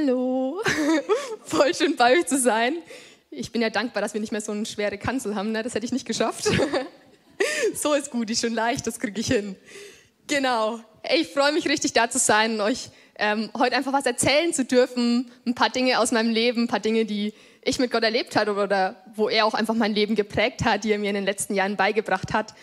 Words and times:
Hallo, 0.00 0.62
voll 1.44 1.74
schön 1.74 1.96
bei 1.96 2.16
euch 2.16 2.26
zu 2.26 2.38
sein. 2.38 2.76
Ich 3.32 3.50
bin 3.50 3.60
ja 3.60 3.68
dankbar, 3.68 4.00
dass 4.00 4.14
wir 4.14 4.20
nicht 4.20 4.30
mehr 4.30 4.40
so 4.40 4.52
eine 4.52 4.64
schwere 4.64 4.96
Kanzel 4.96 5.34
haben. 5.34 5.50
Ne? 5.50 5.64
Das 5.64 5.74
hätte 5.74 5.86
ich 5.86 5.92
nicht 5.92 6.06
geschafft. 6.06 6.48
so 7.74 7.94
ist 7.94 8.10
gut, 8.10 8.30
ist 8.30 8.42
schon 8.42 8.54
leicht, 8.54 8.86
das 8.86 9.00
kriege 9.00 9.20
ich 9.20 9.26
hin. 9.26 9.56
Genau. 10.28 10.78
Ich 11.16 11.28
freue 11.28 11.52
mich 11.52 11.68
richtig, 11.68 11.94
da 11.94 12.08
zu 12.08 12.18
sein 12.18 12.54
und 12.54 12.60
euch 12.60 12.90
ähm, 13.18 13.50
heute 13.58 13.74
einfach 13.74 13.92
was 13.92 14.06
erzählen 14.06 14.52
zu 14.52 14.64
dürfen. 14.64 15.32
Ein 15.44 15.56
paar 15.56 15.70
Dinge 15.70 15.98
aus 15.98 16.12
meinem 16.12 16.30
Leben, 16.30 16.64
ein 16.64 16.68
paar 16.68 16.80
Dinge, 16.80 17.04
die 17.04 17.34
ich 17.64 17.80
mit 17.80 17.90
Gott 17.90 18.04
erlebt 18.04 18.36
habe 18.36 18.52
oder 18.52 19.02
wo 19.16 19.28
er 19.28 19.46
auch 19.46 19.54
einfach 19.54 19.74
mein 19.74 19.94
Leben 19.94 20.14
geprägt 20.14 20.64
hat, 20.64 20.84
die 20.84 20.92
er 20.92 20.98
mir 20.98 21.08
in 21.08 21.16
den 21.16 21.24
letzten 21.24 21.54
Jahren 21.54 21.76
beigebracht 21.76 22.32
hat. 22.32 22.54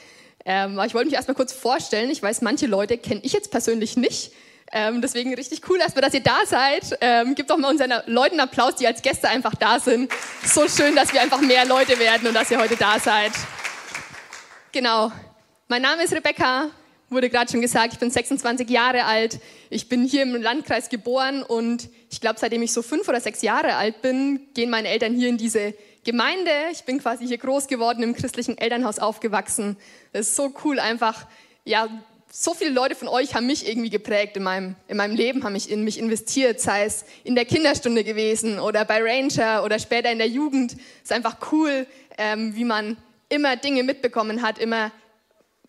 Ähm, 0.45 0.79
ich 0.85 0.93
wollte 0.93 1.07
mich 1.07 1.15
erstmal 1.15 1.35
kurz 1.35 1.51
vorstellen. 1.51 2.09
Ich 2.11 2.23
weiß, 2.23 2.41
manche 2.43 2.67
Leute 2.67 2.97
kenne 2.97 3.19
ich 3.23 3.33
jetzt 3.33 3.51
persönlich 3.51 3.97
nicht. 3.97 4.31
Ähm, 4.71 5.01
deswegen 5.01 5.33
richtig 5.33 5.61
cool 5.69 5.79
erstmal, 5.79 6.01
dass 6.01 6.13
ihr 6.13 6.23
da 6.23 6.45
seid. 6.45 6.97
Ähm, 7.01 7.35
gebt 7.35 7.49
doch 7.49 7.57
mal 7.57 7.69
unseren 7.69 7.93
Leuten 8.07 8.39
Applaus, 8.39 8.75
die 8.75 8.87
als 8.87 9.01
Gäste 9.01 9.29
einfach 9.29 9.55
da 9.55 9.79
sind. 9.79 10.11
So 10.43 10.67
schön, 10.67 10.95
dass 10.95 11.13
wir 11.13 11.21
einfach 11.21 11.41
mehr 11.41 11.65
Leute 11.65 11.99
werden 11.99 12.27
und 12.27 12.33
dass 12.33 12.49
ihr 12.49 12.59
heute 12.59 12.75
da 12.75 12.99
seid. 12.99 13.31
Genau. 14.71 15.11
Mein 15.67 15.81
Name 15.81 16.03
ist 16.03 16.13
Rebecca, 16.13 16.69
wurde 17.09 17.29
gerade 17.29 17.49
schon 17.51 17.61
gesagt, 17.61 17.93
ich 17.93 17.99
bin 17.99 18.11
26 18.11 18.69
Jahre 18.69 19.05
alt. 19.05 19.39
Ich 19.69 19.87
bin 19.87 20.03
hier 20.03 20.23
im 20.23 20.35
Landkreis 20.41 20.89
geboren 20.89 21.43
und 21.43 21.89
ich 22.11 22.21
glaube, 22.21 22.39
seitdem 22.39 22.61
ich 22.61 22.73
so 22.73 22.81
fünf 22.81 23.07
oder 23.07 23.21
sechs 23.21 23.41
Jahre 23.41 23.75
alt 23.75 24.01
bin, 24.01 24.47
gehen 24.53 24.69
meine 24.69 24.89
Eltern 24.89 25.13
hier 25.13 25.29
in 25.29 25.37
diese 25.37 25.73
Gemeinde. 26.03 26.51
Ich 26.71 26.83
bin 26.83 26.99
quasi 26.99 27.27
hier 27.27 27.37
groß 27.37 27.67
geworden, 27.67 28.03
im 28.03 28.15
christlichen 28.15 28.57
Elternhaus 28.57 28.99
aufgewachsen. 28.99 29.77
Das 30.13 30.27
ist 30.27 30.35
so 30.35 30.53
cool, 30.63 30.79
einfach 30.79 31.25
ja, 31.63 31.87
so 32.37 32.53
viele 32.53 32.71
Leute 32.71 32.95
von 32.95 33.07
euch 33.07 33.33
haben 33.33 33.47
mich 33.47 33.65
irgendwie 33.65 33.89
geprägt 33.89 34.35
in 34.35 34.43
meinem, 34.43 34.75
in 34.89 34.97
meinem 34.97 35.15
Leben, 35.15 35.45
haben 35.45 35.53
mich 35.53 35.71
in 35.71 35.85
mich 35.85 35.97
investiert, 35.97 36.59
sei 36.59 36.83
es 36.83 37.05
in 37.23 37.33
der 37.33 37.45
Kinderstunde 37.45 38.03
gewesen 38.03 38.59
oder 38.59 38.83
bei 38.83 39.01
Ranger 39.01 39.63
oder 39.63 39.79
später 39.79 40.11
in 40.11 40.17
der 40.17 40.27
Jugend. 40.27 40.73
Es 40.73 41.03
ist 41.03 41.11
einfach 41.13 41.37
cool, 41.53 41.87
ähm, 42.17 42.53
wie 42.53 42.65
man 42.65 42.97
immer 43.29 43.55
Dinge 43.55 43.83
mitbekommen 43.83 44.41
hat, 44.41 44.59
immer 44.59 44.91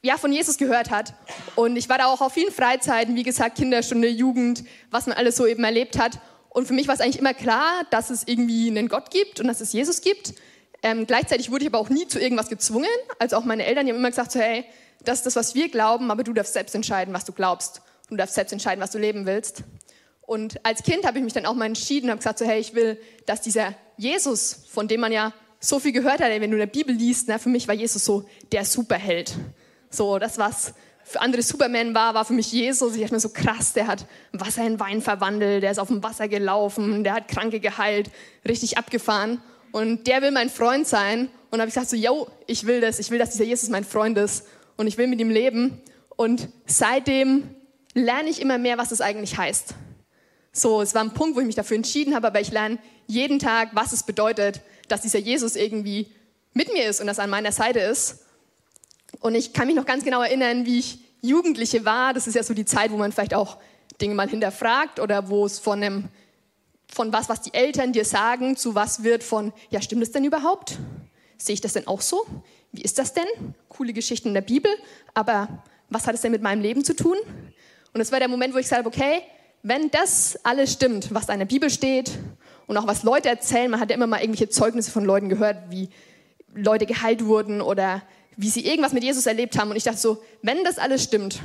ja, 0.02 0.16
von 0.16 0.32
Jesus 0.32 0.58
gehört 0.58 0.90
hat. 0.90 1.14
Und 1.54 1.76
ich 1.76 1.88
war 1.88 1.98
da 1.98 2.06
auch 2.06 2.20
auf 2.20 2.32
vielen 2.32 2.52
Freizeiten, 2.52 3.14
wie 3.14 3.22
gesagt, 3.22 3.58
Kinderstunde, 3.58 4.08
Jugend, 4.08 4.64
was 4.90 5.06
man 5.06 5.16
alles 5.16 5.36
so 5.36 5.46
eben 5.46 5.62
erlebt 5.62 5.96
hat. 5.96 6.18
Und 6.48 6.66
für 6.66 6.74
mich 6.74 6.88
war 6.88 6.96
es 6.96 7.00
eigentlich 7.00 7.20
immer 7.20 7.34
klar, 7.34 7.86
dass 7.90 8.10
es 8.10 8.24
irgendwie 8.26 8.70
einen 8.70 8.88
Gott 8.88 9.12
gibt 9.12 9.38
und 9.38 9.46
dass 9.46 9.60
es 9.60 9.72
Jesus 9.72 10.00
gibt. 10.00 10.34
Ähm, 10.86 11.04
gleichzeitig 11.04 11.50
wurde 11.50 11.64
ich 11.64 11.70
aber 11.70 11.80
auch 11.80 11.88
nie 11.88 12.06
zu 12.06 12.20
irgendwas 12.20 12.48
gezwungen. 12.48 12.86
Also 13.18 13.36
auch 13.38 13.44
meine 13.44 13.66
Eltern 13.66 13.86
die 13.86 13.92
haben 13.92 13.98
immer 13.98 14.10
gesagt, 14.10 14.30
so, 14.30 14.38
hey, 14.38 14.64
das 15.04 15.18
ist 15.18 15.26
das, 15.26 15.34
was 15.34 15.56
wir 15.56 15.68
glauben, 15.68 16.12
aber 16.12 16.22
du 16.22 16.32
darfst 16.32 16.52
selbst 16.52 16.76
entscheiden, 16.76 17.12
was 17.12 17.24
du 17.24 17.32
glaubst. 17.32 17.82
Du 18.08 18.14
darfst 18.14 18.36
selbst 18.36 18.52
entscheiden, 18.52 18.80
was 18.80 18.92
du 18.92 18.98
leben 18.98 19.26
willst. 19.26 19.64
Und 20.20 20.64
als 20.64 20.84
Kind 20.84 21.04
habe 21.04 21.18
ich 21.18 21.24
mich 21.24 21.32
dann 21.32 21.44
auch 21.44 21.54
mal 21.54 21.66
entschieden 21.66 22.06
und 22.06 22.10
habe 22.10 22.18
gesagt, 22.18 22.38
so, 22.38 22.44
hey, 22.44 22.60
ich 22.60 22.74
will, 22.74 23.00
dass 23.26 23.40
dieser 23.40 23.74
Jesus, 23.96 24.66
von 24.70 24.86
dem 24.86 25.00
man 25.00 25.10
ja 25.10 25.32
so 25.58 25.80
viel 25.80 25.90
gehört 25.90 26.20
hat, 26.20 26.30
wenn 26.30 26.52
du 26.52 26.56
in 26.56 26.60
der 26.60 26.66
Bibel 26.66 26.94
liest, 26.94 27.26
ne, 27.26 27.40
für 27.40 27.48
mich 27.48 27.66
war 27.66 27.74
Jesus 27.74 28.04
so 28.04 28.24
der 28.52 28.64
Superheld. 28.64 29.34
So, 29.90 30.20
das, 30.20 30.38
was 30.38 30.72
für 31.02 31.20
andere 31.20 31.42
Superman 31.42 31.96
war, 31.96 32.14
war 32.14 32.24
für 32.24 32.32
mich 32.32 32.52
Jesus. 32.52 32.94
Ich 32.94 33.00
dachte 33.00 33.14
mir 33.14 33.20
so 33.20 33.30
krass, 33.30 33.72
der 33.72 33.88
hat 33.88 34.06
Wasser 34.30 34.64
in 34.64 34.78
Wein 34.78 35.02
verwandelt, 35.02 35.64
der 35.64 35.72
ist 35.72 35.78
auf 35.80 35.88
dem 35.88 36.04
Wasser 36.04 36.28
gelaufen, 36.28 37.02
der 37.02 37.14
hat 37.14 37.26
Kranke 37.26 37.58
geheilt, 37.58 38.08
richtig 38.46 38.78
abgefahren. 38.78 39.42
Und 39.76 40.06
der 40.06 40.22
will 40.22 40.30
mein 40.30 40.48
Freund 40.48 40.88
sein. 40.88 41.28
Und 41.50 41.60
habe 41.60 41.68
ich 41.68 41.74
gesagt 41.74 41.90
so, 41.90 41.96
yo, 41.96 42.28
ich 42.46 42.66
will 42.66 42.80
das, 42.80 42.98
ich 42.98 43.10
will, 43.10 43.18
dass 43.18 43.32
dieser 43.32 43.44
Jesus 43.44 43.68
mein 43.68 43.84
Freund 43.84 44.16
ist 44.16 44.46
und 44.78 44.86
ich 44.86 44.96
will 44.96 45.06
mit 45.06 45.20
ihm 45.20 45.28
leben. 45.28 45.82
Und 46.16 46.48
seitdem 46.64 47.54
lerne 47.92 48.30
ich 48.30 48.40
immer 48.40 48.56
mehr, 48.56 48.78
was 48.78 48.88
das 48.88 49.02
eigentlich 49.02 49.36
heißt. 49.36 49.74
So, 50.50 50.80
es 50.80 50.94
war 50.94 51.02
ein 51.02 51.12
Punkt, 51.12 51.36
wo 51.36 51.40
ich 51.40 51.46
mich 51.46 51.56
dafür 51.56 51.76
entschieden 51.76 52.14
habe, 52.14 52.28
aber 52.28 52.40
ich 52.40 52.50
lerne 52.52 52.78
jeden 53.06 53.38
Tag, 53.38 53.68
was 53.72 53.92
es 53.92 54.02
bedeutet, 54.02 54.62
dass 54.88 55.02
dieser 55.02 55.18
Jesus 55.18 55.56
irgendwie 55.56 56.06
mit 56.54 56.72
mir 56.72 56.88
ist 56.88 57.02
und 57.02 57.06
dass 57.06 57.18
er 57.18 57.24
an 57.24 57.30
meiner 57.30 57.52
Seite 57.52 57.80
ist. 57.80 58.20
Und 59.20 59.34
ich 59.34 59.52
kann 59.52 59.66
mich 59.66 59.76
noch 59.76 59.84
ganz 59.84 60.04
genau 60.04 60.22
erinnern, 60.22 60.64
wie 60.64 60.78
ich 60.78 61.00
Jugendliche 61.20 61.84
war. 61.84 62.14
Das 62.14 62.26
ist 62.26 62.32
ja 62.32 62.42
so 62.42 62.54
die 62.54 62.64
Zeit, 62.64 62.92
wo 62.92 62.96
man 62.96 63.12
vielleicht 63.12 63.34
auch 63.34 63.58
Dinge 64.00 64.14
mal 64.14 64.26
hinterfragt 64.26 65.00
oder 65.00 65.28
wo 65.28 65.44
es 65.44 65.58
von 65.58 65.82
einem, 65.82 66.08
von 66.88 67.12
was, 67.12 67.28
was 67.28 67.42
die 67.42 67.54
Eltern 67.54 67.92
dir 67.92 68.04
sagen, 68.04 68.56
zu 68.56 68.74
was 68.74 69.02
wird 69.02 69.22
von, 69.22 69.52
ja, 69.70 69.82
stimmt 69.82 70.02
das 70.02 70.12
denn 70.12 70.24
überhaupt? 70.24 70.78
Sehe 71.38 71.54
ich 71.54 71.60
das 71.60 71.74
denn 71.74 71.86
auch 71.86 72.00
so? 72.00 72.24
wie 72.76 72.82
ist 72.82 72.98
das 72.98 73.12
denn? 73.14 73.26
Coole 73.68 73.92
Geschichten 73.92 74.28
in 74.28 74.34
der 74.34 74.42
Bibel, 74.42 74.70
aber 75.14 75.64
was 75.88 76.06
hat 76.06 76.14
es 76.14 76.20
denn 76.20 76.32
mit 76.32 76.42
meinem 76.42 76.60
Leben 76.60 76.84
zu 76.84 76.94
tun? 76.94 77.16
Und 77.94 78.00
es 78.00 78.12
war 78.12 78.18
der 78.18 78.28
Moment, 78.28 78.54
wo 78.54 78.58
ich 78.58 78.70
habe, 78.70 78.86
okay, 78.86 79.22
wenn 79.62 79.90
das 79.90 80.38
alles 80.44 80.72
stimmt, 80.72 81.12
was 81.14 81.26
da 81.26 81.32
in 81.32 81.38
der 81.38 81.46
Bibel 81.46 81.70
steht 81.70 82.12
und 82.66 82.76
auch 82.76 82.86
was 82.86 83.02
Leute 83.02 83.28
erzählen, 83.28 83.70
man 83.70 83.80
hat 83.80 83.90
ja 83.90 83.96
immer 83.96 84.06
mal 84.06 84.20
irgendwelche 84.20 84.48
Zeugnisse 84.48 84.90
von 84.90 85.04
Leuten 85.04 85.28
gehört, 85.28 85.70
wie 85.70 85.88
Leute 86.54 86.86
geheilt 86.86 87.24
wurden 87.24 87.60
oder 87.60 88.02
wie 88.36 88.50
sie 88.50 88.66
irgendwas 88.66 88.92
mit 88.92 89.02
Jesus 89.02 89.26
erlebt 89.26 89.58
haben. 89.58 89.70
Und 89.70 89.76
ich 89.76 89.84
dachte 89.84 89.98
so, 89.98 90.22
wenn 90.42 90.62
das 90.64 90.78
alles 90.78 91.02
stimmt, 91.02 91.40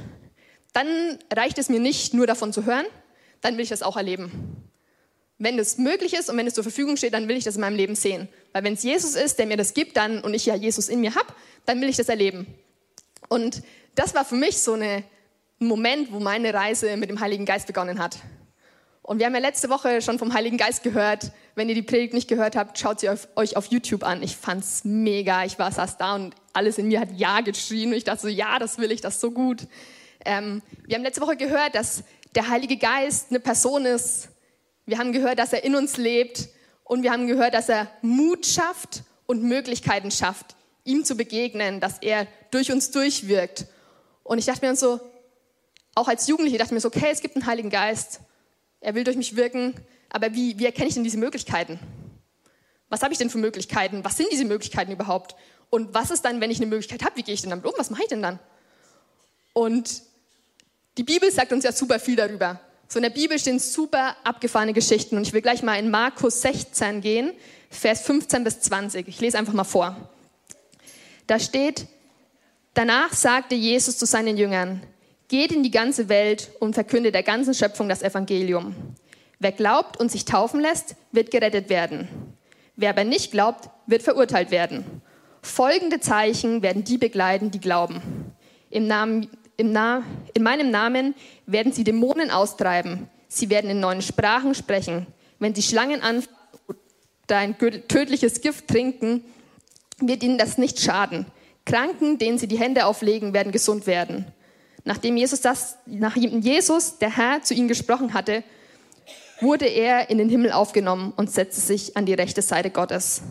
dann 0.74 0.88
reicht 1.34 1.58
es 1.58 1.70
mir 1.70 1.80
nicht, 1.80 2.14
nur 2.14 2.28
davon 2.28 2.52
zu 2.52 2.66
hören, 2.66 2.86
dann 3.40 3.56
will 3.56 3.64
ich 3.64 3.70
das 3.70 3.84
auch 3.84 3.98
erleben 3.98 4.61
wenn 5.42 5.58
es 5.58 5.80
möglich 5.80 6.14
ist 6.14 6.30
und 6.30 6.38
wenn 6.38 6.46
es 6.46 6.54
zur 6.54 6.64
Verfügung 6.64 6.98
steht, 6.98 7.14
dann 7.14 7.28
will 7.28 7.36
ich 7.36 7.44
das 7.44 7.56
in 7.56 7.62
meinem 7.62 7.76
Leben 7.76 7.96
sehen. 7.96 8.30
Weil 8.54 8.64
wenn 8.64 8.74
es 8.74 8.84
Jesus 8.84 9.16
ist, 9.16 9.40
der 9.40 9.48
mir 9.48 9.58
das 9.58 9.74
gibt, 9.74 9.98
dann 9.98 10.22
und 10.22 10.36
ich 10.36 10.46
ja 10.46 10.56
Jesus 10.56 10.88
in 10.88 11.02
mir 11.02 11.16
habe, 11.16 11.34
dann 11.66 11.82
will 11.82 11.90
ich 11.90 11.98
das 11.98 12.10
erleben. 12.10 12.46
Und 13.28 13.64
das 13.96 14.14
war 14.14 14.24
für 14.24 14.36
mich 14.36 14.60
so 14.60 14.74
ein 14.74 15.04
Moment, 15.58 16.12
wo 16.12 16.20
meine 16.20 16.54
Reise 16.54 16.96
mit 16.96 17.10
dem 17.10 17.20
Heiligen 17.20 17.46
Geist 17.46 17.66
begonnen 17.66 17.98
hat. 17.98 18.18
Und 19.02 19.18
wir 19.18 19.26
haben 19.26 19.34
ja 19.34 19.40
letzte 19.40 19.70
Woche 19.70 20.02
schon 20.02 20.20
vom 20.20 20.34
Heiligen 20.34 20.58
Geist 20.58 20.84
gehört. 20.84 21.32
Wenn 21.56 21.70
ihr 21.70 21.76
die 21.76 21.82
Predigt 21.82 22.14
nicht 22.14 22.28
gehört 22.28 22.56
habt, 22.56 22.78
schaut 22.78 23.00
sie 23.00 23.10
euch 23.36 23.58
auf 23.58 23.66
YouTube 23.66 24.04
an. 24.04 24.22
Ich 24.22 24.38
fand's 24.38 24.84
mega. 24.84 25.44
Ich 25.44 25.58
war 25.58 25.72
saß 25.72 25.98
da 25.98 26.16
und 26.16 26.36
alles 26.54 26.78
in 26.78 26.88
mir 26.88 27.00
hat 27.00 27.10
Ja 27.16 27.42
geschrien. 27.42 27.90
Und 27.90 27.98
ich 27.98 28.04
dachte 28.04 28.22
so, 28.22 28.28
ja, 28.28 28.60
das 28.60 28.78
will 28.78 28.92
ich, 28.92 29.02
das 29.02 29.16
ist 29.16 29.22
so 29.22 29.32
gut. 29.32 29.68
Ähm, 30.24 30.62
wir 30.86 30.96
haben 30.96 31.04
letzte 31.04 31.22
Woche 31.22 31.36
gehört, 31.36 31.74
dass 31.74 32.04
der 32.36 32.48
Heilige 32.48 32.78
Geist 32.78 33.28
eine 33.32 33.40
Person 33.40 33.86
ist, 33.86 34.30
wir 34.92 34.98
haben 34.98 35.14
gehört, 35.14 35.40
dass 35.40 35.54
er 35.54 35.64
in 35.64 35.74
uns 35.74 35.96
lebt 35.96 36.50
und 36.84 37.02
wir 37.02 37.14
haben 37.14 37.26
gehört, 37.26 37.54
dass 37.54 37.70
er 37.70 37.90
Mut 38.02 38.46
schafft 38.46 39.04
und 39.26 39.42
Möglichkeiten 39.42 40.12
schafft, 40.12 40.58
ihm 40.84 41.06
zu 41.06 41.16
begegnen, 41.16 41.80
dass 41.80 42.00
er 42.00 42.28
durch 42.52 42.74
uns 42.74 42.92
durchwirkt. 42.92 43.68
Und 44.26 44.38
ich 44.38 44.48
dachte 44.48 44.68
mir 44.68 44.76
so, 44.76 45.00
auch 45.96 46.10
als 46.10 46.28
Jugendliche 46.28 46.58
dachte 46.58 46.72
ich 46.72 46.74
mir 46.74 46.82
so, 46.82 46.90
okay, 46.90 47.08
es 47.10 47.22
gibt 47.22 47.38
einen 47.38 47.46
Heiligen 47.46 47.70
Geist, 47.70 48.20
er 48.82 48.94
will 48.94 49.06
durch 49.06 49.16
mich 49.16 49.38
wirken, 49.38 49.76
aber 50.10 50.34
wie, 50.34 50.60
wie 50.60 50.66
erkenne 50.66 50.90
ich 50.90 50.96
denn 50.96 51.06
diese 51.06 51.18
Möglichkeiten? 51.18 51.80
Was 52.90 53.02
habe 53.02 53.14
ich 53.14 53.18
denn 53.18 53.30
für 53.30 53.38
Möglichkeiten? 53.38 54.04
Was 54.04 54.18
sind 54.18 54.28
diese 54.30 54.44
Möglichkeiten 54.44 54.92
überhaupt? 54.92 55.38
Und 55.70 55.94
was 55.94 56.12
ist 56.12 56.26
dann, 56.26 56.42
wenn 56.42 56.52
ich 56.52 56.58
eine 56.58 56.68
Möglichkeit 56.68 57.06
habe, 57.06 57.16
wie 57.16 57.24
gehe 57.24 57.34
ich 57.34 57.40
denn 57.40 57.52
damit 57.52 57.64
um? 57.64 57.72
Was 57.78 57.92
mache 57.92 58.02
ich 58.02 58.10
denn 58.10 58.22
dann? 58.22 58.40
Und 59.54 60.02
die 60.98 61.04
Bibel 61.04 61.32
sagt 61.32 61.54
uns 61.54 61.64
ja 61.64 61.72
super 61.72 61.98
viel 61.98 62.18
darüber. 62.18 62.60
So 62.92 63.00
in 63.00 63.04
der 63.04 63.10
Bibel 63.10 63.40
stehen 63.40 63.58
super 63.58 64.18
abgefahrene 64.26 64.74
Geschichten 64.74 65.16
und 65.16 65.26
ich 65.26 65.32
will 65.32 65.42
gleich 65.42 65.64
mal 65.64 65.80
in 65.80 65.90
Markus 65.90 66.42
16 66.42 67.00
gehen, 67.00 67.32
Vers 67.70 68.02
15 68.02 68.44
bis 68.44 68.60
20. 68.60 69.08
Ich 69.08 69.22
lese 69.22 69.38
einfach 69.38 69.54
mal 69.54 69.64
vor. 69.64 69.96
Da 71.26 71.40
steht, 71.40 71.88
danach 72.74 73.14
sagte 73.14 73.56
Jesus 73.56 73.98
zu 73.98 74.06
seinen 74.06 74.36
Jüngern, 74.36 74.84
geht 75.30 75.54
in 75.54 75.64
die 75.64 75.72
ganze 75.72 76.10
Welt 76.10 76.52
und 76.60 76.74
verkündet 76.74 77.16
der 77.16 77.24
ganzen 77.24 77.54
Schöpfung 77.54 77.88
das 77.88 78.04
Evangelium. 78.04 78.76
Wer 79.40 79.54
glaubt 79.54 79.98
und 79.98 80.12
sich 80.12 80.26
taufen 80.26 80.60
lässt, 80.60 80.96
wird 81.14 81.32
gerettet 81.32 81.70
werden. 81.70 82.10
Wer 82.76 82.90
aber 82.90 83.06
nicht 83.06 83.32
glaubt, 83.32 83.70
wird 83.88 84.04
verurteilt 84.04 84.52
werden. 84.52 84.84
Folgende 85.42 86.02
Zeichen 86.02 86.62
werden 86.62 86.84
die 86.84 86.98
begleiten, 86.98 87.52
die 87.52 87.62
glauben. 87.62 88.34
Im 88.70 88.86
Namen 88.88 89.30
in 89.58 89.74
meinem 89.74 90.72
Namen 90.72 91.16
werden 91.46 91.72
sie 91.72 91.84
Dämonen 91.84 92.32
austreiben. 92.32 93.10
Sie 93.28 93.50
werden 93.50 93.70
in 93.70 93.80
neuen 93.80 94.02
Sprachen 94.02 94.56
sprechen. 94.56 95.08
Wenn 95.40 95.56
sie 95.56 95.62
Schlangen 95.62 96.02
anfangen 96.02 96.36
oder 97.28 97.38
ein 97.38 97.58
tödliches 97.58 98.42
Gift 98.42 98.68
trinken, 98.68 99.24
wird 100.00 100.24
ihnen 100.24 100.38
das 100.38 100.58
nicht 100.58 100.80
schaden. 100.82 101.26
Kranken, 101.66 102.18
denen 102.18 102.38
sie 102.38 102.48
die 102.48 102.60
Hände 102.60 102.86
auflegen, 102.86 103.34
werden 103.34 103.52
gesund 103.52 103.88
werden. 103.88 104.26
Nachdem 104.84 105.16
Jesus, 105.16 105.42
das, 105.42 105.78
nachdem 105.86 106.42
Jesus, 106.42 106.98
der 106.98 107.16
Herr, 107.16 107.42
zu 107.44 107.54
ihnen 107.54 107.68
gesprochen 107.68 108.14
hatte, 108.14 108.44
wurde 109.40 109.66
er 109.66 110.10
in 110.10 110.18
den 110.18 110.30
Himmel 110.30 110.52
aufgenommen 110.52 111.14
und 111.16 111.32
setzte 111.32 111.62
sich 111.62 111.96
an 111.96 112.06
die 112.06 112.14
rechte 112.14 112.42
Seite 112.42 112.70
Gottes. 112.70 113.22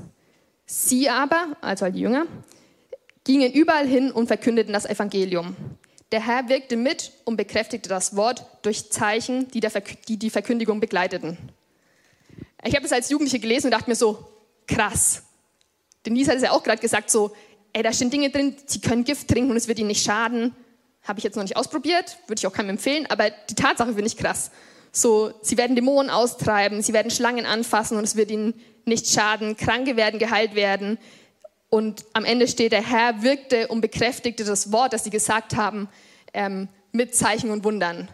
Sie 0.65 1.11
aber, 1.11 1.57
also 1.61 1.89
die 1.89 2.01
Jünger, 2.01 2.27
gingen 3.25 3.53
überall 3.53 3.87
hin 3.87 4.13
und 4.13 4.29
verkündeten 4.29 4.73
das 4.73 4.87
Evangelium. 4.87 5.57
Der 6.13 6.27
Herr 6.27 6.49
wirkte 6.49 6.77
mit 6.77 7.13
und 7.25 7.37
bekräftigte 7.37 7.89
das 7.89 8.17
Wort 8.17 8.45
durch 8.63 8.91
Zeichen, 8.91 9.49
die 9.49 9.61
die, 9.61 10.31
Verkündigung 10.31 10.81
begleiteten. 10.81 11.39
Ich 12.65 12.75
habe 12.75 12.85
es 12.85 12.93
als 12.93 13.11
Jugendliche 13.11 13.39
gelesen 13.39 13.67
und 13.67 13.73
dachte 13.73 13.89
mir 13.89 13.97
so, 13.97 14.27
krass. 14.67 15.23
Denise 16.05 16.31
hat 16.31 16.37
es 16.37 16.43
ja 16.43 16.51
auch 16.51 16.63
gerade 16.63 16.81
gesagt, 16.81 17.11
so, 17.11 17.33
ey, 17.73 17.83
da 17.83 17.93
stehen 17.93 18.11
Dinge 18.11 18.31
drin, 18.31 18.57
sie 18.67 18.81
können 18.81 19.05
Gift 19.05 19.29
trinken 19.29 19.51
und 19.51 19.57
es 19.57 19.69
wird 19.69 19.79
ihnen 19.79 19.89
nicht 19.89 20.05
schaden. 20.05 20.55
Habe 21.03 21.19
ich 21.19 21.25
jetzt 21.25 21.37
noch 21.37 21.45
nicht 21.45 21.57
ausprobiert, 21.57 22.19
würde 22.27 22.41
ich 22.41 22.47
auch 22.47 22.53
keinem 22.53 22.71
empfehlen, 22.71 23.07
aber 23.09 23.31
die 23.31 23.55
Tatsache 23.55 23.93
finde 23.93 24.07
ich 24.07 24.17
krass. 24.17 24.51
So, 24.93 25.33
sie 25.43 25.57
werden 25.57 25.77
Dämonen 25.77 26.11
austreiben, 26.11 26.83
sie 26.83 26.93
werden 26.93 27.11
Schlangen 27.11 27.47
anfassen 27.47 27.97
und 27.97 28.05
es 28.05 28.17
wird 28.17 28.31
ihnen 28.31 28.55
nicht 28.85 29.07
schaden. 29.07 29.57
Kranke 29.57 29.97
werden 29.97 30.19
geheilt 30.19 30.55
werden. 30.55 30.99
Und 31.71 32.05
am 32.13 32.25
Ende 32.25 32.49
steht, 32.49 32.73
der 32.73 32.87
Herr 32.87 33.23
wirkte 33.23 33.69
und 33.69 33.81
bekräftigte 33.81 34.45
das 34.45 34.73
Wort, 34.73 34.93
das 34.93 35.05
sie 35.05 35.11
gesagt 35.11 35.57
haben, 35.57 35.89
ähm, 36.35 36.69
mit 36.93 37.15
Zeichen 37.15 37.51
und 37.51 37.65
Wundern. 37.65 38.09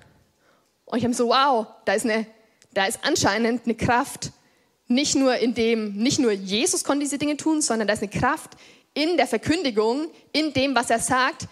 Und 0.85 0.99
ich 0.99 1.05
habe 1.05 1.14
so, 1.14 1.29
wow, 1.29 1.67
da 1.87 1.94
ist, 1.94 2.05
eine, 2.05 2.26
da 2.75 2.85
ist 2.85 3.00
anscheinend 3.03 3.64
eine 3.64 3.75
Kraft, 3.75 4.31
nicht 4.88 5.17
nur 5.17 5.37
in 5.37 5.55
dem, 5.55 5.97
nicht 5.97 6.19
nur 6.19 6.31
Jesus 6.31 6.85
konnte 6.85 7.05
diese 7.05 7.19
Dinge 7.19 7.37
tun, 7.37 7.61
sondern 7.61 7.88
da 7.88 7.94
ist 7.94 8.03
eine 8.03 8.11
Kraft 8.11 8.53
in 8.94 9.17
der 9.17 9.26
Verkündigung, 9.26 10.08
in 10.32 10.53
dem, 10.53 10.75
was 10.75 10.91
er 10.91 11.00
sagt, 11.00 11.49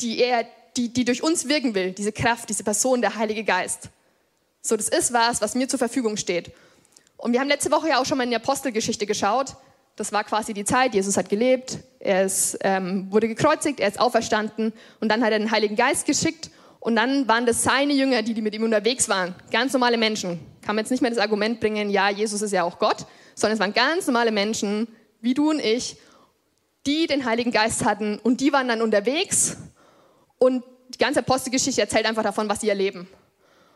die 0.00 0.18
er, 0.18 0.46
die, 0.76 0.92
die 0.92 1.04
durch 1.04 1.22
uns 1.22 1.48
wirken 1.48 1.74
will, 1.74 1.92
diese 1.92 2.12
Kraft, 2.12 2.48
diese 2.48 2.64
Person, 2.64 3.00
der 3.00 3.14
Heilige 3.14 3.44
Geist. 3.44 3.90
So, 4.60 4.76
das 4.76 4.88
ist 4.88 5.12
was, 5.12 5.40
was 5.40 5.54
mir 5.54 5.68
zur 5.68 5.78
Verfügung 5.78 6.16
steht. 6.16 6.52
Und 7.16 7.32
wir 7.32 7.40
haben 7.40 7.48
letzte 7.48 7.70
Woche 7.70 7.88
ja 7.88 8.00
auch 8.00 8.06
schon 8.06 8.18
mal 8.18 8.24
in 8.24 8.30
die 8.30 8.36
Apostelgeschichte 8.36 9.06
geschaut. 9.06 9.56
Das 9.98 10.12
war 10.12 10.22
quasi 10.22 10.54
die 10.54 10.64
Zeit, 10.64 10.94
Jesus 10.94 11.16
hat 11.16 11.28
gelebt, 11.28 11.78
er 11.98 12.24
ist, 12.24 12.56
ähm, 12.60 13.08
wurde 13.10 13.26
gekreuzigt, 13.26 13.80
er 13.80 13.88
ist 13.88 13.98
auferstanden 13.98 14.72
und 15.00 15.08
dann 15.08 15.24
hat 15.24 15.32
er 15.32 15.40
den 15.40 15.50
Heiligen 15.50 15.74
Geist 15.74 16.06
geschickt 16.06 16.50
und 16.78 16.94
dann 16.94 17.26
waren 17.26 17.46
das 17.46 17.64
seine 17.64 17.92
Jünger, 17.94 18.22
die, 18.22 18.32
die 18.32 18.40
mit 18.40 18.54
ihm 18.54 18.62
unterwegs 18.62 19.08
waren. 19.08 19.34
Ganz 19.50 19.72
normale 19.72 19.98
Menschen. 19.98 20.38
Kann 20.62 20.76
man 20.76 20.84
jetzt 20.84 20.92
nicht 20.92 21.00
mehr 21.00 21.10
das 21.10 21.18
Argument 21.18 21.58
bringen, 21.58 21.90
ja, 21.90 22.10
Jesus 22.10 22.42
ist 22.42 22.52
ja 22.52 22.62
auch 22.62 22.78
Gott, 22.78 23.06
sondern 23.34 23.54
es 23.54 23.60
waren 23.60 23.74
ganz 23.74 24.06
normale 24.06 24.30
Menschen, 24.30 24.86
wie 25.20 25.34
du 25.34 25.50
und 25.50 25.58
ich, 25.58 25.96
die 26.86 27.08
den 27.08 27.24
Heiligen 27.24 27.50
Geist 27.50 27.84
hatten 27.84 28.20
und 28.20 28.40
die 28.40 28.52
waren 28.52 28.68
dann 28.68 28.82
unterwegs 28.82 29.56
und 30.38 30.62
die 30.90 30.98
ganze 30.98 31.20
Apostelgeschichte 31.20 31.80
erzählt 31.80 32.06
einfach 32.06 32.22
davon, 32.22 32.48
was 32.48 32.60
sie 32.60 32.68
erleben. 32.68 33.08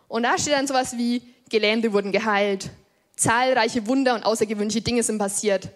Und 0.06 0.22
da 0.22 0.38
steht 0.38 0.52
dann 0.52 0.68
sowas 0.68 0.96
wie, 0.96 1.20
Gelähmte 1.50 1.92
wurden 1.92 2.12
geheilt, 2.12 2.70
zahlreiche 3.16 3.88
Wunder 3.88 4.14
und 4.14 4.22
außergewöhnliche 4.22 4.82
Dinge 4.82 5.02
sind 5.02 5.18
passiert. 5.18 5.68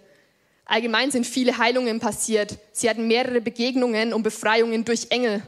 Allgemein 0.67 1.11
sind 1.11 1.25
viele 1.25 1.57
Heilungen 1.57 1.99
passiert. 2.01 2.57
Sie 2.73 2.89
hatten 2.89 3.07
mehrere 3.07 3.39
Begegnungen 3.39 4.13
und 4.13 4.23
Befreiungen 4.23 4.83
durch 4.83 5.07
Engel. 5.09 5.41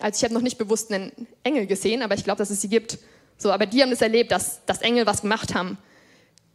Also 0.00 0.18
ich 0.18 0.24
habe 0.24 0.34
noch 0.34 0.42
nicht 0.42 0.58
bewusst 0.58 0.92
einen 0.92 1.12
Engel 1.44 1.66
gesehen, 1.66 2.02
aber 2.02 2.14
ich 2.16 2.24
glaube, 2.24 2.38
dass 2.38 2.50
es 2.50 2.60
sie 2.60 2.68
gibt. 2.68 2.98
So, 3.38 3.52
aber 3.52 3.66
die 3.66 3.80
haben 3.80 3.90
das 3.90 4.02
erlebt, 4.02 4.32
dass, 4.32 4.64
dass 4.66 4.82
Engel 4.82 5.06
was 5.06 5.22
gemacht 5.22 5.54
haben. 5.54 5.78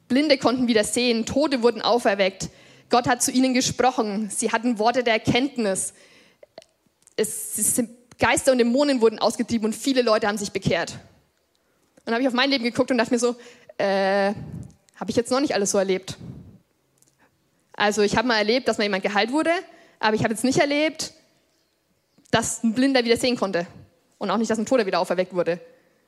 Blinde 0.09 0.37
konnten 0.37 0.67
wieder 0.67 0.83
sehen, 0.83 1.25
Tote 1.25 1.63
wurden 1.63 1.81
auferweckt. 1.81 2.49
Gott 2.89 3.07
hat 3.07 3.23
zu 3.23 3.31
ihnen 3.31 3.53
gesprochen. 3.53 4.29
Sie 4.29 4.51
hatten 4.51 4.77
Worte 4.77 5.05
der 5.05 5.13
Erkenntnis. 5.13 5.93
Es, 7.15 7.57
es 7.57 7.75
sind 7.75 7.91
Geister 8.19 8.51
und 8.51 8.57
Dämonen 8.57 8.99
wurden 8.99 9.19
ausgetrieben 9.19 9.67
und 9.67 9.73
viele 9.73 10.01
Leute 10.01 10.27
haben 10.27 10.37
sich 10.37 10.51
bekehrt. 10.51 10.91
Und 10.91 12.07
dann 12.07 12.15
habe 12.15 12.23
ich 12.23 12.27
auf 12.27 12.33
mein 12.33 12.49
Leben 12.49 12.65
geguckt 12.65 12.91
und 12.91 12.97
dachte 12.97 13.13
mir 13.13 13.19
so, 13.19 13.37
äh, 13.77 14.33
habe 14.95 15.09
ich 15.09 15.15
jetzt 15.15 15.31
noch 15.31 15.39
nicht 15.39 15.55
alles 15.55 15.71
so 15.71 15.77
erlebt. 15.77 16.17
Also 17.81 18.04
ich 18.04 18.16
habe 18.16 18.28
mal 18.28 18.38
erlebt, 18.38 18.68
dass 18.68 18.78
mal 18.78 18.83
jemand 18.83 19.01
geheilt 19.01 19.31
wurde, 19.31 19.50
aber 20.00 20.16
ich 20.16 20.24
habe 20.24 20.36
jetzt 20.36 20.44
nicht 20.44 20.60
erlebt, 20.60 21.13
dass 22.30 22.63
ein 22.63 22.75
Blinder 22.75 23.04
wieder 23.04 23.18
sehen 23.18 23.36
konnte 23.36 23.66
und 24.19 24.30
auch 24.30 24.38
nicht, 24.38 24.51
dass 24.51 24.60
ein 24.60 24.68
Toter 24.68 24.86
wieder 24.86 25.00
auferweckt 25.00 25.33
wurde. 25.33 25.60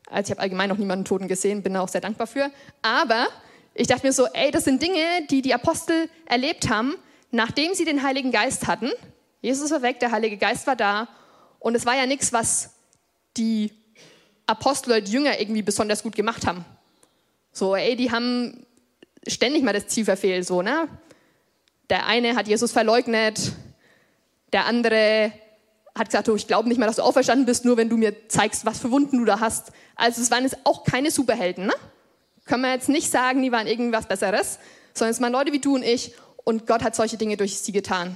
Also 0.07 0.27
ich 0.27 0.31
habe 0.33 0.41
allgemein 0.41 0.69
noch 0.69 0.77
niemanden 0.77 1.03
Toten 1.03 1.27
gesehen, 1.27 1.63
bin 1.63 1.73
da 1.73 1.81
auch 1.81 1.87
sehr 1.87 1.99
dankbar 1.99 2.27
für. 2.27 2.51
Aber 2.83 3.25
ich 3.73 3.87
dachte 3.87 4.05
mir 4.05 4.13
so, 4.13 4.27
ey, 4.27 4.51
das 4.51 4.65
sind 4.65 4.83
Dinge, 4.83 4.99
die 5.31 5.41
die 5.41 5.55
Apostel 5.55 6.11
erlebt 6.27 6.69
haben, 6.69 6.93
nachdem 7.31 7.73
sie 7.73 7.85
den 7.85 8.03
Heiligen 8.03 8.31
Geist 8.31 8.67
hatten. 8.67 8.91
Jesus 9.41 9.71
war 9.71 9.81
weg, 9.81 9.99
der 9.99 10.11
Heilige 10.11 10.37
Geist 10.37 10.67
war 10.67 10.75
da 10.75 11.07
und 11.57 11.73
es 11.73 11.87
war 11.87 11.95
ja 11.95 12.05
nichts, 12.05 12.31
was 12.31 12.75
die 13.35 13.71
Apostel 14.45 14.91
oder 14.91 15.01
die 15.01 15.11
Jünger 15.11 15.39
irgendwie 15.41 15.63
besonders 15.63 16.03
gut 16.03 16.15
gemacht 16.15 16.45
haben. 16.45 16.65
So, 17.51 17.75
ey, 17.75 17.95
die 17.95 18.11
haben 18.11 18.63
ständig 19.27 19.63
mal 19.63 19.73
das 19.73 19.87
Ziel 19.87 20.05
verfehlt, 20.05 20.45
so, 20.45 20.61
ne? 20.61 20.87
Der 21.93 22.07
eine 22.07 22.35
hat 22.35 22.47
Jesus 22.47 22.71
verleugnet, 22.71 23.51
der 24.51 24.65
andere 24.65 25.31
hat 25.93 26.07
gesagt, 26.07 26.27
oh, 26.27 26.35
ich 26.35 26.47
glaube 26.47 26.67
nicht 26.67 26.79
mehr, 26.79 26.87
dass 26.87 26.95
du 26.95 27.03
auferstanden 27.03 27.45
bist, 27.45 27.65
nur 27.65 27.77
wenn 27.77 27.87
du 27.87 27.97
mir 27.97 28.27
zeigst, 28.29 28.65
was 28.65 28.79
für 28.79 28.89
Wunden 28.89 29.19
du 29.19 29.25
da 29.25 29.39
hast. 29.39 29.71
Also 29.95 30.19
es 30.23 30.31
waren 30.31 30.41
jetzt 30.41 30.57
auch 30.63 30.85
keine 30.85 31.11
Superhelden, 31.11 31.67
ne? 31.67 31.73
Können 32.45 32.63
wir 32.63 32.73
jetzt 32.73 32.89
nicht 32.89 33.11
sagen, 33.11 33.43
die 33.43 33.51
waren 33.51 33.67
irgendwas 33.67 34.07
Besseres, 34.07 34.57
sondern 34.95 35.11
es 35.11 35.21
waren 35.21 35.31
Leute 35.31 35.53
wie 35.53 35.59
du 35.59 35.75
und 35.75 35.83
ich 35.83 36.15
und 36.43 36.65
Gott 36.65 36.81
hat 36.81 36.95
solche 36.95 37.17
Dinge 37.17 37.37
durch 37.37 37.59
sie 37.59 37.71
getan. 37.71 38.15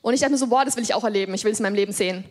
Und 0.00 0.14
ich 0.14 0.20
dachte 0.20 0.30
mir 0.30 0.38
so, 0.38 0.46
boah, 0.46 0.64
das 0.64 0.76
will 0.76 0.84
ich 0.84 0.94
auch 0.94 1.02
erleben, 1.02 1.34
ich 1.34 1.42
will 1.42 1.50
es 1.50 1.58
in 1.58 1.64
meinem 1.64 1.74
Leben 1.74 1.90
sehen. 1.92 2.22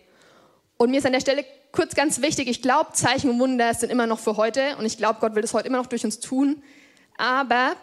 Und 0.77 0.89
mir 0.89 0.99
ist 0.99 1.05
an 1.05 1.11
der 1.11 1.19
Stelle 1.19 1.43
kurz 1.73 1.95
ganz 1.95 2.21
wichtig, 2.21 2.47
ich 2.47 2.61
glaube, 2.61 2.93
Zeichen 2.93 3.29
und 3.29 3.39
Wunder 3.39 3.73
sind 3.73 3.89
immer 3.89 4.07
noch 4.07 4.19
für 4.19 4.37
heute 4.37 4.77
und 4.77 4.85
ich 4.85 4.97
glaube, 4.97 5.19
Gott 5.19 5.35
will 5.35 5.41
das 5.41 5.53
heute 5.53 5.67
immer 5.67 5.79
noch 5.79 5.87
durch 5.87 6.05
uns 6.05 6.21
tun. 6.21 6.63
Aber 7.17 7.75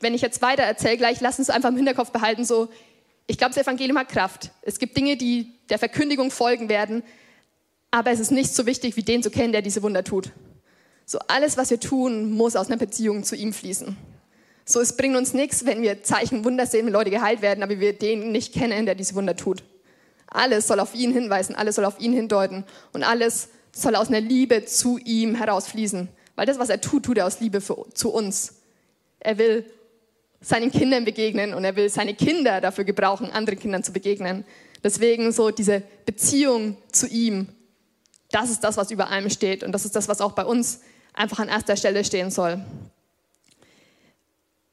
wenn 0.00 0.14
ich 0.14 0.22
jetzt 0.22 0.42
weiter 0.42 0.62
erzähle, 0.62 0.96
gleich 0.96 1.20
lass 1.20 1.38
uns 1.38 1.50
einfach 1.50 1.68
im 1.68 1.76
Hinterkopf 1.76 2.10
behalten, 2.10 2.44
so, 2.44 2.68
ich 3.26 3.38
glaube, 3.38 3.54
das 3.54 3.62
Evangelium 3.62 3.98
hat 3.98 4.08
Kraft. 4.08 4.50
Es 4.62 4.78
gibt 4.78 4.96
Dinge, 4.96 5.16
die 5.16 5.52
der 5.68 5.78
Verkündigung 5.78 6.30
folgen 6.30 6.68
werden, 6.68 7.02
aber 7.90 8.10
es 8.10 8.18
ist 8.20 8.32
nicht 8.32 8.54
so 8.54 8.66
wichtig, 8.66 8.96
wie 8.96 9.02
den 9.02 9.22
zu 9.22 9.30
kennen, 9.30 9.52
der 9.52 9.62
diese 9.62 9.82
Wunder 9.82 10.02
tut. 10.02 10.30
So 11.06 11.18
alles, 11.28 11.56
was 11.56 11.70
wir 11.70 11.80
tun, 11.80 12.32
muss 12.32 12.56
aus 12.56 12.68
einer 12.68 12.76
Beziehung 12.76 13.24
zu 13.24 13.36
ihm 13.36 13.52
fließen. 13.52 13.96
So, 14.64 14.80
es 14.80 14.96
bringt 14.96 15.16
uns 15.16 15.34
nichts, 15.34 15.66
wenn 15.66 15.82
wir 15.82 16.02
Zeichen 16.02 16.38
und 16.38 16.44
Wunder 16.44 16.66
sehen, 16.66 16.86
wenn 16.86 16.92
Leute 16.92 17.10
geheilt 17.10 17.42
werden, 17.42 17.62
aber 17.62 17.80
wir 17.80 17.92
den 17.92 18.30
nicht 18.30 18.52
kennen, 18.54 18.86
der 18.86 18.94
diese 18.94 19.14
Wunder 19.14 19.34
tut. 19.34 19.64
Alles 20.28 20.68
soll 20.68 20.78
auf 20.78 20.94
ihn 20.94 21.12
hinweisen, 21.12 21.56
alles 21.56 21.74
soll 21.74 21.84
auf 21.84 21.98
ihn 21.98 22.12
hindeuten 22.12 22.64
und 22.92 23.02
alles 23.02 23.48
soll 23.72 23.96
aus 23.96 24.08
einer 24.08 24.20
Liebe 24.20 24.64
zu 24.64 24.98
ihm 24.98 25.34
herausfließen. 25.34 26.08
Weil 26.36 26.46
das, 26.46 26.58
was 26.58 26.68
er 26.68 26.80
tut, 26.80 27.04
tut 27.04 27.18
er 27.18 27.26
aus 27.26 27.40
Liebe 27.40 27.60
für, 27.60 27.86
zu 27.94 28.10
uns. 28.10 28.60
Er 29.18 29.38
will 29.38 29.64
seinen 30.40 30.70
Kindern 30.70 31.04
begegnen 31.04 31.54
und 31.54 31.64
er 31.64 31.76
will 31.76 31.88
seine 31.88 32.14
Kinder 32.14 32.60
dafür 32.60 32.84
gebrauchen, 32.84 33.30
anderen 33.30 33.58
Kindern 33.58 33.82
zu 33.82 33.92
begegnen. 33.92 34.44
Deswegen 34.82 35.32
so 35.32 35.50
diese 35.50 35.82
Beziehung 36.06 36.76
zu 36.90 37.06
ihm, 37.06 37.48
das 38.30 38.50
ist 38.50 38.64
das, 38.64 38.76
was 38.76 38.90
über 38.90 39.08
allem 39.10 39.28
steht 39.28 39.62
und 39.62 39.72
das 39.72 39.84
ist 39.84 39.96
das, 39.96 40.08
was 40.08 40.20
auch 40.20 40.32
bei 40.32 40.44
uns 40.44 40.80
einfach 41.12 41.38
an 41.40 41.48
erster 41.48 41.76
Stelle 41.76 42.04
stehen 42.04 42.30
soll. 42.30 42.64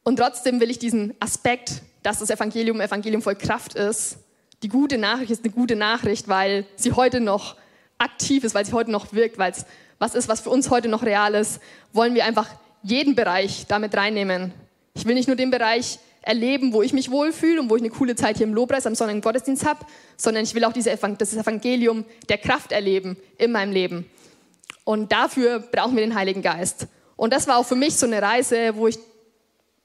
Und 0.04 0.18
trotzdem 0.18 0.62
will 0.62 0.70
ich 0.70 0.80
diesen 0.80 1.14
Aspekt, 1.20 1.82
dass 2.04 2.20
das 2.20 2.30
Evangelium 2.30 2.80
Evangelium 2.80 3.22
voll 3.22 3.36
Kraft 3.36 3.76
ist, 3.76 4.20
die 4.64 4.70
gute 4.70 4.98
Nachricht 4.98 5.32
ist 5.32 5.44
eine 5.44 5.54
gute 5.54 5.76
Nachricht, 5.76 6.28
weil 6.28 6.66
sie 6.78 6.94
heute 6.94 7.20
noch 7.20 7.58
aktiv 7.98 8.44
ist, 8.44 8.56
weil 8.56 8.66
sie 8.66 8.74
heute 8.74 8.90
noch 8.90 9.14
wirkt, 9.14 9.38
weil 9.38 9.52
es 9.52 9.66
was 10.00 10.16
ist, 10.16 10.28
was 10.28 10.42
für 10.42 10.50
uns 10.50 10.70
heute 10.70 10.88
noch 10.88 11.04
real 11.04 11.34
ist, 11.34 11.60
wollen 11.92 12.14
wir 12.14 12.26
einfach 12.26 12.50
jeden 12.84 13.16
Bereich 13.16 13.66
damit 13.68 13.96
reinnehmen. 13.96 14.54
Ich 14.98 15.06
will 15.06 15.14
nicht 15.14 15.28
nur 15.28 15.36
den 15.36 15.52
Bereich 15.52 16.00
erleben, 16.24 16.74
wo 16.74 16.82
ich 16.82 16.92
mich 16.92 17.12
wohlfühle 17.12 17.62
und 17.62 17.70
wo 17.70 17.76
ich 17.76 17.84
eine 17.84 17.92
coole 17.92 18.16
Zeit 18.16 18.38
hier 18.38 18.48
im 18.48 18.54
Lobpreis 18.54 18.88
am 18.88 18.96
Sonntag 18.96 19.22
Gottesdienst 19.22 19.64
habe, 19.64 19.86
sondern 20.18 20.44
ich 20.44 20.56
will 20.56 20.66
auch 20.66 20.74
diese, 20.74 20.90
das 20.90 21.34
Evangelium 21.36 22.04
der 22.30 22.40
Kraft 22.40 22.72
erleben 22.72 23.16
in 23.38 23.52
meinem 23.52 23.72
Leben. 23.72 24.10
Und 24.84 25.12
dafür 25.12 25.60
brauchen 25.60 25.96
wir 25.96 26.02
den 26.02 26.16
Heiligen 26.16 26.42
Geist. 26.42 26.88
Und 27.16 27.32
das 27.32 27.48
war 27.48 27.58
auch 27.58 27.66
für 27.66 27.76
mich 27.76 27.96
so 27.96 28.08
eine 28.08 28.22
Reise, 28.22 28.76
wo 28.76 28.88
ich 28.88 28.98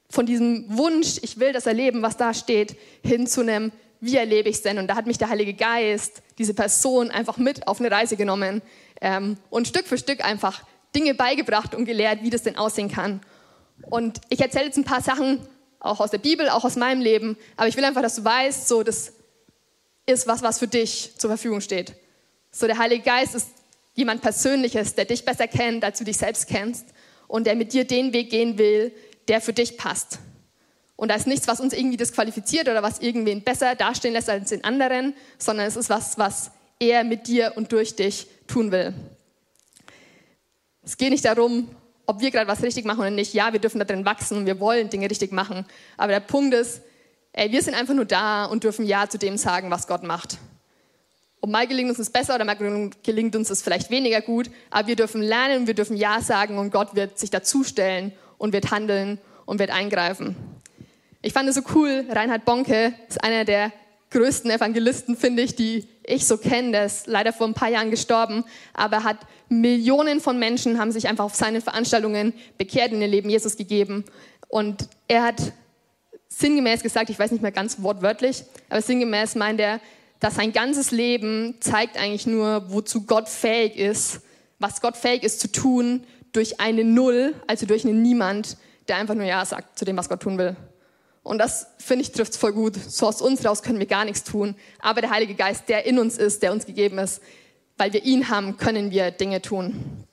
von 0.09 0.25
diesem 0.25 0.65
Wunsch, 0.67 1.19
ich 1.21 1.39
will 1.39 1.53
das 1.53 1.67
erleben, 1.67 2.01
was 2.01 2.17
da 2.17 2.33
steht, 2.33 2.75
hin 3.03 3.27
zu 3.27 3.41
einem, 3.41 3.71
wie 3.99 4.17
erlebe 4.17 4.49
ich 4.49 4.57
es 4.57 4.61
denn? 4.63 4.79
Und 4.79 4.87
da 4.87 4.95
hat 4.95 5.05
mich 5.05 5.19
der 5.19 5.29
Heilige 5.29 5.53
Geist, 5.53 6.23
diese 6.39 6.55
Person, 6.55 7.11
einfach 7.11 7.37
mit 7.37 7.67
auf 7.67 7.79
eine 7.79 7.91
Reise 7.91 8.17
genommen 8.17 8.63
ähm, 8.99 9.37
und 9.51 9.67
Stück 9.67 9.85
für 9.85 9.97
Stück 9.97 10.25
einfach 10.25 10.63
Dinge 10.95 11.13
beigebracht 11.13 11.75
und 11.75 11.85
gelehrt, 11.85 12.23
wie 12.23 12.29
das 12.29 12.43
denn 12.43 12.57
aussehen 12.57 12.91
kann. 12.91 13.21
Und 13.89 14.21
ich 14.29 14.39
erzähle 14.39 14.65
jetzt 14.65 14.77
ein 14.77 14.83
paar 14.83 15.01
Sachen, 15.01 15.45
auch 15.79 15.99
aus 15.99 16.11
der 16.11 16.17
Bibel, 16.17 16.49
auch 16.49 16.63
aus 16.63 16.75
meinem 16.75 17.01
Leben, 17.01 17.37
aber 17.57 17.67
ich 17.67 17.75
will 17.75 17.83
einfach, 17.83 18.01
dass 18.01 18.15
du 18.15 18.23
weißt, 18.23 18.67
so, 18.67 18.83
das 18.83 19.13
ist 20.05 20.27
was, 20.27 20.41
was 20.41 20.59
für 20.59 20.67
dich 20.67 21.13
zur 21.17 21.29
Verfügung 21.29 21.61
steht. 21.61 21.93
So, 22.51 22.67
der 22.67 22.77
Heilige 22.77 23.03
Geist 23.03 23.35
ist 23.35 23.49
jemand 23.93 24.21
Persönliches, 24.21 24.95
der 24.95 25.05
dich 25.05 25.25
besser 25.25 25.47
kennt, 25.47 25.83
als 25.83 25.99
du 25.99 26.05
dich 26.05 26.17
selbst 26.17 26.47
kennst 26.47 26.85
und 27.27 27.45
der 27.45 27.55
mit 27.55 27.73
dir 27.73 27.85
den 27.85 28.13
Weg 28.13 28.29
gehen 28.29 28.57
will, 28.57 28.93
der 29.27 29.41
für 29.41 29.53
dich 29.53 29.77
passt. 29.77 30.19
Und 30.95 31.09
da 31.09 31.15
ist 31.15 31.27
nichts, 31.27 31.47
was 31.47 31.59
uns 31.59 31.73
irgendwie 31.73 31.97
disqualifiziert 31.97 32.69
oder 32.69 32.83
was 32.83 32.99
irgendwen 32.99 33.43
besser 33.43 33.75
dastehen 33.75 34.13
lässt 34.13 34.29
als 34.29 34.49
den 34.49 34.63
anderen, 34.63 35.13
sondern 35.37 35.65
es 35.65 35.75
ist 35.75 35.89
was, 35.89 36.17
was 36.17 36.51
er 36.79 37.03
mit 37.03 37.27
dir 37.27 37.53
und 37.55 37.71
durch 37.71 37.95
dich 37.95 38.27
tun 38.47 38.71
will. 38.71 38.93
Es 40.83 40.97
geht 40.97 41.11
nicht 41.11 41.25
darum, 41.25 41.69
ob 42.05 42.21
wir 42.21 42.31
gerade 42.31 42.47
was 42.47 42.63
richtig 42.63 42.85
machen 42.85 42.99
oder 42.99 43.09
nicht. 43.09 43.33
Ja, 43.33 43.53
wir 43.53 43.59
dürfen 43.59 43.79
da 43.79 43.85
drin 43.85 44.05
wachsen 44.05 44.37
und 44.37 44.45
wir 44.45 44.59
wollen 44.59 44.89
Dinge 44.89 45.09
richtig 45.09 45.31
machen. 45.31 45.65
Aber 45.97 46.11
der 46.11 46.19
Punkt 46.19 46.53
ist, 46.53 46.81
ey, 47.33 47.51
wir 47.51 47.61
sind 47.61 47.75
einfach 47.75 47.93
nur 47.93 48.05
da 48.05 48.45
und 48.45 48.63
dürfen 48.63 48.85
Ja 48.85 49.07
zu 49.09 49.17
dem 49.17 49.37
sagen, 49.37 49.71
was 49.71 49.87
Gott 49.87 50.03
macht. 50.03 50.37
Und 51.39 51.51
mal 51.51 51.67
gelingt 51.67 51.89
uns 51.89 51.97
das 51.97 52.09
besser 52.09 52.35
oder 52.35 52.45
mal 52.45 52.55
gelingt 53.03 53.35
uns 53.35 53.49
das 53.49 53.61
vielleicht 53.61 53.89
weniger 53.89 54.21
gut, 54.21 54.49
aber 54.69 54.87
wir 54.87 54.95
dürfen 54.95 55.21
lernen 55.21 55.61
und 55.61 55.67
wir 55.67 55.73
dürfen 55.73 55.97
Ja 55.97 56.21
sagen 56.21 56.57
und 56.57 56.71
Gott 56.71 56.95
wird 56.95 57.19
sich 57.19 57.31
dazustellen 57.31 58.13
und 58.37 58.53
wird 58.53 58.71
handeln 58.71 59.19
und 59.45 59.59
wird 59.59 59.69
eingreifen. 59.69 60.37
Ich 61.21 61.33
fand 61.33 61.49
es 61.49 61.55
so 61.55 61.61
cool, 61.75 62.05
Reinhard 62.09 62.45
Bonke 62.45 62.93
ist 63.09 63.21
einer 63.23 63.43
der 63.43 63.73
größten 64.13 64.49
Evangelisten, 64.51 65.17
finde 65.17 65.41
ich, 65.41 65.55
die 65.55 65.87
ich 66.05 66.25
so 66.25 66.37
kenne. 66.37 66.71
Der 66.71 66.85
ist 66.85 67.07
leider 67.07 67.33
vor 67.33 67.47
ein 67.47 67.53
paar 67.53 67.69
Jahren 67.69 67.91
gestorben, 67.91 68.45
aber 68.73 69.03
hat 69.03 69.17
Millionen 69.49 70.21
von 70.21 70.39
Menschen 70.39 70.79
haben 70.79 70.91
sich 70.91 71.07
einfach 71.07 71.25
auf 71.25 71.35
seine 71.35 71.61
Veranstaltungen 71.61 72.33
bekehrt 72.57 72.91
in 72.91 73.01
ihr 73.01 73.07
Leben 73.07 73.29
Jesus 73.29 73.57
gegeben. 73.57 74.05
Und 74.47 74.87
er 75.07 75.23
hat 75.23 75.41
sinngemäß 76.29 76.83
gesagt, 76.83 77.09
ich 77.09 77.19
weiß 77.19 77.31
nicht 77.31 77.41
mehr 77.41 77.51
ganz 77.51 77.81
wortwörtlich, 77.81 78.43
aber 78.69 78.81
sinngemäß 78.81 79.35
meint 79.35 79.59
er, 79.59 79.79
dass 80.19 80.35
sein 80.35 80.53
ganzes 80.53 80.91
Leben 80.91 81.55
zeigt 81.59 81.97
eigentlich 81.97 82.27
nur, 82.27 82.71
wozu 82.71 83.05
Gott 83.05 83.27
fähig 83.27 83.75
ist, 83.75 84.21
was 84.59 84.79
Gott 84.79 84.95
fähig 84.95 85.23
ist 85.23 85.39
zu 85.39 85.51
tun 85.51 86.03
durch 86.31 86.59
eine 86.59 86.83
Null, 86.83 87.35
also 87.47 87.65
durch 87.65 87.83
einen 87.83 88.01
Niemand, 88.01 88.57
der 88.87 88.97
einfach 88.97 89.15
nur 89.15 89.25
Ja 89.25 89.43
sagt 89.43 89.77
zu 89.77 89.85
dem, 89.85 89.97
was 89.97 90.07
Gott 90.07 90.21
tun 90.21 90.37
will. 90.37 90.55
Und 91.23 91.37
das, 91.37 91.67
finde 91.77 92.03
ich, 92.03 92.11
trifft 92.11 92.33
es 92.33 92.37
voll 92.37 92.51
gut. 92.51 92.75
So 92.75 93.07
aus 93.07 93.21
uns 93.21 93.45
raus 93.45 93.63
können 93.63 93.79
wir 93.79 93.85
gar 93.85 94.05
nichts 94.05 94.23
tun. 94.23 94.55
Aber 94.79 95.01
der 95.01 95.09
Heilige 95.09 95.35
Geist, 95.35 95.69
der 95.69 95.85
in 95.85 95.97
uns 95.97 96.17
ist, 96.17 96.43
der 96.43 96.51
uns 96.51 96.65
gegeben 96.65 96.97
ist, 96.99 97.21
weil 97.77 97.93
wir 97.93 98.03
ihn 98.03 98.29
haben, 98.29 98.57
können 98.57 98.91
wir 98.91 99.11
Dinge 99.11 99.41
tun. 99.41 100.05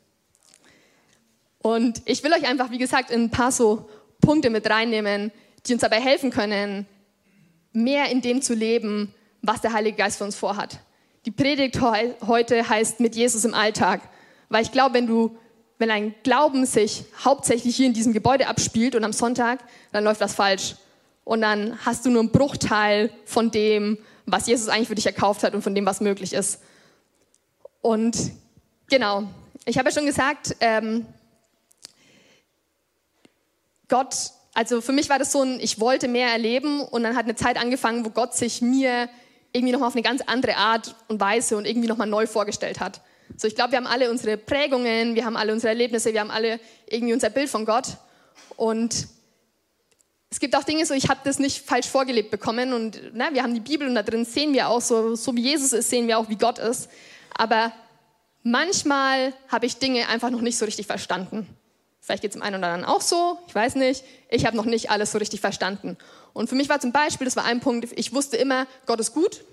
Und 1.59 2.00
ich 2.07 2.23
will 2.23 2.33
euch 2.33 2.47
einfach, 2.47 2.71
wie 2.71 2.79
gesagt, 2.79 3.11
in 3.11 3.25
ein 3.25 3.31
paar 3.31 3.52
so 3.52 3.90
Punkte 4.21 4.50
mit 4.50 4.71
reinnehmen, 4.71 5.33
die 5.67 5.75
uns 5.75 5.83
dabei 5.83 6.00
helfen 6.00 6.31
können, 6.31 6.87
mehr 7.73 8.11
in 8.11 8.23
dem 8.23 8.40
zu 8.40 8.55
leben, 8.55 9.12
was 9.43 9.61
der 9.61 9.73
Heilige 9.73 9.97
Geist 9.97 10.19
für 10.19 10.25
uns 10.25 10.37
vorhat. 10.37 10.79
Die 11.26 11.31
Predigt 11.31 11.81
heute 11.81 12.69
heißt 12.69 13.00
mit 13.00 13.14
Jesus 13.14 13.45
im 13.45 13.52
Alltag, 13.52 14.00
weil 14.49 14.62
ich 14.62 14.73
glaube, 14.73 14.95
wenn 14.95 15.07
du 15.07 15.37
wenn 15.81 15.90
ein 15.90 16.14
Glauben 16.23 16.67
sich 16.67 17.05
hauptsächlich 17.25 17.75
hier 17.75 17.87
in 17.87 17.95
diesem 17.95 18.12
Gebäude 18.12 18.49
abspielt 18.49 18.95
und 18.95 19.02
am 19.02 19.14
Sonntag, 19.14 19.61
dann 19.93 20.05
läuft 20.05 20.21
das 20.21 20.35
falsch. 20.35 20.76
Und 21.25 21.43
dann 21.43 21.79
hast 21.85 22.05
du 22.05 22.11
nur 22.11 22.21
einen 22.21 22.33
Bruchteil 22.33 23.12
von 23.25 23.50
dem, 23.50 23.99
was 24.27 24.47
Jesus 24.47 24.69
eigentlich 24.69 24.89
für 24.89 24.95
dich 24.95 25.07
erkauft 25.07 25.43
hat 25.43 25.55
und 25.55 25.62
von 25.62 25.75
dem, 25.75 25.87
was 25.87 26.00
möglich 26.00 26.33
ist. 26.33 26.61
Und 27.83 28.17
genau, 28.89 29.25
ich 29.65 29.79
habe 29.79 29.89
ja 29.89 29.95
schon 29.95 30.07
gesagt, 30.07 30.57
ähm, 30.61 31.07
Gott, 33.89 34.15
also 34.55 34.81
für 34.81 34.93
mich 34.93 35.09
war 35.09 35.19
das 35.19 35.33
so 35.33 35.43
ein, 35.43 35.61
ich 35.61 35.81
wollte 35.81 36.09
mehr 36.09 36.31
erleben 36.31 36.81
und 36.83 37.03
dann 37.03 37.17
hat 37.17 37.25
eine 37.25 37.35
Zeit 37.35 37.57
angefangen, 37.57 38.05
wo 38.05 38.11
Gott 38.11 38.35
sich 38.35 38.62
mir 38.62 39.09
irgendwie 39.53 39.73
nochmal 39.73 39.89
auf 39.89 39.95
eine 39.95 40.03
ganz 40.03 40.23
andere 40.27 40.57
Art 40.57 40.95
und 41.09 41.21
Weise 41.21 41.57
und 41.57 41.67
irgendwie 41.67 41.89
nochmal 41.89 42.07
neu 42.07 42.27
vorgestellt 42.27 42.81
hat. 42.81 43.00
So, 43.37 43.49
ich 43.49 43.55
glaube, 43.55 43.73
wir 43.73 43.79
haben 43.79 43.87
alle 43.87 44.11
unsere 44.11 44.37
Prägungen, 44.37 45.15
wir 45.15 45.25
haben 45.25 45.37
alle 45.37 45.53
unsere 45.53 45.71
Erlebnisse, 45.71 46.12
wir 46.12 46.21
haben 46.21 46.31
alle 46.31 46.61
irgendwie 46.87 47.15
unser 47.15 47.31
Bild 47.31 47.49
von 47.49 47.65
Gott. 47.65 47.97
Und 48.57 49.09
es 50.31 50.39
gibt 50.39 50.55
auch 50.55 50.63
Dinge, 50.63 50.87
so 50.87 50.95
ich 50.95 51.09
habe 51.09 51.21
das 51.25 51.41
nicht 51.41 51.67
falsch 51.67 51.89
vorgelebt 51.89 52.31
bekommen 52.31 52.73
und 52.73 53.01
na, 53.13 53.31
ne, 53.31 53.35
wir 53.35 53.43
haben 53.43 53.53
die 53.53 53.61
Bibel 53.61 53.89
und 53.89 53.97
da 53.97 54.05
drin 54.05 54.25
sehen 54.25 54.53
wir 54.53 54.69
auch 54.69 54.81
so, 54.81 55.17
so 55.17 55.35
wie 55.35 55.43
Jesus 55.43 55.73
ist, 55.73 55.91
sehen 55.91 56.07
wir 56.07 56.19
auch, 56.19 56.29
wie 56.29 56.37
Gott 56.37 56.61
ist. 56.61 56.89
Aber 57.37 57.73
manchmal 58.45 59.33
habe 59.49 59.67
ich 59.67 59.79
Dinge 59.79 60.09
einfach 60.09 60.31
noch 60.31 60.41
nicht 60.41 60.57
so 60.57 60.65
richtig 60.65 60.87
verstanden. 60.87 61.49
Vielleicht 62.01 62.23
geht 62.23 62.31
es 62.31 62.37
dem 62.37 62.43
einen 62.43 62.57
oder 62.57 62.69
anderen 62.69 62.85
auch 62.85 63.01
so, 63.01 63.39
ich 63.49 63.55
weiß 63.55 63.75
nicht. 63.75 64.05
Ich 64.31 64.47
habe 64.47 64.57
noch 64.57 64.65
nicht 64.65 64.91
alles 64.91 65.13
so 65.13 65.19
richtig 65.19 65.41
verstanden. 65.41 65.97
Und 66.33 66.49
für 66.49 66.55
mich 66.55 66.69
war 66.69 66.79
zum 66.79 66.93
Beispiel, 66.93 67.25
das 67.25 67.37
war 67.37 67.45
ein 67.45 67.61
Punkt, 67.61 67.89
ich 67.97 68.15
wusste 68.15 68.37
immer, 68.37 68.67
Gott 68.87 69.01
ist 69.01 69.13
gut, 69.13 69.45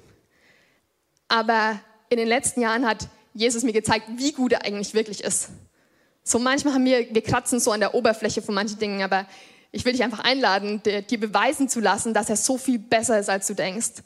aber 1.28 1.80
in 2.10 2.18
den 2.18 2.28
letzten 2.28 2.62
Jahren 2.62 2.86
hat 2.86 3.08
Jesus 3.34 3.64
mir 3.64 3.74
gezeigt, 3.74 4.06
wie 4.16 4.32
gut 4.32 4.54
er 4.54 4.64
eigentlich 4.64 4.94
wirklich 4.94 5.24
ist. 5.24 5.50
So 6.24 6.38
manchmal 6.38 6.76
haben 6.76 6.86
wir, 6.86 7.14
wir 7.14 7.24
kratzen 7.24 7.60
so 7.60 7.72
an 7.72 7.80
der 7.80 7.96
Oberfläche 7.96 8.42
von 8.42 8.54
manchen 8.54 8.78
Dingen, 8.78 9.02
aber 9.02 9.26
ich 9.78 9.86
will 9.86 9.92
dich 9.92 10.04
einfach 10.04 10.24
einladen, 10.24 10.82
dir, 10.82 11.04
dir 11.04 11.20
beweisen 11.20 11.70
zu 11.70 11.80
lassen, 11.80 12.12
dass 12.12 12.32
er 12.32 12.36
so 12.36 12.58
viel 12.58 12.80
besser 12.80 13.20
ist, 13.20 13.30
als 13.30 13.46
du 13.46 13.54
denkst. 13.54 14.02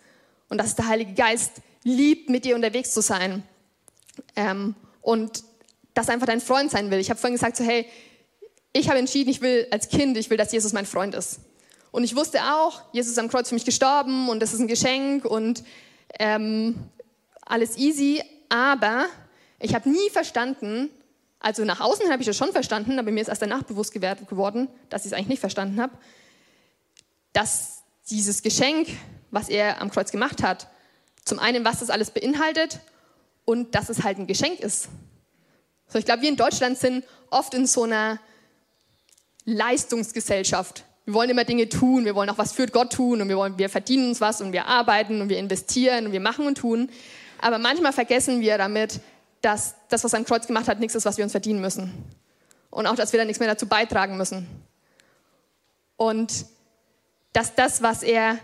Und 0.49 0.57
dass 0.57 0.75
der 0.75 0.89
Heilige 0.89 1.13
Geist 1.13 1.53
liebt, 1.85 2.29
mit 2.29 2.43
dir 2.43 2.55
unterwegs 2.55 2.91
zu 2.91 3.01
sein. 3.01 3.43
Ähm, 4.35 4.75
und 5.01 5.45
dass 5.93 6.09
er 6.09 6.15
einfach 6.15 6.27
dein 6.27 6.41
Freund 6.41 6.71
sein 6.71 6.91
will. 6.91 6.99
Ich 6.99 7.09
habe 7.09 7.17
vorhin 7.17 7.35
gesagt, 7.35 7.55
so, 7.55 7.63
hey, 7.63 7.85
ich 8.73 8.89
habe 8.89 8.99
entschieden, 8.99 9.29
ich 9.29 9.39
will 9.39 9.65
als 9.71 9.87
Kind, 9.87 10.17
ich 10.17 10.29
will, 10.29 10.35
dass 10.35 10.51
Jesus 10.51 10.73
mein 10.73 10.85
Freund 10.85 11.15
ist. 11.15 11.39
Und 11.91 12.03
ich 12.03 12.17
wusste 12.17 12.39
auch, 12.43 12.81
Jesus 12.91 13.13
ist 13.13 13.19
am 13.19 13.29
Kreuz 13.29 13.47
für 13.47 13.55
mich 13.55 13.63
gestorben 13.63 14.27
und 14.27 14.41
das 14.41 14.51
ist 14.53 14.59
ein 14.59 14.67
Geschenk 14.67 15.23
und 15.23 15.63
ähm, 16.19 16.75
alles 17.45 17.77
easy. 17.77 18.21
Aber 18.49 19.05
ich 19.57 19.73
habe 19.73 19.89
nie 19.89 20.09
verstanden, 20.09 20.89
also 21.41 21.65
nach 21.65 21.79
außen 21.79 22.09
habe 22.11 22.21
ich 22.21 22.27
das 22.27 22.37
schon 22.37 22.51
verstanden, 22.51 22.99
aber 22.99 23.11
mir 23.11 23.21
ist 23.21 23.27
erst 23.27 23.41
danach 23.41 23.63
bewusst 23.63 23.93
geworden, 23.93 24.67
dass 24.89 25.05
ich 25.05 25.11
es 25.11 25.13
eigentlich 25.13 25.29
nicht 25.29 25.39
verstanden 25.39 25.81
habe, 25.81 25.93
dass 27.33 27.81
dieses 28.09 28.43
Geschenk, 28.43 28.87
was 29.31 29.49
er 29.49 29.81
am 29.81 29.89
Kreuz 29.89 30.11
gemacht 30.11 30.43
hat, 30.43 30.67
zum 31.25 31.39
einen, 31.39 31.65
was 31.65 31.79
das 31.79 31.89
alles 31.89 32.11
beinhaltet 32.11 32.79
und 33.45 33.73
dass 33.73 33.89
es 33.89 34.03
halt 34.03 34.19
ein 34.19 34.27
Geschenk 34.27 34.59
ist. 34.59 34.89
So, 35.87 35.97
ich 35.97 36.05
glaube, 36.05 36.21
wir 36.21 36.29
in 36.29 36.37
Deutschland 36.37 36.77
sind 36.77 37.05
oft 37.31 37.53
in 37.53 37.65
so 37.65 37.83
einer 37.83 38.19
Leistungsgesellschaft. 39.45 40.85
Wir 41.05 41.15
wollen 41.15 41.31
immer 41.31 41.43
Dinge 41.43 41.67
tun, 41.67 42.05
wir 42.05 42.13
wollen 42.13 42.29
auch 42.29 42.37
was 42.37 42.51
für 42.51 42.67
Gott 42.67 42.93
tun 42.93 43.21
und 43.21 43.29
wir, 43.29 43.37
wollen, 43.37 43.57
wir 43.57 43.69
verdienen 43.69 44.09
uns 44.09 44.21
was 44.21 44.41
und 44.41 44.53
wir 44.53 44.67
arbeiten 44.67 45.21
und 45.21 45.29
wir 45.29 45.39
investieren 45.39 46.05
und 46.05 46.11
wir 46.11 46.19
machen 46.19 46.45
und 46.45 46.59
tun. 46.59 46.89
Aber 47.39 47.57
manchmal 47.57 47.91
vergessen 47.91 48.41
wir 48.41 48.59
damit, 48.59 48.99
dass 49.41 49.75
das, 49.89 50.03
was 50.03 50.13
er 50.13 50.19
am 50.19 50.25
Kreuz 50.25 50.47
gemacht 50.47 50.67
hat, 50.67 50.79
nichts 50.79 50.95
ist, 50.95 51.05
was 51.05 51.17
wir 51.17 51.23
uns 51.23 51.31
verdienen 51.31 51.61
müssen. 51.61 51.91
Und 52.69 52.87
auch, 52.87 52.95
dass 52.95 53.11
wir 53.11 53.19
da 53.19 53.25
nichts 53.25 53.39
mehr 53.39 53.49
dazu 53.49 53.67
beitragen 53.67 54.17
müssen. 54.17 54.47
Und 55.97 56.45
dass 57.33 57.55
das, 57.55 57.81
was 57.81 58.03
er, 58.03 58.39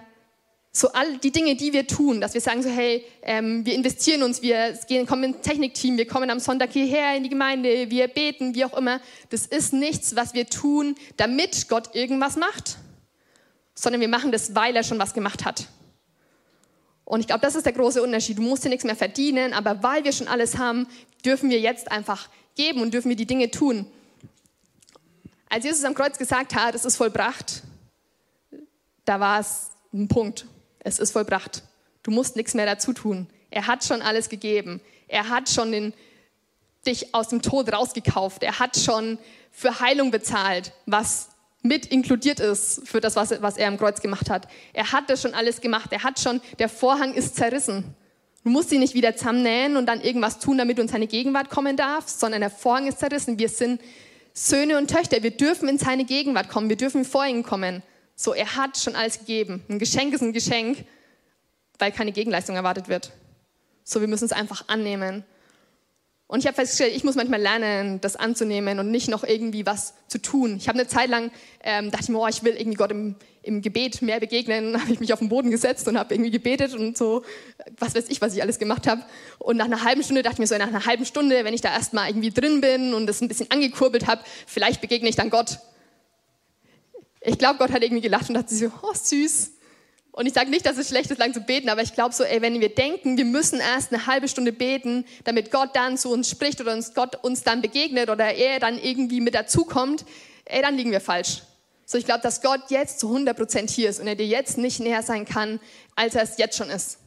so 0.71 0.91
all 0.91 1.17
die 1.17 1.31
Dinge, 1.31 1.55
die 1.55 1.73
wir 1.73 1.87
tun, 1.87 2.21
dass 2.21 2.33
wir 2.33 2.41
sagen 2.41 2.61
so, 2.61 2.69
hey, 2.69 3.03
ähm, 3.23 3.65
wir 3.65 3.73
investieren 3.73 4.21
uns, 4.21 4.41
wir 4.41 4.77
gehen, 4.87 5.07
kommen 5.07 5.23
ins 5.23 5.41
Technikteam, 5.41 5.97
wir 5.97 6.07
kommen 6.07 6.29
am 6.29 6.39
Sonntag 6.39 6.71
hierher 6.71 7.15
in 7.15 7.23
die 7.23 7.29
Gemeinde, 7.29 7.89
wir 7.89 8.07
beten, 8.07 8.53
wie 8.53 8.63
auch 8.63 8.77
immer. 8.77 8.99
Das 9.29 9.45
ist 9.45 9.73
nichts, 9.73 10.15
was 10.15 10.33
wir 10.33 10.47
tun, 10.47 10.95
damit 11.15 11.67
Gott 11.67 11.95
irgendwas 11.95 12.35
macht, 12.35 12.77
sondern 13.73 14.01
wir 14.01 14.07
machen 14.07 14.31
das, 14.31 14.53
weil 14.53 14.75
er 14.75 14.83
schon 14.83 14.99
was 14.99 15.13
gemacht 15.13 15.45
hat. 15.45 15.67
Und 17.07 17.21
ich 17.21 17.27
glaube, 17.27 17.39
das 17.39 17.55
ist 17.55 17.65
der 17.65 17.71
große 17.71 18.03
Unterschied. 18.03 18.37
Du 18.37 18.41
musst 18.41 18.65
dir 18.65 18.69
nichts 18.69 18.83
mehr 18.83 18.95
verdienen, 18.95 19.53
aber 19.53 19.81
weil 19.81 20.03
wir 20.03 20.11
schon 20.11 20.27
alles 20.27 20.57
haben, 20.57 20.87
dürfen 21.23 21.49
wir 21.49 21.57
jetzt 21.57 21.89
einfach 21.89 22.27
geben 22.55 22.81
und 22.81 22.93
dürfen 22.93 23.07
wir 23.07 23.15
die 23.15 23.25
Dinge 23.25 23.49
tun. 23.49 23.89
Als 25.47 25.63
Jesus 25.63 25.85
am 25.85 25.93
Kreuz 25.93 26.17
gesagt 26.17 26.53
hat, 26.53 26.75
es 26.75 26.83
ist 26.83 26.97
vollbracht, 26.97 27.63
da 29.05 29.21
war 29.21 29.39
es 29.39 29.69
ein 29.93 30.09
Punkt. 30.09 30.47
Es 30.79 30.99
ist 30.99 31.11
vollbracht. 31.11 31.63
Du 32.03 32.11
musst 32.11 32.35
nichts 32.35 32.53
mehr 32.55 32.65
dazu 32.65 32.91
tun. 32.91 33.27
Er 33.51 33.67
hat 33.67 33.85
schon 33.85 34.01
alles 34.01 34.27
gegeben. 34.27 34.81
Er 35.07 35.29
hat 35.29 35.47
schon 35.47 35.71
den, 35.71 35.93
dich 36.85 37.15
aus 37.15 37.29
dem 37.29 37.41
Tod 37.41 37.71
rausgekauft. 37.71 38.43
Er 38.43 38.59
hat 38.59 38.75
schon 38.75 39.17
für 39.49 39.79
Heilung 39.79 40.11
bezahlt, 40.11 40.73
was 40.85 41.29
mit 41.61 41.87
inkludiert 41.87 42.39
ist 42.39 42.87
für 42.87 43.01
das, 43.01 43.15
was, 43.15 43.41
was 43.41 43.57
er 43.57 43.67
am 43.67 43.77
Kreuz 43.77 44.01
gemacht 44.01 44.29
hat. 44.29 44.47
Er 44.73 44.91
hat 44.91 45.09
das 45.09 45.21
schon 45.21 45.33
alles 45.33 45.61
gemacht. 45.61 45.91
Er 45.91 46.03
hat 46.03 46.19
schon, 46.19 46.41
der 46.59 46.69
Vorhang 46.69 47.13
ist 47.13 47.35
zerrissen. 47.35 47.95
Du 48.43 48.49
musst 48.49 48.71
ihn 48.71 48.79
nicht 48.79 48.93
wieder 48.93 49.15
zusammennähen 49.15 49.75
und 49.75 49.87
dann 49.87 50.01
irgendwas 50.01 50.39
tun, 50.39 50.57
damit 50.57 50.77
du 50.77 50.81
in 50.81 50.87
seine 50.87 51.07
Gegenwart 51.07 51.49
kommen 51.49 51.75
darfst, 51.75 52.19
sondern 52.19 52.41
der 52.41 52.49
Vorhang 52.49 52.87
ist 52.87 52.99
zerrissen. 52.99 53.37
Wir 53.39 53.49
sind 53.49 53.81
Söhne 54.33 54.77
und 54.77 54.89
Töchter. 54.89 55.21
Wir 55.23 55.31
dürfen 55.31 55.67
in 55.67 55.77
seine 55.77 56.05
Gegenwart 56.05 56.47
kommen. 56.47 56.69
Wir 56.69 56.77
dürfen 56.77 57.03
vor 57.03 57.25
ihn 57.25 57.43
kommen. 57.43 57.83
So, 58.15 58.33
er 58.33 58.55
hat 58.55 58.77
schon 58.77 58.95
alles 58.95 59.19
gegeben. 59.19 59.63
Ein 59.67 59.79
Geschenk 59.79 60.13
ist 60.13 60.21
ein 60.21 60.31
Geschenk, 60.31 60.85
weil 61.79 61.91
keine 61.91 62.11
Gegenleistung 62.11 62.55
erwartet 62.55 62.87
wird. 62.87 63.11
So, 63.83 63.99
wir 63.99 64.07
müssen 64.07 64.25
es 64.25 64.31
einfach 64.31 64.67
annehmen. 64.67 65.23
Und 66.29 66.39
ich 66.39 66.45
habe 66.45 66.55
festgestellt, 66.55 66.93
ich 66.93 67.05
muss 67.05 67.15
manchmal 67.15 67.41
lernen, 67.41 68.01
das 68.01 68.17
anzunehmen 68.17 68.79
und 68.79 68.91
nicht 68.91 69.07
noch 69.07 69.23
irgendwie 69.23 69.65
was 69.65 69.93
zu 70.09 70.21
tun. 70.21 70.57
Ich 70.57 70.67
habe 70.67 70.77
eine 70.77 70.87
Zeit 70.87 71.09
lang, 71.09 71.31
ähm, 71.63 71.89
dachte 71.89 72.03
ich 72.03 72.09
mir, 72.09 72.19
oh, 72.19 72.27
ich 72.27 72.43
will 72.43 72.53
irgendwie 72.53 72.75
Gott 72.75 72.91
im, 72.91 73.15
im 73.43 73.61
Gebet 73.61 74.01
mehr 74.01 74.19
begegnen. 74.19 74.79
Habe 74.81 74.91
ich 74.91 74.99
mich 74.99 75.13
auf 75.13 75.19
den 75.19 75.29
Boden 75.29 75.51
gesetzt 75.51 75.87
und 75.87 75.97
habe 75.97 76.13
irgendwie 76.13 76.31
gebetet 76.31 76.73
und 76.73 76.97
so, 76.97 77.23
was 77.79 77.95
weiß 77.95 78.09
ich, 78.09 78.19
was 78.19 78.35
ich 78.35 78.41
alles 78.41 78.59
gemacht 78.59 78.87
habe. 78.87 79.03
Und 79.39 79.55
nach 79.55 79.65
einer 79.65 79.85
halben 79.85 80.03
Stunde 80.03 80.21
dachte 80.21 80.35
ich 80.35 80.39
mir 80.39 80.47
so, 80.47 80.57
nach 80.57 80.67
einer 80.67 80.85
halben 80.85 81.05
Stunde, 81.05 81.45
wenn 81.45 81.53
ich 81.53 81.61
da 81.61 81.71
erstmal 81.71 82.09
irgendwie 82.09 82.31
drin 82.31 82.59
bin 82.59 82.93
und 82.93 83.07
das 83.07 83.21
ein 83.21 83.29
bisschen 83.29 83.49
angekurbelt 83.49 84.05
habe, 84.05 84.21
vielleicht 84.45 84.81
begegne 84.81 85.07
ich 85.07 85.15
dann 85.15 85.29
Gott. 85.29 85.59
Ich 87.21 87.37
glaube, 87.37 87.57
Gott 87.57 87.71
hat 87.71 87.83
irgendwie 87.83 88.01
gelacht 88.01 88.27
und 88.27 88.35
dachte 88.35 88.53
so, 88.53 88.67
oh 88.81 88.93
süß, 88.93 89.53
und 90.17 90.25
ich 90.25 90.33
sage 90.33 90.49
nicht, 90.49 90.65
dass 90.65 90.79
es 90.79 90.87
schlecht 90.87 91.11
ist, 91.11 91.19
lang 91.19 91.31
zu 91.31 91.41
beten, 91.41 91.69
aber 91.69 91.83
ich 91.83 91.93
glaube 91.93 92.11
so, 92.11 92.23
ey, 92.23 92.41
wenn 92.41 92.59
wir 92.59 92.73
denken, 92.73 93.17
wir 93.17 93.25
müssen 93.25 93.59
erst 93.59 93.93
eine 93.93 94.07
halbe 94.07 94.27
Stunde 94.27 94.51
beten, 94.51 95.05
damit 95.25 95.51
Gott 95.51 95.75
dann 95.75 95.95
zu 95.95 96.09
uns 96.09 96.27
spricht 96.27 96.59
oder 96.59 96.73
uns 96.73 96.95
Gott 96.95 97.23
uns 97.23 97.43
dann 97.43 97.61
begegnet 97.61 98.09
oder 98.09 98.33
er 98.33 98.59
dann 98.59 98.79
irgendwie 98.79 99.21
mit 99.21 99.35
dazukommt, 99.35 100.05
ey, 100.45 100.63
dann 100.63 100.75
liegen 100.75 100.89
wir 100.89 101.01
falsch. 101.01 101.43
So, 101.85 101.99
ich 101.99 102.05
glaube, 102.05 102.21
dass 102.21 102.41
Gott 102.41 102.61
jetzt 102.69 102.99
zu 102.99 103.09
100 103.09 103.37
Prozent 103.37 103.69
hier 103.69 103.91
ist 103.91 103.99
und 103.99 104.07
er 104.07 104.15
dir 104.15 104.25
jetzt 104.25 104.57
nicht 104.57 104.79
näher 104.79 105.03
sein 105.03 105.23
kann, 105.23 105.59
als 105.95 106.15
er 106.15 106.23
es 106.23 106.39
jetzt 106.39 106.57
schon 106.57 106.71
ist. 106.71 106.97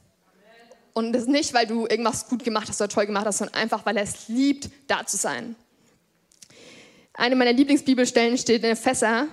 Und 0.92 1.12
das 1.12 1.26
nicht, 1.26 1.52
weil 1.52 1.66
du 1.66 1.88
irgendwas 1.88 2.28
gut 2.28 2.44
gemacht 2.44 2.68
hast 2.68 2.80
oder 2.80 2.90
toll 2.90 3.06
gemacht 3.06 3.26
hast, 3.26 3.38
sondern 3.38 3.56
einfach, 3.56 3.84
weil 3.86 3.96
er 3.96 4.04
es 4.04 4.28
liebt, 4.28 4.70
da 4.86 5.04
zu 5.04 5.16
sein. 5.16 5.56
Eine 7.14 7.34
meiner 7.34 7.54
Lieblingsbibelstellen 7.54 8.38
steht 8.38 8.62
in 8.62 8.70
Epheser, 8.70 9.26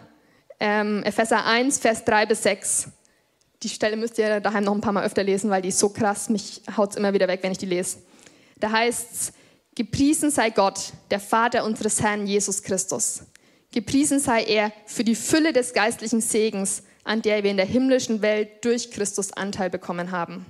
ähm, 0.59 1.03
Epheser 1.03 1.45
1, 1.45 1.77
Vers 1.77 2.03
3 2.05 2.25
bis 2.25 2.41
6. 2.41 2.87
Die 3.63 3.69
Stelle 3.69 3.97
müsst 3.97 4.17
ihr 4.17 4.39
daheim 4.39 4.63
noch 4.63 4.75
ein 4.75 4.81
paar 4.81 4.93
Mal 4.93 5.05
öfter 5.05 5.23
lesen, 5.23 5.49
weil 5.49 5.61
die 5.61 5.69
ist 5.69 5.79
so 5.79 5.89
krass, 5.89 6.29
mich 6.29 6.61
haut 6.75 6.91
es 6.91 6.95
immer 6.95 7.13
wieder 7.13 7.27
weg, 7.27 7.39
wenn 7.41 7.51
ich 7.51 7.57
die 7.57 7.65
lese. 7.65 7.97
Da 8.59 8.71
heißt 8.71 9.07
es, 9.11 9.33
gepriesen 9.75 10.29
sei 10.29 10.51
Gott, 10.51 10.93
der 11.09 11.19
Vater 11.19 11.65
unseres 11.65 12.01
Herrn 12.01 12.27
Jesus 12.27 12.61
Christus. 12.61 13.23
Gepriesen 13.71 14.19
sei 14.19 14.43
er 14.43 14.71
für 14.85 15.03
die 15.03 15.15
Fülle 15.15 15.53
des 15.53 15.73
geistlichen 15.73 16.21
Segens, 16.21 16.83
an 17.03 17.21
der 17.21 17.43
wir 17.43 17.51
in 17.51 17.57
der 17.57 17.65
himmlischen 17.65 18.21
Welt 18.21 18.63
durch 18.63 18.91
Christus 18.91 19.33
Anteil 19.33 19.69
bekommen 19.69 20.11
haben. 20.11 20.45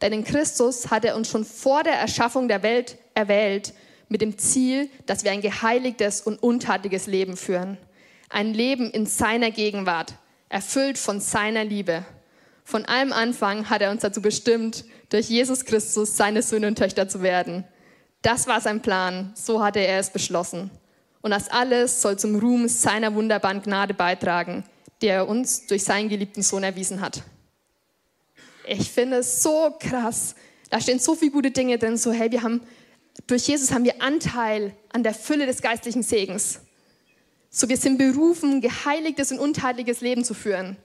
Denn 0.00 0.12
in 0.12 0.24
Christus 0.24 0.90
hat 0.90 1.04
er 1.04 1.16
uns 1.16 1.28
schon 1.28 1.44
vor 1.44 1.82
der 1.82 1.94
Erschaffung 1.94 2.48
der 2.48 2.62
Welt 2.62 2.98
erwählt, 3.14 3.74
mit 4.08 4.20
dem 4.20 4.38
Ziel, 4.38 4.90
dass 5.06 5.24
wir 5.24 5.30
ein 5.30 5.40
geheiligtes 5.40 6.20
und 6.20 6.42
untatiges 6.42 7.06
Leben 7.06 7.36
führen. 7.36 7.78
Ein 8.28 8.52
Leben 8.52 8.90
in 8.90 9.06
seiner 9.06 9.50
Gegenwart, 9.50 10.14
erfüllt 10.48 10.98
von 10.98 11.20
seiner 11.20 11.64
Liebe. 11.64 12.04
Von 12.64 12.84
allem 12.86 13.12
Anfang 13.12 13.68
hat 13.68 13.82
er 13.82 13.90
uns 13.90 14.02
dazu 14.02 14.22
bestimmt, 14.22 14.84
durch 15.10 15.28
Jesus 15.28 15.64
Christus 15.64 16.16
seine 16.16 16.42
Söhne 16.42 16.66
und 16.68 16.78
Töchter 16.78 17.08
zu 17.08 17.22
werden. 17.22 17.64
Das 18.22 18.46
war 18.46 18.60
sein 18.60 18.80
Plan, 18.80 19.32
so 19.34 19.62
hatte 19.62 19.80
er 19.80 19.98
es 19.98 20.10
beschlossen. 20.10 20.70
Und 21.20 21.30
das 21.30 21.50
alles 21.50 22.00
soll 22.02 22.18
zum 22.18 22.36
Ruhm 22.36 22.68
seiner 22.68 23.14
wunderbaren 23.14 23.62
Gnade 23.62 23.94
beitragen, 23.94 24.64
die 25.02 25.08
er 25.08 25.28
uns 25.28 25.66
durch 25.66 25.84
seinen 25.84 26.08
geliebten 26.08 26.42
Sohn 26.42 26.62
erwiesen 26.62 27.00
hat. 27.00 27.22
Ich 28.66 28.90
finde 28.90 29.18
es 29.18 29.42
so 29.42 29.76
krass. 29.78 30.34
Da 30.70 30.80
stehen 30.80 30.98
so 30.98 31.14
viele 31.14 31.30
gute 31.30 31.50
Dinge 31.50 31.78
drin, 31.78 31.98
so 31.98 32.12
hey, 32.12 32.32
wir 32.32 32.42
haben 32.42 32.62
durch 33.26 33.46
Jesus 33.46 33.72
haben 33.72 33.84
wir 33.84 34.02
Anteil 34.02 34.74
an 34.92 35.02
der 35.02 35.14
Fülle 35.14 35.46
des 35.46 35.62
geistlichen 35.62 36.02
Segens. 36.02 36.60
So, 37.48 37.68
wir 37.68 37.76
sind 37.76 37.98
berufen, 37.98 38.60
geheiligtes 38.60 39.30
und 39.30 39.38
unteiliges 39.38 40.00
Leben 40.00 40.24
zu 40.24 40.34
führen. 40.34 40.76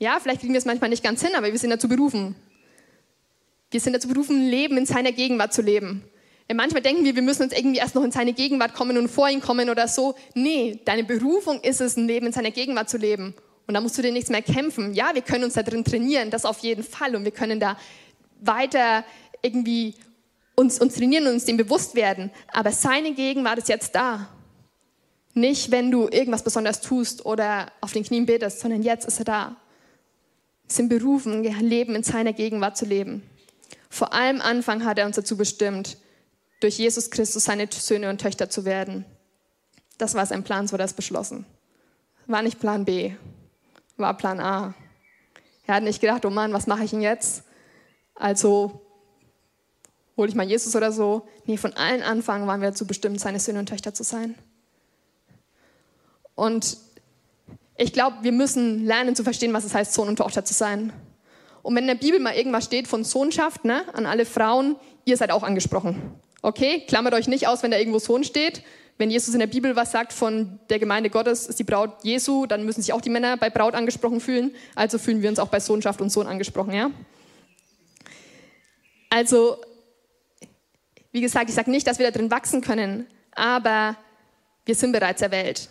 Ja, 0.00 0.18
vielleicht 0.18 0.40
kriegen 0.40 0.54
wir 0.54 0.58
es 0.58 0.64
manchmal 0.64 0.88
nicht 0.88 1.04
ganz 1.04 1.22
hin, 1.22 1.34
aber 1.36 1.52
wir 1.52 1.58
sind 1.58 1.70
dazu 1.70 1.86
berufen. 1.86 2.34
Wir 3.70 3.80
sind 3.80 3.92
dazu 3.92 4.08
berufen, 4.08 4.48
Leben 4.48 4.78
in 4.78 4.86
seiner 4.86 5.12
Gegenwart 5.12 5.52
zu 5.52 5.60
leben. 5.60 6.02
Und 6.48 6.56
manchmal 6.56 6.82
denken 6.82 7.04
wir, 7.04 7.14
wir 7.14 7.22
müssen 7.22 7.44
uns 7.44 7.52
irgendwie 7.52 7.78
erst 7.78 7.94
noch 7.94 8.02
in 8.02 8.10
seine 8.10 8.32
Gegenwart 8.32 8.74
kommen 8.74 8.96
und 8.96 9.08
vor 9.08 9.28
ihn 9.28 9.40
kommen 9.40 9.68
oder 9.68 9.86
so. 9.86 10.16
Nee, 10.34 10.80
deine 10.86 11.04
Berufung 11.04 11.60
ist 11.60 11.82
es, 11.82 11.96
ein 11.96 12.08
Leben 12.08 12.26
in 12.26 12.32
seiner 12.32 12.50
Gegenwart 12.50 12.88
zu 12.88 12.96
leben. 12.96 13.34
Und 13.66 13.74
da 13.74 13.80
musst 13.80 13.98
du 13.98 14.02
dir 14.02 14.10
nichts 14.10 14.30
mehr 14.30 14.42
kämpfen. 14.42 14.94
Ja, 14.94 15.14
wir 15.14 15.22
können 15.22 15.44
uns 15.44 15.54
da 15.54 15.62
drin 15.62 15.84
trainieren, 15.84 16.30
das 16.30 16.46
auf 16.46 16.58
jeden 16.60 16.82
Fall. 16.82 17.14
Und 17.14 17.24
wir 17.24 17.30
können 17.30 17.60
da 17.60 17.76
weiter 18.40 19.04
irgendwie 19.42 19.94
uns, 20.56 20.80
uns 20.80 20.94
trainieren 20.94 21.26
und 21.26 21.34
uns 21.34 21.44
dem 21.44 21.58
bewusst 21.58 21.94
werden. 21.94 22.30
Aber 22.48 22.72
seine 22.72 23.12
Gegenwart 23.12 23.58
ist 23.58 23.68
jetzt 23.68 23.94
da. 23.94 24.28
Nicht, 25.34 25.70
wenn 25.70 25.90
du 25.90 26.08
irgendwas 26.08 26.42
besonders 26.42 26.80
tust 26.80 27.24
oder 27.26 27.70
auf 27.82 27.92
den 27.92 28.02
Knien 28.02 28.24
betest, 28.26 28.60
sondern 28.60 28.82
jetzt 28.82 29.06
ist 29.06 29.18
er 29.18 29.24
da. 29.24 29.56
Sind 30.70 30.88
berufen, 30.88 31.42
Leben 31.42 31.96
in 31.96 32.04
seiner 32.04 32.32
Gegenwart 32.32 32.76
zu 32.76 32.84
leben. 32.84 33.28
Vor 33.88 34.12
allem 34.12 34.40
Anfang 34.40 34.84
hat 34.84 34.98
er 34.98 35.06
uns 35.06 35.16
dazu 35.16 35.36
bestimmt, 35.36 35.96
durch 36.60 36.78
Jesus 36.78 37.10
Christus 37.10 37.44
seine 37.44 37.66
Söhne 37.72 38.08
und 38.08 38.20
Töchter 38.20 38.48
zu 38.48 38.64
werden. 38.64 39.04
Das 39.98 40.14
war 40.14 40.24
sein 40.26 40.44
Plan, 40.44 40.68
so 40.68 40.74
wurde 40.74 40.84
das 40.84 40.92
beschlossen. 40.92 41.44
War 42.28 42.42
nicht 42.42 42.60
Plan 42.60 42.84
B, 42.84 43.14
war 43.96 44.16
Plan 44.16 44.38
A. 44.38 44.74
Er 45.66 45.74
hat 45.74 45.82
nicht 45.82 46.00
gedacht, 46.00 46.24
oh 46.24 46.30
Mann, 46.30 46.52
was 46.52 46.68
mache 46.68 46.84
ich 46.84 46.90
denn 46.90 47.02
jetzt? 47.02 47.42
Also 48.14 48.80
hole 50.16 50.28
ich 50.28 50.36
mal 50.36 50.48
Jesus 50.48 50.76
oder 50.76 50.92
so. 50.92 51.26
Nee, 51.46 51.56
von 51.56 51.72
allen 51.72 52.02
Anfang 52.02 52.46
waren 52.46 52.60
wir 52.60 52.68
dazu 52.68 52.86
bestimmt, 52.86 53.18
seine 53.18 53.40
Söhne 53.40 53.58
und 53.58 53.68
Töchter 53.68 53.92
zu 53.92 54.04
sein. 54.04 54.36
Und 56.36 56.78
ich 57.80 57.94
glaube, 57.94 58.18
wir 58.20 58.32
müssen 58.32 58.84
lernen 58.84 59.16
zu 59.16 59.24
verstehen, 59.24 59.54
was 59.54 59.64
es 59.64 59.74
heißt, 59.74 59.94
Sohn 59.94 60.08
und 60.08 60.16
Tochter 60.16 60.44
zu 60.44 60.52
sein. 60.52 60.92
Und 61.62 61.74
wenn 61.74 61.84
in 61.84 61.88
der 61.88 61.94
Bibel 61.94 62.20
mal 62.20 62.34
irgendwas 62.34 62.66
steht 62.66 62.86
von 62.86 63.04
Sohnschaft, 63.04 63.64
ne, 63.64 63.84
an 63.94 64.04
alle 64.04 64.26
Frauen, 64.26 64.76
ihr 65.06 65.16
seid 65.16 65.30
auch 65.30 65.42
angesprochen. 65.42 66.12
Okay, 66.42 66.84
klammert 66.86 67.14
euch 67.14 67.26
nicht 67.26 67.48
aus, 67.48 67.62
wenn 67.62 67.70
da 67.70 67.78
irgendwo 67.78 67.98
Sohn 67.98 68.22
steht. 68.22 68.62
Wenn 68.98 69.10
Jesus 69.10 69.32
in 69.32 69.40
der 69.40 69.46
Bibel 69.46 69.76
was 69.76 69.92
sagt 69.92 70.12
von 70.12 70.60
der 70.68 70.78
Gemeinde 70.78 71.08
Gottes 71.08 71.46
ist 71.46 71.58
die 71.58 71.64
Braut 71.64 72.04
Jesu, 72.04 72.44
dann 72.44 72.66
müssen 72.66 72.82
sich 72.82 72.92
auch 72.92 73.00
die 73.00 73.08
Männer 73.08 73.38
bei 73.38 73.48
Braut 73.48 73.74
angesprochen 73.74 74.20
fühlen. 74.20 74.54
Also 74.74 74.98
fühlen 74.98 75.22
wir 75.22 75.30
uns 75.30 75.38
auch 75.38 75.48
bei 75.48 75.60
Sohnschaft 75.60 76.02
und 76.02 76.10
Sohn 76.10 76.26
angesprochen, 76.26 76.74
ja? 76.74 76.90
Also 79.08 79.56
wie 81.12 81.22
gesagt, 81.22 81.48
ich 81.48 81.54
sage 81.54 81.70
nicht, 81.70 81.86
dass 81.86 81.98
wir 81.98 82.04
da 82.04 82.12
drin 82.12 82.30
wachsen 82.30 82.60
können, 82.60 83.06
aber 83.34 83.96
wir 84.66 84.74
sind 84.74 84.92
bereits 84.92 85.22
erwählt. 85.22 85.70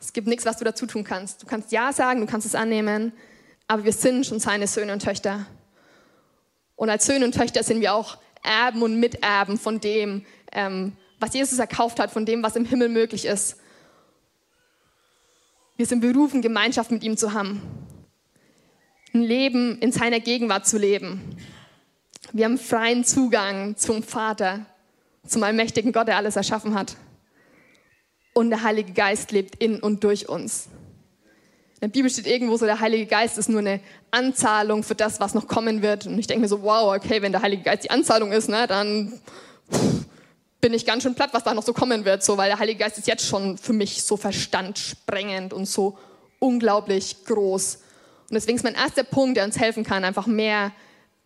Es 0.00 0.12
gibt 0.12 0.26
nichts, 0.26 0.44
was 0.44 0.58
du 0.58 0.64
dazu 0.64 0.86
tun 0.86 1.04
kannst. 1.04 1.42
Du 1.42 1.46
kannst 1.46 1.72
Ja 1.72 1.92
sagen, 1.92 2.20
du 2.20 2.26
kannst 2.26 2.46
es 2.46 2.54
annehmen, 2.54 3.12
aber 3.66 3.84
wir 3.84 3.92
sind 3.92 4.26
schon 4.26 4.38
seine 4.40 4.66
Söhne 4.66 4.92
und 4.92 5.02
Töchter. 5.02 5.46
Und 6.76 6.90
als 6.90 7.06
Söhne 7.06 7.24
und 7.24 7.34
Töchter 7.34 7.62
sind 7.62 7.80
wir 7.80 7.94
auch 7.94 8.18
Erben 8.42 8.82
und 8.82 9.00
Miterben 9.00 9.58
von 9.58 9.80
dem, 9.80 10.24
ähm, 10.52 10.92
was 11.18 11.34
Jesus 11.34 11.58
erkauft 11.58 11.98
hat, 11.98 12.10
von 12.10 12.26
dem, 12.26 12.42
was 12.42 12.56
im 12.56 12.64
Himmel 12.64 12.88
möglich 12.88 13.24
ist. 13.24 13.56
Wir 15.76 15.86
sind 15.86 16.00
berufen, 16.00 16.42
Gemeinschaft 16.42 16.90
mit 16.90 17.02
ihm 17.02 17.16
zu 17.16 17.32
haben. 17.32 17.60
Ein 19.12 19.22
Leben 19.22 19.78
in 19.80 19.92
seiner 19.92 20.20
Gegenwart 20.20 20.66
zu 20.66 20.78
leben. 20.78 21.36
Wir 22.32 22.44
haben 22.44 22.58
freien 22.58 23.04
Zugang 23.04 23.76
zum 23.76 24.02
Vater, 24.02 24.66
zum 25.26 25.42
allmächtigen 25.42 25.92
Gott, 25.92 26.08
der 26.08 26.16
alles 26.16 26.36
erschaffen 26.36 26.74
hat. 26.74 26.96
Und 28.36 28.50
der 28.50 28.62
Heilige 28.62 28.92
Geist 28.92 29.32
lebt 29.32 29.62
in 29.62 29.80
und 29.80 30.04
durch 30.04 30.28
uns. 30.28 30.66
In 31.76 31.80
der 31.80 31.88
Bibel 31.88 32.10
steht 32.10 32.26
irgendwo 32.26 32.58
so, 32.58 32.66
der 32.66 32.80
Heilige 32.80 33.06
Geist 33.06 33.38
ist 33.38 33.48
nur 33.48 33.60
eine 33.60 33.80
Anzahlung 34.10 34.82
für 34.82 34.94
das, 34.94 35.20
was 35.20 35.32
noch 35.32 35.48
kommen 35.48 35.80
wird. 35.80 36.06
Und 36.06 36.18
ich 36.18 36.26
denke 36.26 36.42
mir 36.42 36.48
so, 36.48 36.60
wow, 36.60 36.94
okay, 36.94 37.22
wenn 37.22 37.32
der 37.32 37.40
Heilige 37.40 37.62
Geist 37.62 37.84
die 37.84 37.90
Anzahlung 37.90 38.32
ist, 38.32 38.50
ne, 38.50 38.66
dann 38.66 39.18
bin 40.60 40.74
ich 40.74 40.84
ganz 40.84 41.02
schön 41.02 41.14
platt, 41.14 41.30
was 41.32 41.44
da 41.44 41.54
noch 41.54 41.62
so 41.62 41.72
kommen 41.72 42.04
wird. 42.04 42.22
So, 42.22 42.36
weil 42.36 42.50
der 42.50 42.58
Heilige 42.58 42.80
Geist 42.80 42.98
ist 42.98 43.06
jetzt 43.06 43.26
schon 43.26 43.56
für 43.56 43.72
mich 43.72 44.02
so 44.02 44.18
verstandsprengend 44.18 45.54
und 45.54 45.64
so 45.64 45.96
unglaublich 46.38 47.24
groß. 47.24 47.76
Und 48.28 48.34
deswegen 48.34 48.58
ist 48.58 48.64
mein 48.64 48.74
erster 48.74 49.04
Punkt, 49.04 49.38
der 49.38 49.46
uns 49.46 49.58
helfen 49.58 49.82
kann, 49.82 50.04
einfach 50.04 50.26
mehr 50.26 50.72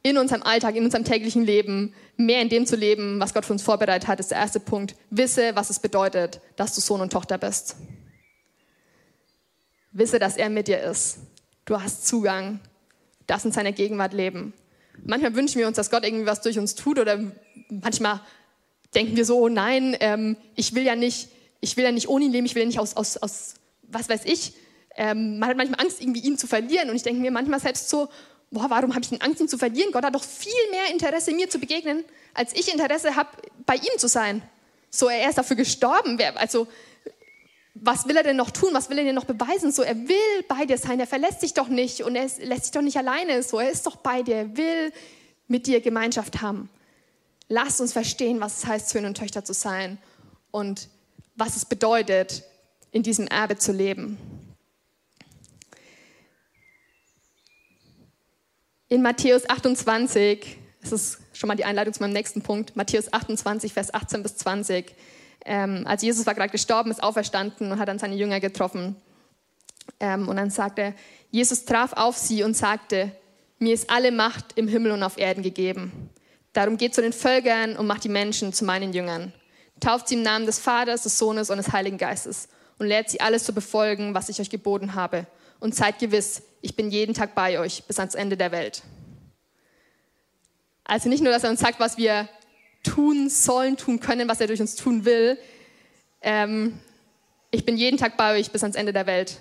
in 0.04 0.16
unserem 0.16 0.44
Alltag, 0.44 0.76
in 0.76 0.84
unserem 0.84 1.04
täglichen 1.04 1.44
Leben, 1.44 1.92
mehr 2.20 2.42
in 2.42 2.48
dem 2.48 2.66
zu 2.66 2.76
leben, 2.76 3.18
was 3.20 3.35
Gott 3.35 3.44
für 3.44 3.52
uns 3.52 3.62
vorbereitet 3.62 4.09
hat, 4.09 4.20
ist 4.20 4.30
der 4.30 4.38
erste 4.38 4.61
Punkt. 4.61 4.94
Wisse, 5.11 5.54
was 5.54 5.70
es 5.70 5.78
bedeutet, 5.78 6.40
dass 6.56 6.74
du 6.74 6.80
Sohn 6.80 7.00
und 7.00 7.12
Tochter 7.12 7.38
bist. 7.38 7.76
Wisse, 9.92 10.18
dass 10.18 10.37
er 10.37 10.50
mit 10.50 10.68
dir 10.68 10.80
ist. 10.80 11.18
Du 11.64 11.80
hast 11.80 12.06
Zugang. 12.06 12.61
Das 13.26 13.44
in 13.44 13.52
seiner 13.52 13.72
Gegenwart 13.72 14.12
leben. 14.12 14.52
Manchmal 15.04 15.35
wünschen 15.35 15.59
wir 15.59 15.68
uns, 15.68 15.76
dass 15.76 15.90
Gott 15.90 16.04
irgendwie 16.04 16.26
was 16.26 16.40
durch 16.40 16.59
uns 16.59 16.74
tut 16.74 16.98
oder 16.98 17.18
manchmal 17.68 18.20
denken 18.94 19.16
wir 19.16 19.24
so, 19.24 19.38
oh 19.38 19.48
nein, 19.48 19.96
ähm, 20.00 20.37
ich 20.56 20.74
will 20.74 20.83
ja 20.83 20.96
nicht, 20.96 21.28
ich 21.61 21.76
will 21.76 21.85
ja 21.85 21.92
nicht 21.92 22.09
ohne 22.09 22.24
ihn 22.24 22.33
leben, 22.33 22.46
ich 22.46 22.54
will 22.54 22.62
ja 22.62 22.66
nicht 22.66 22.80
aus, 22.80 22.96
aus, 22.96 23.16
aus 23.16 23.54
was 23.83 24.09
weiß 24.09 24.24
ich. 24.24 24.54
Ähm, 24.96 25.38
man 25.38 25.50
hat 25.50 25.56
manchmal 25.56 25.80
Angst, 25.80 26.00
irgendwie 26.00 26.20
ihn 26.20 26.38
zu 26.38 26.46
verlieren 26.46 26.90
und 26.90 26.96
ich 26.96 27.02
denke 27.02 27.20
mir 27.20 27.30
manchmal 27.30 27.61
selbst 27.61 27.88
so, 27.88 28.09
boah, 28.50 28.68
warum 28.68 28.90
habe 28.94 29.02
ich 29.02 29.10
denn 29.10 29.20
Angst, 29.20 29.40
ihn 29.40 29.48
zu 29.48 29.58
verlieren? 29.58 29.92
Gott 29.92 30.04
hat 30.04 30.14
doch 30.14 30.24
viel 30.24 30.52
mehr 30.70 30.90
Interesse, 30.90 31.32
mir 31.32 31.48
zu 31.48 31.58
begegnen, 31.58 32.04
als 32.34 32.52
ich 32.54 32.72
Interesse 32.72 33.16
habe, 33.16 33.30
bei 33.66 33.76
ihm 33.76 33.98
zu 33.98 34.08
sein. 34.08 34.42
So, 34.90 35.08
er 35.08 35.28
ist 35.28 35.38
dafür 35.38 35.56
gestorben. 35.56 36.18
Also, 36.34 36.66
was 37.74 38.06
will 38.08 38.16
er 38.16 38.24
denn 38.24 38.36
noch 38.36 38.50
tun? 38.50 38.70
Was 38.72 38.90
will 38.90 38.98
er 38.98 39.04
denn 39.04 39.14
noch 39.14 39.24
beweisen? 39.24 39.70
So, 39.70 39.82
er 39.82 39.96
will 39.96 40.42
bei 40.48 40.66
dir 40.66 40.76
sein. 40.78 40.98
Er 40.98 41.06
verlässt 41.06 41.40
sich 41.40 41.54
doch 41.54 41.68
nicht 41.68 42.02
und 42.02 42.16
er 42.16 42.28
lässt 42.40 42.64
sich 42.64 42.72
doch 42.72 42.82
nicht 42.82 42.96
alleine. 42.96 43.42
So, 43.42 43.60
er 43.60 43.70
ist 43.70 43.86
doch 43.86 43.96
bei 43.96 44.22
dir. 44.22 44.36
Er 44.36 44.56
will 44.56 44.92
mit 45.46 45.66
dir 45.66 45.80
Gemeinschaft 45.80 46.42
haben. 46.42 46.68
Lass 47.48 47.80
uns 47.80 47.92
verstehen, 47.92 48.40
was 48.40 48.58
es 48.58 48.66
heißt, 48.66 48.88
Söhne 48.90 49.08
und 49.08 49.16
Töchter 49.16 49.44
zu 49.44 49.54
sein 49.54 49.98
und 50.50 50.88
was 51.36 51.56
es 51.56 51.64
bedeutet, 51.64 52.44
in 52.92 53.02
diesem 53.02 53.26
Erbe 53.28 53.56
zu 53.56 53.72
leben. 53.72 54.18
In 58.90 59.03
Matthäus 59.03 59.48
28, 59.48 60.59
das 60.83 60.92
ist 60.92 61.18
schon 61.33 61.46
mal 61.48 61.55
die 61.55 61.64
Einleitung 61.64 61.94
zu 61.94 62.03
meinem 62.03 62.12
nächsten 62.12 62.42
Punkt, 62.42 62.74
Matthäus 62.76 63.11
28, 63.12 63.72
Vers 63.72 63.94
18 63.94 64.22
bis 64.22 64.37
20. 64.37 64.94
Ähm, 65.46 65.87
als 65.87 66.03
Jesus 66.03 66.26
war 66.26 66.35
gerade 66.35 66.50
gestorben, 66.50 66.90
ist 66.90 67.03
auferstanden 67.03 67.70
und 67.70 67.79
hat 67.79 67.88
dann 67.88 68.00
seine 68.00 68.16
Jünger 68.16 68.40
getroffen. 68.40 68.96
Ähm, 70.00 70.29
und 70.29 70.37
dann 70.37 70.50
sagte 70.50 70.83
er, 70.83 70.94
Jesus 71.31 71.64
traf 71.64 71.92
auf 71.92 72.18
sie 72.18 72.42
und 72.42 72.57
sagte, 72.57 73.12
mir 73.61 73.74
ist 73.74 73.88
alle 73.90 74.11
Macht 74.11 74.59
im 74.59 74.66
Himmel 74.66 74.90
und 74.90 75.05
auf 75.05 75.18
Erden 75.18 75.44
gegeben. 75.44 76.11
Darum 76.53 76.76
geht 76.76 76.94
zu 76.94 77.00
den 77.00 77.12
Völkern 77.12 77.76
und 77.76 77.87
macht 77.87 78.03
die 78.03 78.09
Menschen 78.09 78.53
zu 78.53 78.64
meinen 78.64 78.92
Jüngern. 78.92 79.33
Tauft 79.79 80.09
sie 80.09 80.16
im 80.16 80.22
Namen 80.22 80.46
des 80.46 80.59
Vaters, 80.59 81.05
des 81.05 81.16
Sohnes 81.16 81.48
und 81.48 81.59
des 81.59 81.70
Heiligen 81.70 81.96
Geistes 81.96 82.48
und 82.79 82.88
lehrt 82.88 83.09
sie 83.09 83.20
alles 83.20 83.44
zu 83.44 83.55
befolgen, 83.55 84.14
was 84.14 84.29
ich 84.29 84.40
euch 84.40 84.50
geboten 84.50 84.96
habe. 84.96 85.26
Und 85.60 85.74
seid 85.74 85.98
gewiss, 85.98 86.42
ich 86.62 86.74
bin 86.74 86.90
jeden 86.90 87.14
Tag 87.14 87.34
bei 87.34 87.58
euch 87.58 87.84
bis 87.84 87.98
ans 87.98 88.14
Ende 88.14 88.36
der 88.36 88.50
Welt. 88.50 88.82
Also 90.84 91.08
nicht 91.08 91.22
nur, 91.22 91.32
dass 91.32 91.44
er 91.44 91.50
uns 91.50 91.60
sagt, 91.60 91.78
was 91.78 91.96
wir 91.96 92.28
tun 92.82 93.28
sollen, 93.28 93.76
tun 93.76 94.00
können, 94.00 94.28
was 94.28 94.40
er 94.40 94.46
durch 94.46 94.60
uns 94.60 94.74
tun 94.74 95.04
will. 95.04 95.38
Ähm, 96.22 96.78
ich 97.50 97.64
bin 97.64 97.76
jeden 97.76 97.98
Tag 97.98 98.16
bei 98.16 98.38
euch 98.38 98.50
bis 98.50 98.62
ans 98.62 98.76
Ende 98.76 98.92
der 98.92 99.06
Welt. 99.06 99.38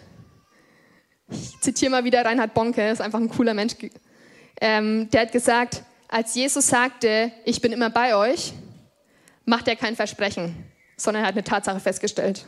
Ich 1.30 1.60
zitiere 1.62 1.92
mal 1.92 2.04
wieder 2.04 2.26
Reinhard 2.26 2.54
Bonke, 2.54 2.90
ist 2.90 3.02
einfach 3.02 3.20
ein 3.20 3.30
cooler 3.30 3.54
Mensch. 3.54 3.76
Ähm, 4.62 5.10
der 5.12 5.22
hat 5.22 5.32
gesagt, 5.32 5.84
als 6.08 6.34
Jesus 6.36 6.68
sagte, 6.68 7.32
ich 7.46 7.62
bin 7.62 7.72
immer 7.72 7.90
bei 7.90 8.16
euch, 8.16 8.54
macht 9.46 9.68
er 9.68 9.76
kein 9.76 9.96
Versprechen, 9.96 10.56
sondern 10.98 11.24
er 11.24 11.28
hat 11.28 11.36
eine 11.36 11.44
Tatsache 11.44 11.80
festgestellt. 11.80 12.46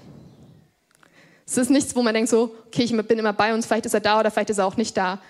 Es 1.52 1.58
ist 1.58 1.70
nichts, 1.70 1.94
wo 1.98 2.02
man 2.02 2.14
denkt 2.14 2.30
so, 2.30 2.56
okay, 2.68 2.84
ich 2.84 2.96
bin 3.08 3.20
immer 3.20 3.34
bei 3.34 3.54
uns, 3.54 3.66
vielleicht 3.66 3.86
ist 3.86 3.94
er 3.94 4.00
da 4.00 4.22
oder 4.22 4.32
vielleicht 4.32 4.52
ist 4.52 4.60
er 4.60 4.66
auch 4.66 4.78
nicht 4.78 4.96
da. 4.96 5.22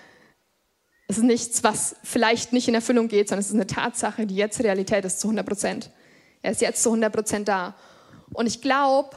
Es 1.08 1.18
ist 1.18 1.24
nichts, 1.24 1.64
was 1.64 1.96
vielleicht 2.04 2.52
nicht 2.52 2.68
in 2.68 2.76
Erfüllung 2.76 3.08
geht, 3.08 3.28
sondern 3.28 3.40
es 3.40 3.48
ist 3.48 3.54
eine 3.54 3.66
Tatsache, 3.66 4.24
die 4.24 4.36
jetzt 4.36 4.62
Realität 4.62 5.04
ist 5.04 5.18
zu 5.18 5.26
100 5.26 5.44
Prozent. 5.44 5.90
Er 6.40 6.52
ist 6.52 6.60
jetzt 6.60 6.80
zu 6.80 6.90
100 6.90 7.12
Prozent 7.12 7.48
da. 7.48 7.74
Und 8.32 8.46
ich 8.46 8.60
glaube, 8.60 9.16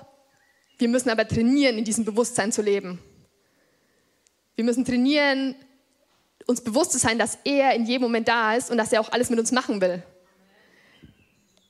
wir 0.79 0.89
müssen 0.89 1.11
aber 1.11 1.27
trainieren, 1.27 1.77
in 1.77 1.83
diesem 1.83 2.05
Bewusstsein 2.05 2.51
zu 2.51 2.63
leben. 2.63 2.99
Wir 4.55 4.65
müssen 4.65 4.83
trainieren, 4.83 5.53
uns 6.47 6.61
bewusst 6.61 6.91
zu 6.91 6.97
sein, 6.97 7.19
dass 7.19 7.37
er 7.43 7.75
in 7.75 7.85
jedem 7.85 8.01
Moment 8.01 8.27
da 8.27 8.55
ist 8.55 8.71
und 8.71 8.77
dass 8.77 8.91
er 8.91 8.99
auch 8.99 9.11
alles 9.11 9.29
mit 9.29 9.37
uns 9.37 9.51
machen 9.51 9.79
will. 9.79 10.01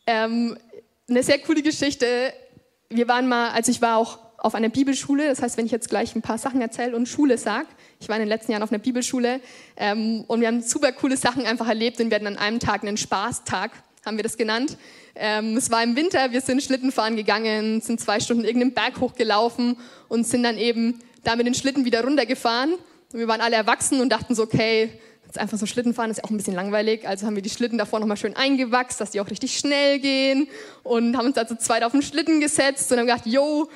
Ähm, 0.08 0.58
eine 1.10 1.24
sehr 1.24 1.40
coole 1.40 1.62
Geschichte. 1.62 2.34
Wir 2.88 3.10
waren 3.10 3.28
mal, 3.28 3.50
also 3.50 3.70
ich 3.70 3.82
war 3.82 3.98
auch 3.98 4.25
auf 4.46 4.54
einer 4.54 4.70
Bibelschule, 4.70 5.28
das 5.28 5.42
heißt, 5.42 5.58
wenn 5.58 5.66
ich 5.66 5.72
jetzt 5.72 5.90
gleich 5.90 6.16
ein 6.16 6.22
paar 6.22 6.38
Sachen 6.38 6.62
erzähle 6.62 6.96
und 6.96 7.10
Schule 7.10 7.40
sage, 7.40 7.66
ich 8.00 8.08
war 8.10 8.16
in 8.16 8.22
den 8.22 8.30
letzten 8.30 8.52
Jahren 8.52 8.62
auf 8.62 8.72
einer 8.72 8.78
Bibelschule 8.78 9.42
ähm, 9.76 10.24
und 10.28 10.40
wir 10.40 10.48
haben 10.48 10.62
super 10.62 10.92
coole 10.92 11.18
Sachen 11.18 11.48
einfach 11.48 11.68
erlebt 11.68 12.00
und 12.00 12.12
wir 12.12 12.16
hatten 12.16 12.28
an 12.28 12.38
einem 12.38 12.60
Tag 12.60 12.84
einen 12.84 12.96
Spaßtag, 12.96 13.72
haben 14.06 14.18
wir 14.18 14.24
das 14.24 14.38
genannt. 14.38 14.78
Ähm, 15.16 15.58
es 15.58 15.72
war 15.72 15.82
im 15.82 15.96
Winter, 15.96 16.32
wir 16.32 16.42
sind 16.42 16.62
Schlitten 16.62 16.92
fahren 16.92 17.16
gegangen, 17.16 17.82
sind 17.82 18.00
zwei 18.00 18.20
Stunden 18.20 18.46
irgendeinen 18.46 18.76
Berg 18.76 19.00
hochgelaufen 19.00 19.78
und 20.10 20.28
sind 20.28 20.44
dann 20.44 20.60
eben 20.60 21.00
da 21.24 21.36
mit 21.36 21.48
den 21.48 21.56
Schlitten 21.56 21.84
wieder 21.84 22.04
runtergefahren. 22.04 22.74
Und 23.14 23.20
wir 23.20 23.28
waren 23.28 23.42
alle 23.42 23.56
erwachsen 23.56 24.00
und 24.00 24.10
dachten 24.10 24.36
so, 24.36 24.44
okay, 24.44 24.92
jetzt 25.36 25.40
einfach 25.40 25.58
so 25.58 25.66
Schlitten 25.66 25.94
fahren 25.94 26.12
ist 26.12 26.18
ja 26.18 26.24
auch 26.24 26.30
ein 26.30 26.38
bisschen 26.38 26.54
langweilig. 26.54 27.08
Also 27.08 27.26
haben 27.26 27.36
wir 27.36 27.42
die 27.42 27.50
Schlitten 27.50 27.78
davor 27.78 28.00
nochmal 28.00 28.18
schön 28.18 28.36
eingewachst, 28.36 29.02
dass 29.02 29.12
die 29.12 29.20
auch 29.20 29.30
richtig 29.30 29.58
schnell 29.58 30.00
gehen 30.00 30.48
und 30.84 31.18
haben 31.18 31.26
uns 31.28 31.38
also 31.38 31.56
zweit 31.56 31.84
auf 31.84 31.92
den 31.92 32.02
Schlitten 32.02 32.40
gesetzt 32.40 32.92
und 32.92 33.00
haben 33.00 33.08
gedacht, 33.08 33.26
yo, 33.26 33.70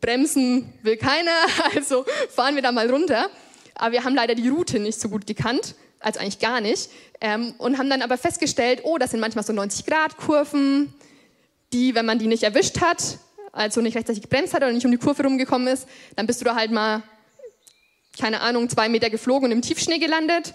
bremsen 0.00 0.72
will 0.82 0.96
keiner, 0.96 1.32
also 1.74 2.04
fahren 2.30 2.54
wir 2.54 2.62
da 2.62 2.72
mal 2.72 2.90
runter. 2.90 3.28
Aber 3.74 3.92
wir 3.92 4.04
haben 4.04 4.14
leider 4.14 4.34
die 4.34 4.48
Route 4.48 4.78
nicht 4.80 5.00
so 5.00 5.08
gut 5.08 5.26
gekannt, 5.26 5.74
also 6.00 6.20
eigentlich 6.20 6.40
gar 6.40 6.60
nicht. 6.60 6.90
Ähm, 7.20 7.54
und 7.58 7.78
haben 7.78 7.90
dann 7.90 8.02
aber 8.02 8.18
festgestellt, 8.18 8.80
oh, 8.84 8.98
das 8.98 9.10
sind 9.10 9.20
manchmal 9.20 9.44
so 9.44 9.52
90-Grad-Kurven, 9.52 10.92
die, 11.72 11.94
wenn 11.94 12.06
man 12.06 12.18
die 12.18 12.26
nicht 12.26 12.42
erwischt 12.42 12.80
hat, 12.80 13.18
also 13.52 13.80
nicht 13.80 13.96
rechtzeitig 13.96 14.22
gebremst 14.22 14.54
hat 14.54 14.62
oder 14.62 14.72
nicht 14.72 14.84
um 14.84 14.90
die 14.92 14.98
Kurve 14.98 15.24
rumgekommen 15.24 15.68
ist, 15.68 15.86
dann 16.16 16.26
bist 16.26 16.40
du 16.40 16.44
da 16.44 16.54
halt 16.54 16.70
mal, 16.70 17.02
keine 18.18 18.40
Ahnung, 18.40 18.68
zwei 18.68 18.88
Meter 18.88 19.10
geflogen 19.10 19.46
und 19.46 19.52
im 19.52 19.62
Tiefschnee 19.62 19.98
gelandet. 19.98 20.54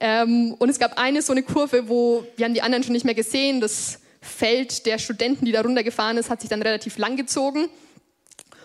Ähm, 0.00 0.54
und 0.58 0.68
es 0.68 0.78
gab 0.78 0.98
eine 0.98 1.22
so 1.22 1.32
eine 1.32 1.42
Kurve, 1.42 1.88
wo 1.88 2.24
wir 2.36 2.44
haben 2.44 2.54
die 2.54 2.62
anderen 2.62 2.82
schon 2.82 2.92
nicht 2.92 3.04
mehr 3.04 3.14
gesehen. 3.14 3.60
Das 3.60 4.00
Feld 4.20 4.86
der 4.86 4.98
Studenten, 4.98 5.44
die 5.44 5.52
da 5.52 5.62
runtergefahren 5.62 6.16
ist, 6.16 6.30
hat 6.30 6.40
sich 6.40 6.50
dann 6.50 6.62
relativ 6.62 6.98
lang 6.98 7.16
gezogen. 7.16 7.68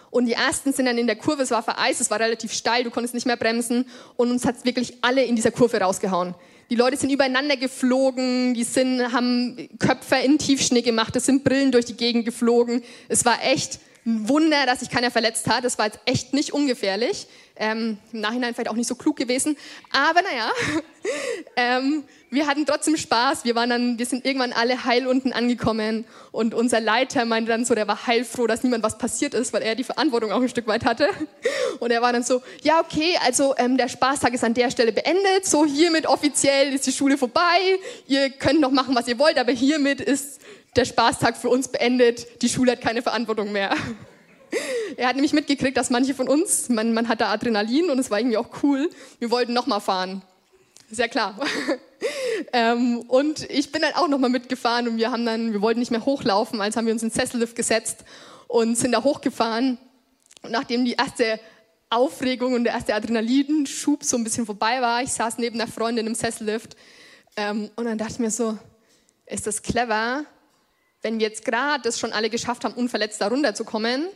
Und 0.10 0.26
die 0.26 0.34
ersten 0.34 0.74
sind 0.74 0.86
dann 0.86 0.98
in 0.98 1.08
der 1.08 1.16
Kurve, 1.16 1.44
es 1.44 1.52
war 1.52 1.64
vereist, 1.64 2.02
es 2.02 2.10
war 2.10 2.20
relativ 2.20 2.54
steil, 2.54 2.84
du 2.84 2.92
konntest 2.92 3.14
nicht 3.14 3.26
mehr 3.26 3.38
bremsen. 3.38 3.86
Und 4.16 4.32
uns 4.32 4.46
hat 4.46 4.58
es 4.58 4.66
wirklich 4.66 4.98
alle 5.02 5.24
in 5.24 5.36
dieser 5.36 5.52
Kurve 5.52 5.80
rausgehauen. 5.80 6.34
Die 6.70 6.76
Leute 6.76 6.98
sind 6.98 7.12
übereinander 7.12 7.56
geflogen, 7.56 8.54
die 8.54 8.64
sind, 8.64 9.14
haben 9.14 9.70
Köpfe 9.80 10.18
in 10.18 10.38
Tiefschnee 10.38 10.82
gemacht, 10.82 11.16
es 11.16 11.26
sind 11.26 11.44
Brillen 11.44 11.72
durch 11.72 11.86
die 11.86 11.96
Gegend 11.96 12.26
geflogen. 12.26 12.84
Es 13.08 13.24
war 13.24 13.42
echt 13.44 13.80
ein 14.06 14.28
Wunder, 14.28 14.66
dass 14.66 14.80
sich 14.80 14.90
keiner 14.90 15.12
verletzt 15.12 15.48
hat. 15.48 15.66
Es 15.66 15.78
war 15.78 15.86
jetzt 15.86 16.00
echt 16.06 16.34
nicht 16.34 16.54
ungefährlich. 16.54 17.28
Ähm, 17.60 17.98
Im 18.14 18.22
Nachhinein 18.22 18.54
vielleicht 18.54 18.70
auch 18.70 18.76
nicht 18.76 18.88
so 18.88 18.96
klug 18.96 19.16
gewesen. 19.16 19.58
Aber 19.92 20.22
naja, 20.22 20.52
ähm, 21.56 22.04
wir 22.30 22.46
hatten 22.46 22.66
trotzdem 22.66 22.98
Spaß. 22.98 23.46
Wir 23.46 23.56
waren 23.56 23.70
dann, 23.70 24.00
wir 24.00 24.06
sind 24.06 24.26
irgendwann 24.26 24.52
alle 24.52 24.84
heil 24.84 25.08
unten 25.08 25.32
angekommen 25.32 26.06
und 26.32 26.54
unser 26.54 26.82
Leiter 26.82 27.26
meinte 27.26 27.50
dann 27.50 27.64
so, 27.64 27.74
der 27.74 27.88
war 27.88 28.06
heilfroh, 28.06 28.48
dass 28.48 28.64
niemand 28.64 28.84
was 28.84 28.98
passiert 28.98 29.34
ist, 29.34 29.54
weil 29.54 29.62
er 29.62 29.76
die 29.76 29.86
Verantwortung 29.86 30.32
auch 30.32 30.42
ein 30.42 30.50
Stück 30.50 30.68
weit 30.68 30.86
hatte. 30.86 31.10
Und 31.80 31.92
er 31.92 32.02
war 32.02 32.12
dann 32.12 32.24
so, 32.24 32.42
ja 32.64 32.80
okay, 32.80 33.18
also 33.24 33.54
ähm, 33.58 33.78
der 33.78 33.88
Spaßtag 33.88 34.34
ist 34.34 34.44
an 34.44 34.56
der 34.56 34.72
Stelle 34.72 34.92
beendet. 34.92 35.46
So 35.46 35.64
hiermit 35.66 36.08
offiziell 36.08 36.74
ist 36.74 36.88
die 36.88 36.92
Schule 36.92 37.18
vorbei. 37.18 37.80
Ihr 38.08 38.32
könnt 38.32 38.60
noch 38.62 38.72
machen, 38.72 38.96
was 38.96 39.08
ihr 39.08 39.20
wollt, 39.20 39.38
aber 39.38 39.52
hiermit 39.52 40.02
ist 40.02 40.42
der 40.76 40.86
Spaßtag 40.86 41.38
für 41.38 41.50
uns 41.50 41.68
beendet. 41.68 42.42
Die 42.42 42.50
Schule 42.50 42.74
hat 42.74 42.82
keine 42.82 43.02
Verantwortung 43.02 43.52
mehr. 43.52 43.76
Er 44.96 45.10
hat 45.10 45.16
nämlich 45.16 45.34
mitgekriegt, 45.34 45.78
dass 45.78 45.90
manche 45.90 46.16
von 46.16 46.28
uns, 46.28 46.70
man, 46.70 46.94
man 46.94 47.08
hatte 47.08 47.28
Adrenalin 47.28 47.90
und 47.90 48.00
es 48.00 48.10
war 48.10 48.20
irgendwie 48.20 48.38
auch 48.38 48.64
cool, 48.64 48.90
wir 49.20 49.30
wollten 49.30 49.54
nochmal 49.54 49.82
fahren. 49.82 50.24
Sehr 50.90 51.10
klar. 51.10 51.38
ähm, 52.54 53.02
und 53.02 53.50
ich 53.50 53.72
bin 53.72 53.82
dann 53.82 53.94
auch 53.94 54.08
nochmal 54.08 54.30
mitgefahren 54.30 54.88
und 54.88 54.98
wir 54.98 55.12
haben 55.12 55.26
dann, 55.26 55.52
wir 55.54 55.62
wollten 55.62 55.80
nicht 55.80 55.92
mehr 55.92 56.06
hochlaufen, 56.06 56.62
also 56.62 56.78
haben 56.78 56.86
wir 56.86 56.94
uns 56.94 57.04
in 57.04 57.10
den 57.10 57.16
Sessellift 57.16 57.56
gesetzt 57.56 58.06
und 58.48 58.76
sind 58.78 58.94
da 58.94 59.04
hochgefahren. 59.04 59.78
Und 60.42 60.52
nachdem 60.52 60.86
die 60.86 60.94
erste 60.94 61.40
Aufregung 61.90 62.54
und 62.54 62.64
der 62.64 62.74
erste 62.74 62.96
Adrenalinschub 62.96 64.04
so 64.04 64.18
ein 64.18 64.24
bisschen 64.24 64.46
vorbei 64.46 64.82
war, 64.82 65.04
ich 65.04 65.12
saß 65.12 65.38
neben 65.38 65.60
einer 65.60 65.72
Freundin 65.72 66.08
im 66.08 66.16
Sessellift 66.16 66.76
ähm, 67.36 67.70
und 67.76 67.86
dann 67.86 67.98
dachte 67.98 68.14
ich 68.14 68.20
mir 68.20 68.32
so, 68.32 68.58
ist 69.26 69.46
das 69.46 69.62
clever, 69.62 70.26
wenn 71.02 71.20
wir 71.20 71.28
jetzt 71.28 71.46
gerade 71.46 71.84
das 71.84 72.00
schon 72.00 72.14
alle 72.14 72.30
geschafft 72.30 72.64
haben, 72.64 72.74
unverletzt 72.74 73.22
da 73.22 73.28
runterzukommen, 73.28 74.08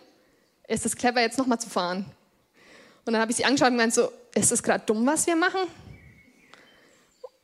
ist 0.72 0.86
es 0.86 0.96
clever, 0.96 1.22
jetzt 1.22 1.38
nochmal 1.38 1.60
zu 1.60 1.70
fahren. 1.70 2.06
Und 3.06 3.14
dann 3.14 3.22
habe 3.22 3.32
ich 3.32 3.38
sie 3.38 3.46
angeschaut 3.46 3.68
und 3.68 3.74
gemeint 3.74 3.94
so, 3.94 4.12
ist 4.34 4.52
das 4.52 4.64
gerade 4.64 4.84
dumm, 4.86 5.06
was 5.06 5.28
wir 5.28 5.36
machen? 5.36 5.60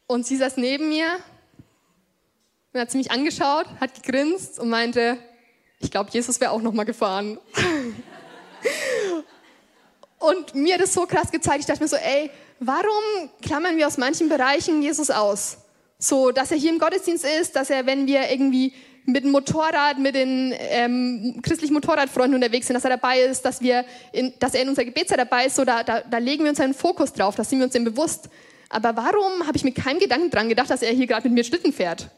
Und 0.08 0.26
sie 0.26 0.38
saß 0.38 0.58
neben 0.58 0.88
mir 0.88 1.18
und 2.72 2.80
hat 2.80 2.90
sie 2.90 2.98
mich 2.98 3.12
angeschaut, 3.12 3.66
hat 3.82 4.02
gegrinst 4.02 4.60
und 4.60 4.70
meinte, 4.70 5.18
ich 5.80 5.92
glaube, 5.92 6.10
Jesus 6.12 6.40
wäre 6.40 6.52
auch 6.52 6.62
noch 6.62 6.72
mal 6.72 6.86
gefahren. 6.86 7.38
und 10.20 10.56
mir 10.56 10.76
hat 10.76 10.82
das 10.82 10.94
so 10.94 11.06
krass 11.06 11.30
gezeigt, 11.30 11.60
ich 11.60 11.66
dachte 11.66 11.82
mir 11.82 11.90
so, 11.90 11.98
ey, 11.98 12.32
warum 12.60 13.30
klammern 13.42 13.76
wir 13.76 13.88
aus 13.88 13.98
manchen 13.98 14.30
Bereichen 14.30 14.82
Jesus 14.82 15.10
aus? 15.10 15.58
So, 16.00 16.32
dass 16.32 16.52
er 16.52 16.58
hier 16.58 16.72
im 16.72 16.80
Gottesdienst 16.80 17.26
ist, 17.26 17.58
dass 17.58 17.70
er, 17.70 17.86
wenn 17.86 18.08
wir 18.08 18.32
irgendwie 18.32 18.74
mit 19.08 19.24
dem 19.24 19.32
Motorrad, 19.32 20.00
mit 20.00 20.15
den 20.15 20.54
ähm, 20.58 21.39
christlichen 21.41 21.74
Motorradfreunden 21.74 22.36
unterwegs 22.36 22.67
sind, 22.67 22.76
dass 22.76 22.84
er 22.84 22.89
dabei 22.89 23.22
ist, 23.22 23.43
dass, 23.46 23.62
wir 23.62 23.86
in, 24.12 24.34
dass 24.38 24.54
er 24.54 24.63
in 24.63 24.70
unserer 24.70 24.84
Gebetszeit 24.84 25.17
dabei 25.17 25.46
ist, 25.46 25.56
so 25.56 25.63
da, 25.63 25.82
da, 25.82 26.02
da 26.02 26.17
legen 26.17 26.43
wir 26.43 26.50
uns 26.50 26.60
einen 26.60 26.74
Fokus 26.74 27.13
drauf, 27.13 27.36
da 27.36 27.46
sind 27.46 27.60
wir 27.60 27.65
uns 27.65 27.74
dem 27.74 27.86
bewusst. 27.86 28.30
Aber 28.67 28.98
warum 28.98 29.48
habe 29.48 29.56
ich 29.56 29.63
mit 29.63 29.76
keinem 29.76 30.00
Gedanken 30.00 30.30
dran 30.30 30.50
gedacht, 30.50 30.70
dass 30.70 30.82
er 30.82 30.91
hier 30.91 31.08
gerade 31.08 31.30
mit 31.30 31.36
mir 31.36 31.46
Schlitten 31.46 31.72
fährt? 31.72 32.10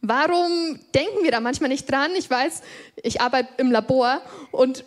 Warum 0.00 0.80
denken 0.94 1.22
wir 1.22 1.30
da 1.30 1.40
manchmal 1.40 1.68
nicht 1.68 1.88
dran? 1.90 2.12
Ich 2.16 2.30
weiß, 2.30 2.62
ich 3.02 3.20
arbeite 3.20 3.50
im 3.58 3.70
Labor 3.70 4.22
und 4.52 4.84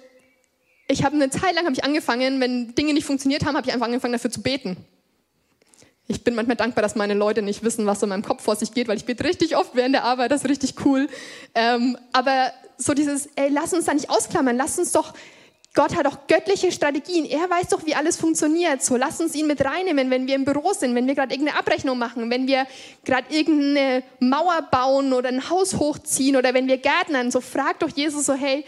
ich 0.87 1.03
habe 1.03 1.15
eine 1.15 1.29
Zeit 1.29 1.53
lang 1.53 1.65
habe 1.65 1.75
ich 1.75 1.83
angefangen, 1.83 2.41
wenn 2.41 2.73
Dinge 2.73 2.95
nicht 2.95 3.05
funktioniert 3.05 3.45
haben, 3.45 3.55
habe 3.55 3.67
ich 3.67 3.73
einfach 3.73 3.85
angefangen 3.85 4.13
dafür 4.13 4.31
zu 4.31 4.41
beten. 4.41 4.77
Ich 6.07 6.23
bin 6.23 6.35
manchmal 6.35 6.55
dankbar, 6.55 6.83
dass 6.83 6.95
meine 6.95 7.15
Leute 7.15 7.41
nicht 7.41 7.63
wissen, 7.63 7.85
was 7.85 8.03
in 8.03 8.09
meinem 8.09 8.23
Kopf 8.23 8.43
vor 8.43 8.55
sich 8.55 8.73
geht, 8.73 8.87
weil 8.87 8.97
ich 8.97 9.05
bete 9.05 9.23
richtig 9.23 9.57
oft 9.57 9.75
während 9.75 9.95
der 9.95 10.03
Arbeit, 10.03 10.31
das 10.31 10.43
ist 10.43 10.49
richtig 10.49 10.75
cool. 10.85 11.07
Ähm, 11.55 11.97
aber 12.13 12.51
so 12.77 12.93
dieses, 12.93 13.27
ey, 13.35 13.49
lass 13.49 13.73
uns 13.73 13.85
da 13.85 13.93
nicht 13.93 14.09
ausklammern, 14.09 14.55
lass 14.55 14.77
uns 14.77 14.91
doch 14.91 15.13
Gott 15.75 15.93
hat 15.97 16.07
auch 16.07 16.25
göttliche 16.27 16.71
Strategien. 16.71 17.25
Er 17.25 17.49
weiß 17.49 17.67
doch, 17.67 17.85
wie 17.85 17.95
alles 17.95 18.15
funktioniert. 18.15 18.81
So, 18.81 18.95
lass 18.95 19.19
uns 19.19 19.35
ihn 19.35 19.45
mit 19.45 19.63
reinnehmen, 19.63 20.09
wenn 20.09 20.25
wir 20.25 20.35
im 20.35 20.45
Büro 20.45 20.71
sind, 20.71 20.95
wenn 20.95 21.05
wir 21.05 21.15
gerade 21.15 21.33
irgendeine 21.33 21.59
Abrechnung 21.59 21.97
machen, 21.97 22.29
wenn 22.31 22.47
wir 22.47 22.65
gerade 23.03 23.27
irgendeine 23.35 24.01
Mauer 24.21 24.61
bauen 24.71 25.11
oder 25.11 25.27
ein 25.27 25.49
Haus 25.49 25.73
hochziehen 25.73 26.37
oder 26.37 26.53
wenn 26.53 26.67
wir 26.67 26.77
gärtnern. 26.77 27.29
So, 27.29 27.41
frag 27.41 27.79
doch 27.79 27.89
Jesus 27.89 28.25
so, 28.25 28.33
hey, 28.33 28.63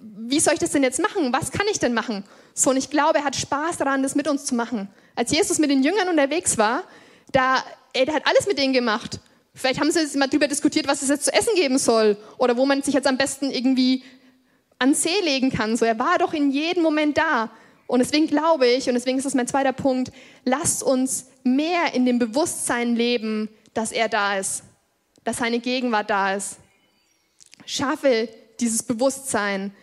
wie 0.00 0.40
soll 0.40 0.54
ich 0.54 0.60
das 0.60 0.70
denn 0.70 0.82
jetzt 0.82 0.98
machen? 0.98 1.30
Was 1.30 1.50
kann 1.50 1.66
ich 1.70 1.78
denn 1.78 1.92
machen? 1.92 2.24
So, 2.54 2.70
und 2.70 2.76
ich 2.76 2.90
glaube, 2.90 3.18
er 3.18 3.24
hat 3.24 3.36
Spaß 3.36 3.78
daran, 3.78 4.02
das 4.02 4.14
mit 4.14 4.28
uns 4.28 4.44
zu 4.44 4.54
machen. 4.54 4.88
Als 5.14 5.30
Jesus 5.30 5.58
mit 5.58 5.70
den 5.70 5.82
Jüngern 5.82 6.08
unterwegs 6.08 6.58
war, 6.58 6.84
da, 7.32 7.62
ey, 7.92 8.04
der 8.04 8.14
hat 8.14 8.26
alles 8.26 8.46
mit 8.46 8.58
denen 8.58 8.72
gemacht. 8.72 9.20
Vielleicht 9.54 9.80
haben 9.80 9.90
sie 9.90 10.00
jetzt 10.00 10.16
mal 10.16 10.28
drüber 10.28 10.48
diskutiert, 10.48 10.86
was 10.86 11.02
es 11.02 11.08
jetzt 11.08 11.24
zu 11.24 11.32
essen 11.32 11.54
geben 11.54 11.78
soll 11.78 12.16
oder 12.38 12.56
wo 12.56 12.66
man 12.66 12.82
sich 12.82 12.94
jetzt 12.94 13.06
am 13.06 13.16
besten 13.16 13.50
irgendwie 13.50 14.04
an 14.78 14.94
See 14.94 15.20
legen 15.22 15.50
kann. 15.50 15.76
So, 15.76 15.84
er 15.84 15.98
war 15.98 16.18
doch 16.18 16.32
in 16.32 16.50
jedem 16.50 16.82
Moment 16.82 17.18
da. 17.18 17.50
Und 17.86 17.98
deswegen 17.98 18.26
glaube 18.26 18.66
ich, 18.66 18.88
und 18.88 18.94
deswegen 18.94 19.18
ist 19.18 19.24
das 19.24 19.34
mein 19.34 19.48
zweiter 19.48 19.72
Punkt, 19.72 20.12
lasst 20.44 20.82
uns 20.82 21.26
mehr 21.42 21.92
in 21.92 22.06
dem 22.06 22.18
Bewusstsein 22.18 22.94
leben, 22.94 23.48
dass 23.74 23.90
er 23.92 24.08
da 24.08 24.38
ist, 24.38 24.62
dass 25.24 25.38
seine 25.38 25.58
Gegenwart 25.58 26.08
da 26.08 26.34
ist. 26.34 26.58
Schaffe 27.66 28.28
dieses 28.60 28.82
Bewusstsein 28.82 29.74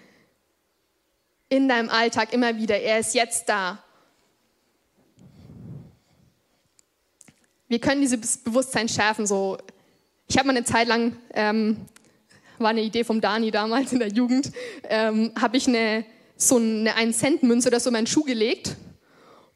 in 1.49 1.67
deinem 1.67 1.89
Alltag 1.89 2.33
immer 2.33 2.57
wieder. 2.57 2.79
Er 2.79 2.99
ist 2.99 3.13
jetzt 3.13 3.47
da. 3.49 3.83
Wir 7.67 7.79
können 7.79 8.01
dieses 8.01 8.37
Bewusstsein 8.37 8.87
schärfen. 8.87 9.25
So, 9.27 9.57
ich 10.27 10.37
habe 10.37 10.47
mal 10.47 10.55
eine 10.55 10.65
Zeit 10.65 10.87
lang 10.87 11.17
ähm, 11.33 11.87
war 12.59 12.69
eine 12.69 12.81
Idee 12.81 13.03
vom 13.03 13.21
Dani 13.21 13.51
damals 13.51 13.91
in 13.93 13.99
der 13.99 14.09
Jugend, 14.09 14.51
ähm, 14.89 15.31
habe 15.39 15.57
ich 15.57 15.67
eine, 15.67 16.05
so 16.35 16.57
eine 16.57 16.91
1-Cent-Münze 16.91 17.69
oder 17.69 17.79
so 17.79 17.89
in 17.89 17.93
meinen 17.93 18.07
Schuh 18.07 18.23
gelegt 18.23 18.75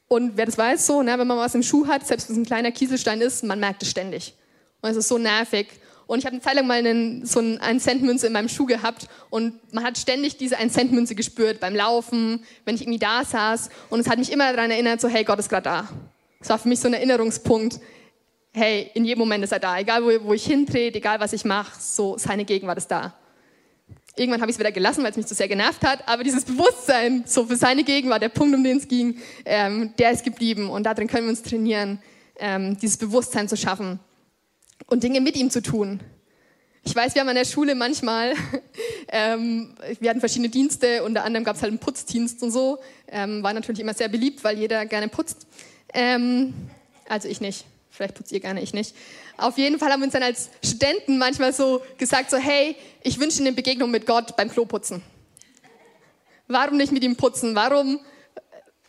Und 0.08 0.36
wer 0.36 0.46
das 0.46 0.58
weiß, 0.58 0.86
so, 0.86 1.02
ne, 1.02 1.18
wenn 1.18 1.26
man 1.26 1.38
was 1.38 1.54
im 1.54 1.62
Schuh 1.62 1.86
hat, 1.86 2.06
selbst 2.06 2.28
wenn 2.28 2.36
es 2.36 2.42
ein 2.42 2.46
kleiner 2.46 2.72
Kieselstein 2.72 3.20
ist, 3.20 3.44
man 3.44 3.60
merkt 3.60 3.82
es 3.82 3.90
ständig. 3.90 4.34
Und 4.80 4.90
es 4.90 4.96
ist 4.96 5.08
so 5.08 5.18
nervig. 5.18 5.68
Und 6.06 6.18
ich 6.18 6.26
habe 6.26 6.34
eine 6.34 6.42
Zeit 6.42 6.54
lang 6.54 6.66
mal 6.66 6.78
einen, 6.78 7.24
so 7.24 7.40
eine 7.40 7.58
1-Cent-Münze 7.58 8.26
in 8.26 8.32
meinem 8.32 8.48
Schuh 8.48 8.66
gehabt 8.66 9.08
und 9.30 9.54
man 9.72 9.84
hat 9.84 9.98
ständig 9.98 10.36
diese 10.36 10.58
1-Cent-Münze 10.58 11.14
gespürt 11.14 11.60
beim 11.60 11.74
Laufen, 11.74 12.44
wenn 12.64 12.74
ich 12.74 12.82
irgendwie 12.82 12.98
da 12.98 13.24
saß. 13.24 13.70
Und 13.88 14.00
es 14.00 14.08
hat 14.08 14.18
mich 14.18 14.32
immer 14.32 14.52
daran 14.52 14.70
erinnert, 14.70 15.00
so, 15.00 15.08
hey, 15.08 15.24
Gott 15.24 15.38
ist 15.38 15.48
gerade 15.48 15.64
da. 15.64 15.88
Es 16.40 16.48
war 16.48 16.58
für 16.58 16.68
mich 16.68 16.80
so 16.80 16.88
ein 16.88 16.94
Erinnerungspunkt, 16.94 17.78
hey, 18.52 18.90
in 18.94 19.04
jedem 19.04 19.20
Moment 19.20 19.44
ist 19.44 19.52
er 19.52 19.60
da. 19.60 19.78
Egal, 19.78 20.04
wo, 20.04 20.28
wo 20.28 20.34
ich 20.34 20.44
hintrete, 20.44 20.98
egal, 20.98 21.20
was 21.20 21.32
ich 21.32 21.44
mache, 21.44 21.80
so, 21.80 22.18
seine 22.18 22.44
Gegenwart 22.44 22.78
ist 22.78 22.88
da. 22.88 23.14
Irgendwann 24.14 24.42
habe 24.42 24.50
ich 24.50 24.56
es 24.56 24.60
wieder 24.60 24.72
gelassen, 24.72 25.02
weil 25.02 25.12
es 25.12 25.16
mich 25.16 25.26
zu 25.26 25.34
sehr 25.34 25.48
genervt 25.48 25.82
hat. 25.82 26.06
Aber 26.06 26.22
dieses 26.22 26.44
Bewusstsein, 26.44 27.22
so 27.26 27.46
für 27.46 27.56
seine 27.56 27.84
Gegenwart, 27.84 28.20
der 28.20 28.28
Punkt, 28.28 28.54
um 28.54 28.62
den 28.62 28.76
es 28.76 28.88
ging, 28.88 29.18
ähm, 29.46 29.94
der 29.98 30.10
ist 30.10 30.24
geblieben. 30.24 30.68
Und 30.68 30.82
darin 30.82 31.06
können 31.06 31.24
wir 31.24 31.30
uns 31.30 31.42
trainieren, 31.42 32.02
ähm, 32.36 32.76
dieses 32.76 32.98
Bewusstsein 32.98 33.48
zu 33.48 33.56
schaffen 33.56 33.98
und 34.92 35.02
Dinge 35.02 35.20
mit 35.20 35.36
ihm 35.36 35.50
zu 35.50 35.62
tun. 35.62 36.00
Ich 36.84 36.94
weiß, 36.94 37.14
wir 37.14 37.20
haben 37.22 37.28
an 37.28 37.36
der 37.36 37.44
Schule 37.44 37.74
manchmal, 37.74 38.34
ähm, 39.08 39.74
wir 40.00 40.10
hatten 40.10 40.20
verschiedene 40.20 40.48
Dienste, 40.48 41.02
unter 41.02 41.24
anderem 41.24 41.44
gab 41.44 41.56
es 41.56 41.62
halt 41.62 41.70
einen 41.70 41.78
Putzdienst 41.78 42.42
und 42.42 42.50
so. 42.50 42.78
Ähm, 43.08 43.42
war 43.42 43.52
natürlich 43.52 43.80
immer 43.80 43.94
sehr 43.94 44.08
beliebt, 44.08 44.44
weil 44.44 44.58
jeder 44.58 44.84
gerne 44.86 45.08
putzt. 45.08 45.46
Ähm, 45.94 46.52
also 47.08 47.28
ich 47.28 47.40
nicht. 47.40 47.64
Vielleicht 47.90 48.14
putzt 48.14 48.32
ihr 48.32 48.40
gerne, 48.40 48.62
ich 48.62 48.74
nicht. 48.74 48.94
Auf 49.36 49.58
jeden 49.58 49.78
Fall 49.78 49.90
haben 49.90 50.00
wir 50.00 50.04
uns 50.04 50.14
dann 50.14 50.22
als 50.22 50.50
Studenten 50.64 51.18
manchmal 51.18 51.52
so 51.52 51.82
gesagt, 51.98 52.30
so 52.30 52.36
hey, 52.36 52.76
ich 53.02 53.18
wünsche 53.20 53.40
eine 53.40 53.52
Begegnung 53.52 53.90
mit 53.90 54.06
Gott 54.06 54.36
beim 54.36 54.50
Kloputzen. 54.50 55.02
Warum 56.48 56.76
nicht 56.76 56.92
mit 56.92 57.02
ihm 57.04 57.16
putzen? 57.16 57.54
Warum, 57.54 58.00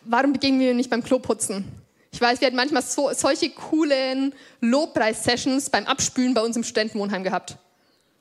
warum 0.02 0.34
begegnen 0.34 0.60
wir 0.60 0.74
nicht 0.74 0.89
beim 0.89 1.04
Kloputzen? 1.04 1.83
Ich 2.13 2.21
weiß, 2.21 2.41
wir 2.41 2.45
hatten 2.45 2.56
manchmal 2.56 2.84
so, 2.84 3.12
solche 3.13 3.49
coolen 3.49 4.36
Lobpreis-Sessions 4.62 5.71
beim 5.71 5.88
Abspülen 5.88 6.36
bei 6.36 6.41
uns 6.41 6.56
im 6.56 6.63
Studentenwohnheim 6.63 7.23
gehabt. 7.23 7.58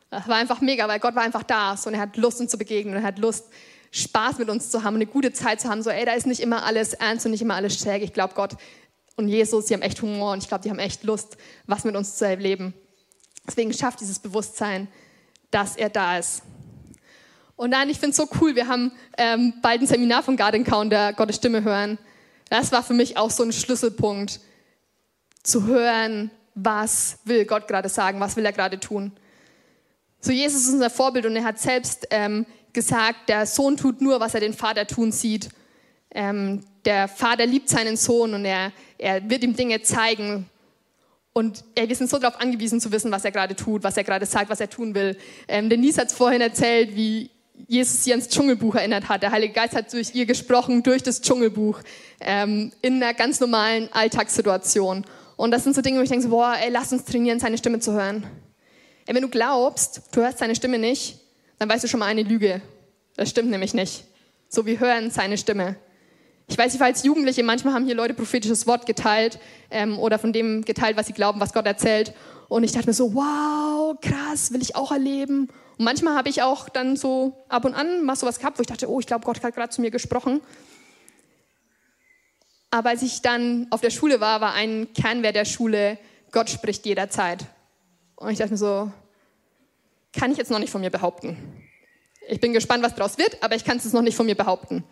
Das 0.09 0.26
war 0.28 0.37
einfach 0.37 0.62
mega, 0.62 0.88
weil 0.88 0.98
Gott 0.98 1.14
war 1.14 1.22
einfach 1.22 1.42
da 1.42 1.76
und 1.85 1.92
er 1.92 2.00
hat 2.00 2.16
Lust, 2.16 2.40
uns 2.40 2.50
zu 2.50 2.57
begegnen. 2.57 2.94
Er 2.94 3.02
hat 3.02 3.18
Lust, 3.18 3.44
Spaß 3.90 4.38
mit 4.38 4.48
uns 4.48 4.70
zu 4.70 4.83
haben, 4.83 4.94
eine 4.96 5.05
gute 5.05 5.35
Zeit 5.35 5.61
zu 5.61 5.68
haben. 5.68 5.83
So, 5.83 5.90
ey, 5.90 6.07
da 6.07 6.14
ist 6.14 6.26
nicht 6.26 6.40
immer 6.40 6.64
alles 6.64 6.94
ernst 6.94 7.26
und 7.26 7.33
nicht 7.33 7.42
immer 7.42 7.55
alles 7.55 7.78
schräg. 7.78 8.02
Ich 8.02 8.14
glaube, 8.14 8.33
Gott 8.33 8.57
und 9.16 9.28
Jesus, 9.28 9.66
die 9.66 9.74
haben 9.74 9.83
echt 9.83 10.00
Humor 10.00 10.33
und 10.33 10.42
ich 10.42 10.48
glaube, 10.48 10.64
die 10.64 10.70
haben 10.70 10.78
echt 10.78 11.05
Lust, 11.05 11.37
was 11.66 11.85
mit 11.85 11.94
uns 11.94 12.16
zu 12.16 12.26
erleben. 12.26 12.72
Deswegen 13.46 13.74
schafft 13.74 14.00
dieses 14.00 14.18
Bewusstsein, 14.18 14.88
dass 15.50 15.76
er 15.76 15.90
da 15.90 16.16
ist. 16.16 16.42
Und 17.57 17.72
dann, 17.72 17.90
ich 17.90 17.98
finde 17.98 18.12
es 18.12 18.16
so 18.16 18.26
cool, 18.40 18.57
wir 18.57 18.68
haben 18.68 18.90
ähm, 19.18 19.52
bald 19.61 19.83
ein 19.83 19.87
Seminar 19.87 20.22
von 20.22 20.38
God 20.38 20.55
Encounter, 20.55 21.12
Gottes 21.12 21.37
Stimme 21.37 21.62
hören. 21.62 21.98
Das 22.53 22.71
war 22.71 22.83
für 22.83 22.93
mich 22.93 23.17
auch 23.17 23.31
so 23.31 23.45
ein 23.45 23.51
Schlüsselpunkt, 23.51 24.38
zu 25.43 25.65
hören, 25.65 26.31
was 26.55 27.17
will 27.25 27.47
Gott 27.47 27.67
gerade 27.67 27.88
sagen, 27.88 28.21
was 28.21 28.37
will 28.37 28.45
er 28.45 28.53
gerade 28.53 28.79
tun. 28.79 29.11
So, 30.21 30.33
Jesus 30.33 30.65
ist 30.67 30.75
unser 30.75 30.91
Vorbild 30.91 31.25
und 31.25 31.35
er 31.35 31.45
hat 31.45 31.59
selbst 31.59 32.09
ähm, 32.11 32.45
gesagt, 32.75 33.31
der 33.31 33.47
Sohn 33.47 33.79
tut 33.79 34.03
nur, 34.03 34.21
was 34.21 34.35
er 34.35 34.41
den 34.41 34.53
Vater 34.53 34.87
tun 34.87 35.12
sieht. 35.12 35.49
Ähm, 36.11 36.62
der 36.85 37.09
Vater 37.09 37.47
liebt 37.47 37.71
seinen 37.71 37.97
Sohn 37.97 38.35
und 38.35 38.45
er, 38.45 38.71
er 38.99 39.31
wird 39.31 39.45
ihm 39.45 39.57
Dinge 39.57 39.81
zeigen. 39.81 40.45
Und 41.33 41.65
ey, 41.75 41.88
wir 41.88 41.97
sind 41.97 42.11
so 42.11 42.19
darauf 42.19 42.38
angewiesen 42.38 42.83
zu 42.83 42.93
wissen, 42.93 43.11
was 43.11 43.25
er 43.25 43.33
gerade 43.33 43.57
tut, 43.57 43.83
was 43.83 43.97
er 43.97 44.05
gerade 44.05 44.27
sagt, 44.27 44.51
was 44.51 44.61
er 44.61 44.69
tun 44.69 44.95
will. 44.95 45.17
Ähm, 45.49 45.71
Denise 45.71 46.03
hat 46.03 46.09
es 46.09 46.12
vorhin 46.12 46.43
erzählt, 46.43 46.95
wie 46.97 47.31
Jesus 47.68 48.05
sie 48.05 48.12
ans 48.12 48.29
Dschungelbuch 48.29 48.75
erinnert 48.75 49.09
hat. 49.09 49.22
Der 49.22 49.33
Heilige 49.33 49.55
Geist 49.55 49.75
hat 49.75 49.92
durch 49.92 50.14
ihr 50.14 50.27
gesprochen, 50.27 50.83
durch 50.83 51.03
das 51.03 51.20
Dschungelbuch, 51.20 51.81
ähm, 52.20 52.72
in 52.83 53.03
einer 53.03 53.14
ganz 53.14 53.40
normalen 53.40 53.92
Alltagssituation. 53.92 55.05
Und 55.37 55.51
das 55.51 55.64
sind 55.64 55.75
so 55.75 55.83
Dinge, 55.83 55.98
wo 55.98 56.03
ich 56.03 56.11
denke, 56.11 56.29
boah, 56.29 56.55
ey, 56.62 56.70
lass 56.70 56.92
uns 56.92 57.05
trainieren, 57.05 57.40
seine 57.40 57.59
Stimme 57.59 57.81
zu 57.81 57.92
hören. 57.92 58.27
Ey, 59.07 59.14
wenn 59.14 59.22
du 59.22 59.29
glaubst, 59.29 60.03
du 60.12 60.20
hörst 60.20 60.38
seine 60.38 60.55
Stimme 60.55 60.79
nicht, 60.79 61.18
dann 61.59 61.68
weißt 61.68 61.85
du 61.85 61.88
schon 61.88 62.01
mal 62.01 62.07
eine 62.07 62.22
Lüge. 62.22 62.62
Das 63.16 63.31
stimmt 63.31 63.51
nämlich 63.51 63.75
nicht. 63.75 64.05
So, 64.48 64.66
wir 64.66 64.79
hören 64.79 65.11
seine 65.11 65.38
Stimme. 65.38 65.77
Ich 66.48 66.59
weiß, 66.59 66.75
ich 66.75 66.81
war 66.81 66.88
als 66.88 67.03
Jugendliche, 67.03 67.42
manchmal 67.42 67.72
haben 67.75 67.87
hier 67.87 67.94
Leute 67.94 68.14
prophetisches 68.14 68.66
Wort 68.66 68.85
geteilt 68.85 69.38
ähm, 69.70 69.98
oder 69.98 70.18
von 70.18 70.33
dem 70.33 70.64
geteilt, 70.64 70.96
was 70.96 71.07
sie 71.07 71.12
glauben, 71.12 71.40
was 71.40 71.53
Gott 71.53 71.66
erzählt. 71.66 72.12
Und 72.48 72.64
ich 72.64 72.72
dachte 72.72 72.88
mir 72.88 72.92
so, 72.92 73.14
wow, 73.14 73.96
krass, 74.01 74.53
will 74.53 74.61
ich 74.61 74.77
auch 74.77 74.92
erleben. 74.92 75.48
Und 75.78 75.85
manchmal 75.85 76.16
habe 76.16 76.28
ich 76.28 76.42
auch 76.42 76.68
dann 76.68 76.96
so 76.96 77.44
ab 77.48 77.64
und 77.64 77.74
an 77.74 78.04
mal 78.04 78.16
sowas 78.16 78.38
gehabt, 78.38 78.58
wo 78.58 78.62
ich 78.62 78.66
dachte, 78.66 78.90
oh, 78.90 79.00
ich 79.00 79.06
glaube, 79.06 79.24
Gott 79.24 79.42
hat 79.42 79.54
gerade 79.54 79.70
zu 79.70 79.80
mir 79.80 79.90
gesprochen. 79.90 80.40
Aber 82.70 82.90
als 82.90 83.02
ich 83.02 83.20
dann 83.22 83.66
auf 83.70 83.80
der 83.80 83.90
Schule 83.90 84.20
war, 84.20 84.40
war 84.40 84.54
ein 84.54 84.88
Kernwert 84.94 85.37
der 85.37 85.44
Schule, 85.44 85.98
Gott 86.30 86.48
spricht 86.48 86.87
jederzeit. 86.87 87.44
Und 88.16 88.30
ich 88.30 88.38
dachte 88.38 88.52
mir 88.52 88.58
so, 88.58 88.90
kann 90.12 90.30
ich 90.30 90.38
jetzt 90.38 90.50
noch 90.50 90.58
nicht 90.58 90.70
von 90.70 90.80
mir 90.80 90.90
behaupten. 90.90 91.37
Ich 92.28 92.40
bin 92.40 92.52
gespannt, 92.52 92.82
was 92.82 92.94
daraus 92.94 93.18
wird, 93.18 93.42
aber 93.42 93.56
ich 93.56 93.64
kann 93.64 93.76
es 93.78 93.92
noch 93.92 94.02
nicht 94.02 94.16
von 94.16 94.26
mir 94.26 94.37
behaupten. 94.37 94.85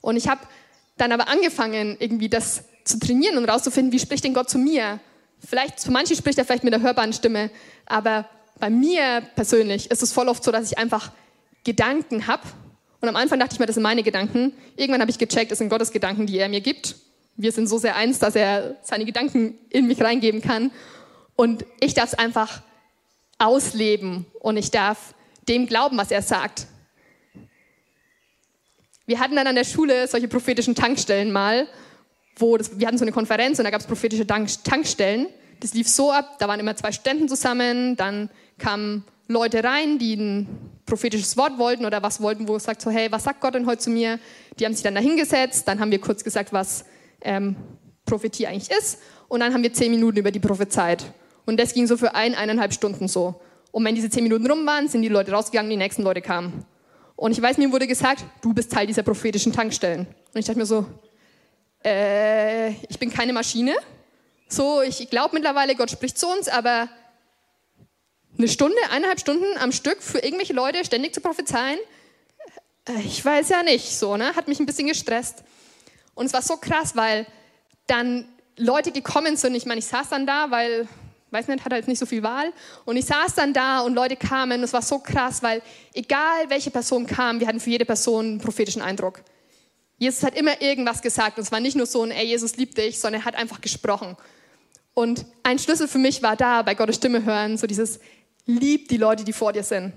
Und 0.00 0.16
ich 0.16 0.28
habe 0.28 0.40
dann 0.96 1.12
aber 1.12 1.28
angefangen, 1.28 1.96
irgendwie 1.98 2.28
das 2.28 2.64
zu 2.84 2.98
trainieren 2.98 3.38
und 3.38 3.48
rauszufinden, 3.48 3.92
wie 3.92 3.98
spricht 3.98 4.24
denn 4.24 4.34
Gott 4.34 4.50
zu 4.50 4.58
mir? 4.58 5.00
Vielleicht, 5.38 5.80
für 5.80 5.90
manche 5.90 6.14
spricht 6.14 6.38
er 6.38 6.44
vielleicht 6.44 6.64
mit 6.64 6.72
der 6.72 6.82
hörbaren 6.82 7.12
Stimme, 7.12 7.50
aber 7.86 8.28
bei 8.58 8.70
mir 8.70 9.22
persönlich 9.34 9.90
ist 9.90 10.02
es 10.02 10.12
voll 10.12 10.28
oft 10.28 10.42
so, 10.44 10.52
dass 10.52 10.70
ich 10.70 10.78
einfach 10.78 11.10
Gedanken 11.64 12.26
habe. 12.26 12.42
Und 13.00 13.08
am 13.08 13.16
Anfang 13.16 13.38
dachte 13.38 13.54
ich 13.54 13.58
mir, 13.58 13.66
das 13.66 13.74
sind 13.74 13.82
meine 13.82 14.02
Gedanken. 14.02 14.52
Irgendwann 14.76 15.00
habe 15.00 15.10
ich 15.10 15.18
gecheckt, 15.18 15.50
das 15.50 15.58
sind 15.58 15.68
Gottes 15.68 15.90
Gedanken, 15.90 16.26
die 16.26 16.38
er 16.38 16.48
mir 16.48 16.60
gibt. 16.60 16.96
Wir 17.36 17.50
sind 17.50 17.66
so 17.66 17.78
sehr 17.78 17.96
eins, 17.96 18.18
dass 18.18 18.36
er 18.36 18.76
seine 18.82 19.04
Gedanken 19.04 19.58
in 19.70 19.86
mich 19.86 20.00
reingeben 20.00 20.40
kann. 20.40 20.70
Und 21.34 21.64
ich 21.80 21.94
darf 21.94 22.12
es 22.12 22.14
einfach 22.18 22.62
ausleben 23.38 24.26
und 24.40 24.56
ich 24.56 24.70
darf 24.70 25.14
dem 25.48 25.66
glauben, 25.66 25.96
was 25.96 26.10
er 26.10 26.22
sagt. 26.22 26.66
Wir 29.06 29.18
hatten 29.18 29.34
dann 29.34 29.46
an 29.46 29.56
der 29.56 29.64
Schule 29.64 30.06
solche 30.06 30.28
prophetischen 30.28 30.74
Tankstellen 30.74 31.32
mal, 31.32 31.66
wo 32.36 32.56
das, 32.56 32.78
wir 32.78 32.86
hatten 32.86 32.98
so 32.98 33.04
eine 33.04 33.12
Konferenz 33.12 33.58
und 33.58 33.64
da 33.64 33.70
gab 33.70 33.80
es 33.80 33.86
prophetische 33.86 34.26
Tankstellen. 34.26 35.26
Das 35.60 35.74
lief 35.74 35.88
so 35.88 36.12
ab, 36.12 36.38
da 36.38 36.48
waren 36.48 36.60
immer 36.60 36.76
zwei 36.76 36.92
Ständen 36.92 37.28
zusammen, 37.28 37.96
dann 37.96 38.30
kamen 38.62 39.04
Leute 39.28 39.64
rein, 39.64 39.98
die 39.98 40.14
ein 40.14 40.46
prophetisches 40.86 41.36
Wort 41.36 41.58
wollten 41.58 41.84
oder 41.84 42.02
was 42.02 42.20
wollten, 42.20 42.46
wo 42.46 42.56
es 42.56 42.64
sagt 42.64 42.80
so, 42.80 42.90
hey, 42.90 43.10
was 43.10 43.24
sagt 43.24 43.40
Gott 43.40 43.54
denn 43.54 43.66
heute 43.66 43.78
zu 43.78 43.90
mir? 43.90 44.18
Die 44.58 44.64
haben 44.64 44.72
sich 44.72 44.82
dann 44.82 44.94
da 44.94 45.00
hingesetzt, 45.00 45.66
dann 45.66 45.80
haben 45.80 45.90
wir 45.90 46.00
kurz 46.00 46.22
gesagt, 46.22 46.52
was 46.52 46.84
ähm, 47.22 47.56
Prophetie 48.04 48.46
eigentlich 48.46 48.70
ist 48.70 48.98
und 49.28 49.40
dann 49.40 49.52
haben 49.52 49.62
wir 49.62 49.72
zehn 49.72 49.90
Minuten 49.90 50.18
über 50.18 50.30
die 50.30 50.38
prophezeit. 50.38 51.04
Und 51.44 51.58
das 51.58 51.74
ging 51.74 51.86
so 51.86 51.96
für 51.96 52.14
ein, 52.14 52.34
eineinhalb 52.34 52.72
Stunden 52.72 53.08
so. 53.08 53.40
Und 53.72 53.84
wenn 53.84 53.94
diese 53.94 54.10
zehn 54.10 54.22
Minuten 54.22 54.48
rum 54.48 54.64
waren, 54.66 54.86
sind 54.86 55.02
die 55.02 55.08
Leute 55.08 55.32
rausgegangen, 55.32 55.70
die 55.70 55.76
nächsten 55.76 56.02
Leute 56.02 56.20
kamen. 56.20 56.64
Und 57.16 57.32
ich 57.32 57.42
weiß, 57.42 57.58
mir 57.58 57.72
wurde 57.72 57.86
gesagt, 57.86 58.24
du 58.42 58.52
bist 58.52 58.70
Teil 58.70 58.86
dieser 58.86 59.02
prophetischen 59.02 59.52
Tankstellen. 59.52 60.06
Und 60.34 60.38
ich 60.38 60.44
dachte 60.44 60.58
mir 60.58 60.66
so, 60.66 60.86
äh, 61.84 62.70
ich 62.88 62.98
bin 62.98 63.10
keine 63.10 63.32
Maschine. 63.32 63.74
So, 64.48 64.82
ich 64.82 65.08
glaube 65.08 65.34
mittlerweile, 65.34 65.74
Gott 65.74 65.90
spricht 65.90 66.18
zu 66.18 66.28
uns, 66.28 66.48
aber 66.48 66.88
eine 68.42 68.48
Stunde, 68.48 68.76
eineinhalb 68.90 69.20
Stunden 69.20 69.56
am 69.58 69.72
Stück 69.72 70.02
für 70.02 70.18
irgendwelche 70.18 70.52
Leute 70.52 70.84
ständig 70.84 71.14
zu 71.14 71.20
prophezeien, 71.20 71.78
äh, 72.88 73.00
ich 73.00 73.24
weiß 73.24 73.48
ja 73.50 73.62
nicht, 73.62 73.96
so, 73.96 74.16
ne? 74.16 74.34
Hat 74.34 74.48
mich 74.48 74.58
ein 74.58 74.66
bisschen 74.66 74.88
gestresst. 74.88 75.44
Und 76.14 76.26
es 76.26 76.32
war 76.32 76.42
so 76.42 76.56
krass, 76.56 76.96
weil 76.96 77.26
dann 77.86 78.26
Leute 78.56 78.92
gekommen 78.92 79.36
sind. 79.36 79.54
Ich 79.54 79.64
meine, 79.64 79.78
ich 79.78 79.86
saß 79.86 80.08
dann 80.10 80.26
da, 80.26 80.50
weil 80.50 80.88
weiß 81.30 81.48
nicht, 81.48 81.64
hat 81.64 81.72
halt 81.72 81.88
nicht 81.88 81.98
so 81.98 82.04
viel 82.04 82.22
Wahl. 82.22 82.52
Und 82.84 82.96
ich 82.96 83.06
saß 83.06 83.34
dann 83.34 83.54
da 83.54 83.80
und 83.80 83.94
Leute 83.94 84.16
kamen. 84.16 84.58
Und 84.58 84.64
es 84.64 84.72
war 84.72 84.82
so 84.82 84.98
krass, 84.98 85.42
weil 85.42 85.62
egal 85.94 86.48
welche 86.48 86.70
Person 86.70 87.06
kam, 87.06 87.40
wir 87.40 87.46
hatten 87.46 87.60
für 87.60 87.70
jede 87.70 87.86
Person 87.86 88.26
einen 88.26 88.38
prophetischen 88.38 88.82
Eindruck. 88.82 89.22
Jesus 89.96 90.22
hat 90.24 90.36
immer 90.36 90.60
irgendwas 90.60 91.00
gesagt. 91.00 91.38
Und 91.38 91.44
es 91.44 91.52
war 91.52 91.60
nicht 91.60 91.76
nur 91.76 91.86
so 91.86 92.02
ein, 92.02 92.10
ey, 92.10 92.26
Jesus 92.26 92.56
liebt 92.56 92.76
dich, 92.76 93.00
sondern 93.00 93.22
er 93.22 93.24
hat 93.24 93.36
einfach 93.36 93.60
gesprochen. 93.62 94.16
Und 94.94 95.24
ein 95.42 95.58
Schlüssel 95.58 95.88
für 95.88 95.98
mich 95.98 96.22
war 96.22 96.36
da, 96.36 96.60
bei 96.60 96.74
Gottes 96.74 96.96
Stimme 96.96 97.24
hören, 97.24 97.56
so 97.56 97.66
dieses, 97.66 97.98
lieb 98.46 98.88
die 98.88 98.96
Leute, 98.96 99.24
die 99.24 99.32
vor 99.32 99.52
dir 99.52 99.62
sind. 99.62 99.92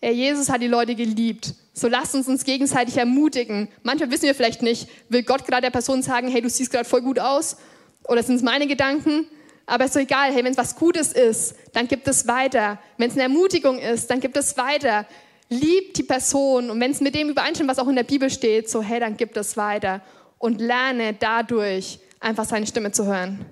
Ey, 0.00 0.12
Jesus 0.12 0.48
hat 0.48 0.62
die 0.62 0.68
Leute 0.68 0.94
geliebt. 0.94 1.54
So 1.72 1.88
lasst 1.88 2.14
uns 2.14 2.28
uns 2.28 2.44
gegenseitig 2.44 2.96
ermutigen. 2.96 3.68
Manchmal 3.82 4.10
wissen 4.10 4.24
wir 4.24 4.34
vielleicht 4.34 4.62
nicht, 4.62 4.88
will 5.08 5.22
Gott 5.22 5.44
gerade 5.44 5.62
der 5.62 5.70
Person 5.70 6.02
sagen, 6.02 6.28
hey, 6.28 6.40
du 6.40 6.48
siehst 6.48 6.70
gerade 6.70 6.88
voll 6.88 7.02
gut 7.02 7.18
aus? 7.18 7.56
Oder 8.04 8.22
sind 8.22 8.36
es 8.36 8.42
meine 8.42 8.66
Gedanken? 8.66 9.26
Aber 9.66 9.84
ist 9.84 9.94
so 9.94 10.00
egal, 10.00 10.32
hey, 10.32 10.44
wenn 10.44 10.52
es 10.52 10.58
was 10.58 10.76
Gutes 10.76 11.12
ist, 11.12 11.54
dann 11.72 11.88
gibt 11.88 12.08
es 12.08 12.26
weiter. 12.26 12.78
Wenn 12.96 13.08
es 13.10 13.14
eine 13.14 13.24
Ermutigung 13.24 13.78
ist, 13.78 14.08
dann 14.08 14.20
gibt 14.20 14.36
es 14.36 14.56
weiter. 14.56 15.04
Liebt 15.50 15.98
die 15.98 16.02
Person 16.02 16.70
und 16.70 16.80
wenn 16.80 16.90
es 16.90 17.00
mit 17.00 17.14
dem 17.14 17.30
übereinstimmt, 17.30 17.68
was 17.68 17.78
auch 17.78 17.88
in 17.88 17.96
der 17.96 18.04
Bibel 18.04 18.30
steht, 18.30 18.70
so 18.70 18.82
hey, 18.82 19.00
dann 19.00 19.16
gibt 19.16 19.36
es 19.36 19.56
weiter. 19.56 20.00
Und 20.38 20.60
lerne 20.60 21.14
dadurch 21.14 21.98
einfach 22.20 22.44
seine 22.44 22.66
Stimme 22.66 22.92
zu 22.92 23.04
hören. 23.06 23.44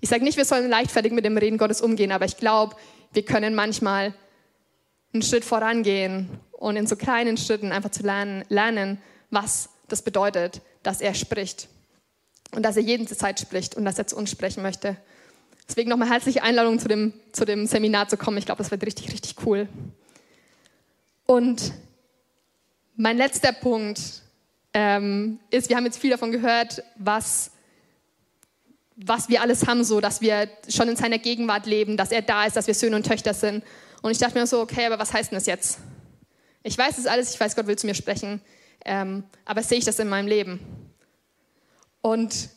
Ich 0.00 0.08
sage 0.08 0.22
nicht, 0.22 0.36
wir 0.36 0.44
sollen 0.44 0.70
leichtfertig 0.70 1.12
mit 1.12 1.24
dem 1.24 1.36
Reden 1.36 1.58
Gottes 1.58 1.80
umgehen, 1.80 2.12
aber 2.12 2.24
ich 2.24 2.36
glaube, 2.36 2.76
wir 3.12 3.24
können 3.24 3.54
manchmal 3.54 4.14
einen 5.12 5.22
Schritt 5.22 5.44
vorangehen 5.44 6.28
und 6.52 6.76
in 6.76 6.86
so 6.86 6.96
kleinen 6.96 7.36
Schritten 7.36 7.72
einfach 7.72 7.90
zu 7.90 8.02
lernen, 8.02 8.44
lernen, 8.48 8.98
was 9.30 9.70
das 9.88 10.02
bedeutet, 10.02 10.60
dass 10.82 11.00
er 11.00 11.14
spricht. 11.14 11.68
und 12.54 12.62
dass 12.62 12.76
er 12.76 12.82
jeden 12.82 13.06
zur 13.06 13.18
Zeit 13.18 13.38
spricht 13.40 13.76
und 13.76 13.84
dass 13.84 13.98
er 13.98 14.06
zu 14.06 14.16
uns 14.16 14.30
sprechen 14.30 14.62
möchte. 14.62 14.96
Deswegen 15.68 15.90
nochmal 15.90 16.08
herzliche 16.08 16.42
Einladung 16.42 16.78
zu 16.78 16.88
dem, 16.88 17.12
zu 17.32 17.44
dem 17.44 17.66
Seminar 17.66 18.08
zu 18.08 18.16
kommen. 18.16 18.38
Ich 18.38 18.46
glaube, 18.46 18.62
das 18.62 18.70
wird 18.70 18.86
richtig, 18.86 19.12
richtig 19.12 19.36
cool. 19.44 19.68
Und 21.26 21.74
mein 22.96 23.18
letzter 23.18 23.52
Punkt 23.52 24.00
ähm, 24.72 25.38
ist, 25.50 25.68
wir 25.68 25.76
haben 25.76 25.84
jetzt 25.84 25.98
viel 25.98 26.10
davon 26.10 26.32
gehört, 26.32 26.82
was, 26.96 27.50
was 29.00 29.28
wir 29.28 29.42
alles 29.42 29.66
haben, 29.66 29.84
so, 29.84 30.00
dass 30.00 30.20
wir 30.20 30.48
schon 30.68 30.88
in 30.88 30.96
seiner 30.96 31.18
Gegenwart 31.18 31.66
leben, 31.66 31.96
dass 31.96 32.10
er 32.10 32.22
da 32.22 32.46
ist, 32.46 32.56
dass 32.56 32.66
wir 32.66 32.74
Söhne 32.74 32.96
und 32.96 33.06
Töchter 33.06 33.32
sind. 33.32 33.62
Und 34.02 34.10
ich 34.10 34.18
dachte 34.18 34.38
mir 34.38 34.46
so, 34.46 34.60
okay, 34.60 34.86
aber 34.86 34.98
was 34.98 35.12
heißt 35.12 35.30
denn 35.30 35.36
das 35.36 35.46
jetzt? 35.46 35.78
Ich 36.64 36.76
weiß 36.76 36.96
das 36.96 37.06
alles, 37.06 37.32
ich 37.32 37.40
weiß, 37.40 37.54
Gott 37.54 37.66
will 37.68 37.78
zu 37.78 37.86
mir 37.86 37.94
sprechen, 37.94 38.40
ähm, 38.84 39.24
aber 39.44 39.62
sehe 39.62 39.78
ich 39.78 39.84
das 39.84 39.98
in 40.00 40.08
meinem 40.08 40.26
Leben? 40.26 40.60
Und 42.00 42.50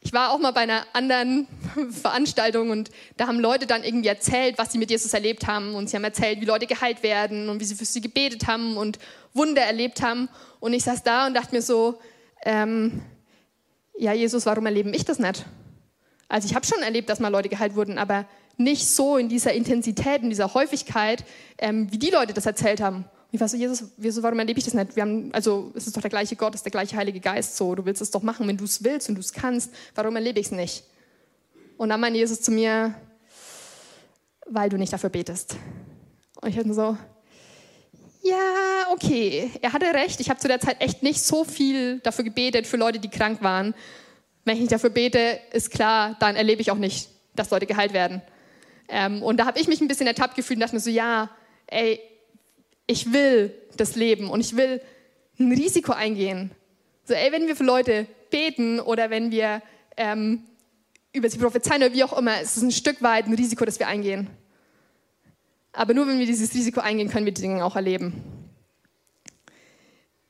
ich 0.00 0.12
war 0.12 0.32
auch 0.32 0.38
mal 0.38 0.52
bei 0.52 0.62
einer 0.62 0.84
anderen 0.94 1.46
Veranstaltung 1.90 2.70
und 2.70 2.90
da 3.16 3.28
haben 3.28 3.38
Leute 3.38 3.66
dann 3.66 3.84
irgendwie 3.84 4.08
erzählt, 4.08 4.56
was 4.58 4.72
sie 4.72 4.78
mit 4.78 4.90
Jesus 4.90 5.12
erlebt 5.12 5.46
haben. 5.46 5.74
Und 5.74 5.90
sie 5.90 5.96
haben 5.96 6.04
erzählt, 6.04 6.40
wie 6.40 6.46
Leute 6.46 6.66
geheilt 6.66 7.02
werden 7.02 7.48
und 7.48 7.60
wie 7.60 7.64
sie 7.64 7.74
für 7.74 7.84
sie 7.84 8.00
gebetet 8.00 8.46
haben 8.46 8.76
und 8.76 8.98
Wunder 9.34 9.62
erlebt 9.62 10.02
haben. 10.02 10.28
Und 10.60 10.72
ich 10.72 10.82
saß 10.82 11.02
da 11.02 11.26
und 11.26 11.34
dachte 11.34 11.54
mir 11.54 11.62
so, 11.62 12.00
ähm, 12.44 13.02
ja 14.02 14.12
Jesus, 14.12 14.46
warum 14.46 14.66
erleben 14.66 14.92
ich 14.94 15.04
das 15.04 15.18
nicht? 15.18 15.46
Also 16.28 16.46
ich 16.46 16.54
habe 16.54 16.66
schon 16.66 16.82
erlebt, 16.82 17.08
dass 17.08 17.20
mal 17.20 17.28
Leute 17.28 17.48
geheilt 17.48 17.76
wurden, 17.76 17.98
aber 17.98 18.26
nicht 18.56 18.86
so 18.86 19.16
in 19.16 19.28
dieser 19.28 19.52
Intensität, 19.52 20.22
in 20.22 20.30
dieser 20.30 20.54
Häufigkeit, 20.54 21.24
ähm, 21.58 21.90
wie 21.92 21.98
die 21.98 22.10
Leute 22.10 22.32
das 22.32 22.46
erzählt 22.46 22.80
haben. 22.80 23.04
Ich 23.30 23.40
war 23.40 23.48
so, 23.48 23.56
Jesus, 23.56 23.84
Jesus, 23.96 24.22
warum 24.22 24.38
erlebe 24.40 24.58
ich 24.58 24.64
das 24.64 24.74
nicht? 24.74 24.96
Wir 24.96 25.04
haben, 25.04 25.30
also 25.32 25.72
es 25.74 25.86
ist 25.86 25.96
doch 25.96 26.02
der 26.02 26.10
gleiche 26.10 26.36
Gott, 26.36 26.54
es 26.54 26.60
ist 26.60 26.64
der 26.64 26.72
gleiche 26.72 26.96
Heilige 26.96 27.20
Geist 27.20 27.56
so. 27.56 27.74
Du 27.74 27.84
willst 27.84 28.02
es 28.02 28.10
doch 28.10 28.22
machen, 28.22 28.46
wenn 28.48 28.56
du 28.56 28.64
es 28.64 28.82
willst 28.82 29.08
und 29.08 29.14
du 29.14 29.20
es 29.20 29.32
kannst. 29.32 29.72
Warum 29.94 30.16
erlebe 30.16 30.40
ich 30.40 30.46
es 30.46 30.52
nicht? 30.52 30.84
Und 31.78 31.88
dann 31.88 32.00
meinte 32.00 32.18
Jesus 32.18 32.40
zu 32.42 32.50
mir, 32.50 32.94
weil 34.46 34.68
du 34.68 34.76
nicht 34.76 34.92
dafür 34.92 35.10
betest. 35.10 35.56
Und 36.40 36.48
ich 36.50 36.58
hatte 36.58 36.74
so, 36.74 36.96
ja, 38.22 38.86
okay, 38.90 39.50
er 39.60 39.72
hatte 39.72 39.86
recht. 39.86 40.20
Ich 40.20 40.30
habe 40.30 40.38
zu 40.38 40.48
der 40.48 40.60
Zeit 40.60 40.80
echt 40.80 41.02
nicht 41.02 41.20
so 41.22 41.44
viel 41.44 41.98
dafür 42.00 42.24
gebetet 42.24 42.66
für 42.66 42.76
Leute, 42.76 43.00
die 43.00 43.10
krank 43.10 43.42
waren. 43.42 43.74
Wenn 44.44 44.54
ich 44.54 44.60
nicht 44.60 44.72
dafür 44.72 44.90
bete, 44.90 45.40
ist 45.52 45.70
klar, 45.70 46.16
dann 46.20 46.36
erlebe 46.36 46.62
ich 46.62 46.70
auch 46.70 46.76
nicht, 46.76 47.08
dass 47.34 47.50
Leute 47.50 47.66
geheilt 47.66 47.92
werden. 47.92 48.22
Ähm, 48.88 49.22
und 49.22 49.38
da 49.38 49.46
habe 49.46 49.58
ich 49.58 49.66
mich 49.66 49.80
ein 49.80 49.88
bisschen 49.88 50.06
ertappt 50.06 50.36
gefühlt 50.36 50.56
und 50.56 50.60
dachte 50.60 50.76
mir 50.76 50.80
so, 50.80 50.90
ja, 50.90 51.30
ey, 51.66 52.00
ich 52.86 53.12
will 53.12 53.54
das 53.76 53.96
Leben 53.96 54.30
und 54.30 54.40
ich 54.40 54.56
will 54.56 54.80
ein 55.38 55.50
Risiko 55.50 55.92
eingehen. 55.92 56.52
So, 57.04 57.14
ey, 57.14 57.32
wenn 57.32 57.48
wir 57.48 57.56
für 57.56 57.64
Leute 57.64 58.06
beten 58.30 58.78
oder 58.78 59.10
wenn 59.10 59.32
wir 59.32 59.62
ähm, 59.96 60.44
über 61.12 61.28
sie 61.28 61.38
prophezeien 61.38 61.82
oder 61.82 61.92
wie 61.92 62.04
auch 62.04 62.16
immer, 62.16 62.40
es 62.40 62.56
ist 62.56 62.62
ein 62.62 62.70
Stück 62.70 63.02
weit 63.02 63.26
ein 63.26 63.34
Risiko, 63.34 63.64
das 63.64 63.78
wir 63.78 63.88
eingehen. 63.88 64.30
Aber 65.72 65.94
nur 65.94 66.06
wenn 66.06 66.18
wir 66.18 66.26
dieses 66.26 66.52
Risiko 66.54 66.80
eingehen, 66.80 67.08
können 67.08 67.24
wir 67.24 67.32
die 67.32 67.40
Dinge 67.40 67.64
auch 67.64 67.76
erleben. 67.76 68.22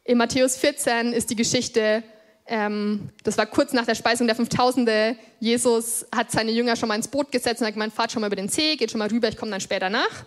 In 0.05 0.19
Matthäus 0.19 0.57
14 0.57 1.13
ist 1.13 1.31
die 1.31 1.37
Geschichte, 1.37 2.03
ähm, 2.47 3.11
das 3.23 3.39
war 3.39 3.47
kurz 3.47 3.73
nach 3.73 3.87
der 3.87 3.95
Speisung 3.95 4.27
der 4.27 4.37
5000. 4.37 5.17
Jesus 5.41 6.07
hat 6.15 6.31
seine 6.31 6.51
Jünger 6.51 6.77
schon 6.77 6.89
mal 6.89 6.97
ins 6.97 7.09
Boot 7.09 7.31
gesetzt 7.31 7.61
und 7.61 7.67
hat 7.67 7.75
gemeint, 7.75 7.93
fahrt 7.93 8.13
schon 8.13 8.21
mal 8.21 8.27
über 8.27 8.37
den 8.37 8.49
See, 8.49 8.77
geht 8.77 8.91
schon 8.91 8.99
mal 8.99 9.09
rüber, 9.09 9.29
ich 9.29 9.37
komme 9.37 9.53
dann 9.53 9.61
später 9.61 9.91
nach. 9.91 10.25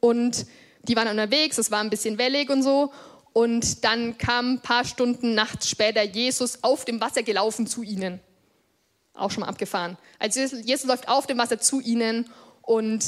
Und 0.00 0.46
die 0.82 0.96
waren 0.96 1.08
unterwegs, 1.08 1.58
es 1.58 1.70
war 1.70 1.80
ein 1.80 1.90
bisschen 1.90 2.18
wellig 2.18 2.50
und 2.50 2.62
so. 2.62 2.92
Und 3.32 3.84
dann 3.84 4.18
kam 4.18 4.54
ein 4.54 4.60
paar 4.60 4.84
Stunden 4.84 5.34
nachts 5.34 5.68
später 5.68 6.02
Jesus 6.02 6.62
auf 6.62 6.84
dem 6.84 7.00
Wasser 7.00 7.22
gelaufen 7.22 7.66
zu 7.66 7.82
ihnen. 7.82 8.20
Auch 9.14 9.30
schon 9.30 9.42
mal 9.42 9.48
abgefahren. 9.48 9.96
Also 10.18 10.40
Jesus 10.40 10.86
läuft 10.86 11.08
auf 11.08 11.26
dem 11.26 11.38
Wasser 11.38 11.58
zu 11.58 11.80
ihnen 11.80 12.28
und 12.62 13.04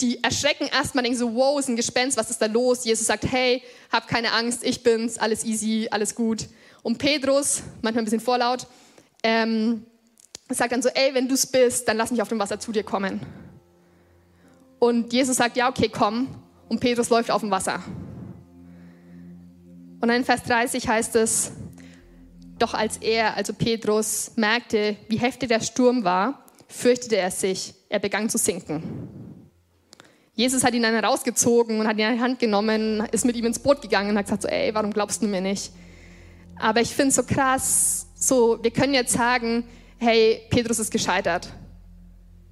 die 0.00 0.22
erschrecken 0.22 0.68
erstmal, 0.68 1.02
denken 1.02 1.18
so, 1.18 1.34
wow, 1.34 1.58
ist 1.58 1.68
ein 1.68 1.76
Gespenst, 1.76 2.16
was 2.16 2.30
ist 2.30 2.40
da 2.40 2.46
los? 2.46 2.84
Jesus 2.84 3.06
sagt, 3.06 3.24
hey, 3.30 3.62
hab 3.90 4.06
keine 4.06 4.32
Angst, 4.32 4.62
ich 4.64 4.82
bin's, 4.82 5.18
alles 5.18 5.44
easy, 5.44 5.88
alles 5.90 6.14
gut. 6.14 6.48
Und 6.82 6.98
Petrus, 6.98 7.62
manchmal 7.82 8.02
ein 8.02 8.04
bisschen 8.04 8.20
vorlaut, 8.20 8.66
ähm, 9.24 9.84
sagt 10.48 10.72
dann 10.72 10.82
so, 10.82 10.88
ey, 10.90 11.12
wenn 11.14 11.28
du's 11.28 11.46
bist, 11.46 11.88
dann 11.88 11.96
lass 11.96 12.10
mich 12.10 12.22
auf 12.22 12.28
dem 12.28 12.38
Wasser 12.38 12.60
zu 12.60 12.70
dir 12.70 12.84
kommen. 12.84 13.20
Und 14.78 15.12
Jesus 15.12 15.36
sagt, 15.36 15.56
ja, 15.56 15.68
okay, 15.68 15.88
komm 15.88 16.28
und 16.68 16.80
Petrus 16.80 17.10
läuft 17.10 17.30
auf 17.30 17.40
dem 17.40 17.50
Wasser. 17.50 17.82
Und 20.00 20.06
dann 20.06 20.18
in 20.18 20.24
Vers 20.24 20.44
30 20.44 20.86
heißt 20.86 21.16
es, 21.16 21.52
doch 22.58 22.74
als 22.74 22.98
er, 22.98 23.36
also 23.36 23.52
Petrus, 23.52 24.32
merkte, 24.36 24.96
wie 25.08 25.16
heftig 25.16 25.48
der 25.48 25.60
Sturm 25.60 26.04
war, 26.04 26.44
fürchtete 26.68 27.16
er 27.16 27.30
sich, 27.30 27.74
er 27.88 27.98
begann 27.98 28.28
zu 28.28 28.38
sinken. 28.38 29.18
Jesus 30.38 30.62
hat 30.62 30.72
ihn 30.72 30.84
dann 30.84 30.94
herausgezogen 30.94 31.80
und 31.80 31.88
hat 31.88 31.98
ihn 31.98 32.06
in 32.06 32.14
die 32.14 32.20
Hand 32.20 32.38
genommen, 32.38 33.02
ist 33.10 33.24
mit 33.24 33.34
ihm 33.34 33.46
ins 33.46 33.58
Boot 33.58 33.82
gegangen 33.82 34.10
und 34.10 34.18
hat 34.18 34.26
gesagt 34.26 34.42
so, 34.42 34.48
ey, 34.48 34.72
warum 34.72 34.92
glaubst 34.92 35.20
du 35.20 35.26
mir 35.26 35.40
nicht? 35.40 35.72
Aber 36.54 36.80
ich 36.80 36.94
finde 36.94 37.08
es 37.08 37.16
so 37.16 37.24
krass, 37.24 38.06
so, 38.14 38.56
wir 38.62 38.70
können 38.70 38.94
jetzt 38.94 39.12
sagen, 39.12 39.64
hey, 39.98 40.42
Petrus 40.48 40.78
ist 40.78 40.92
gescheitert. 40.92 41.48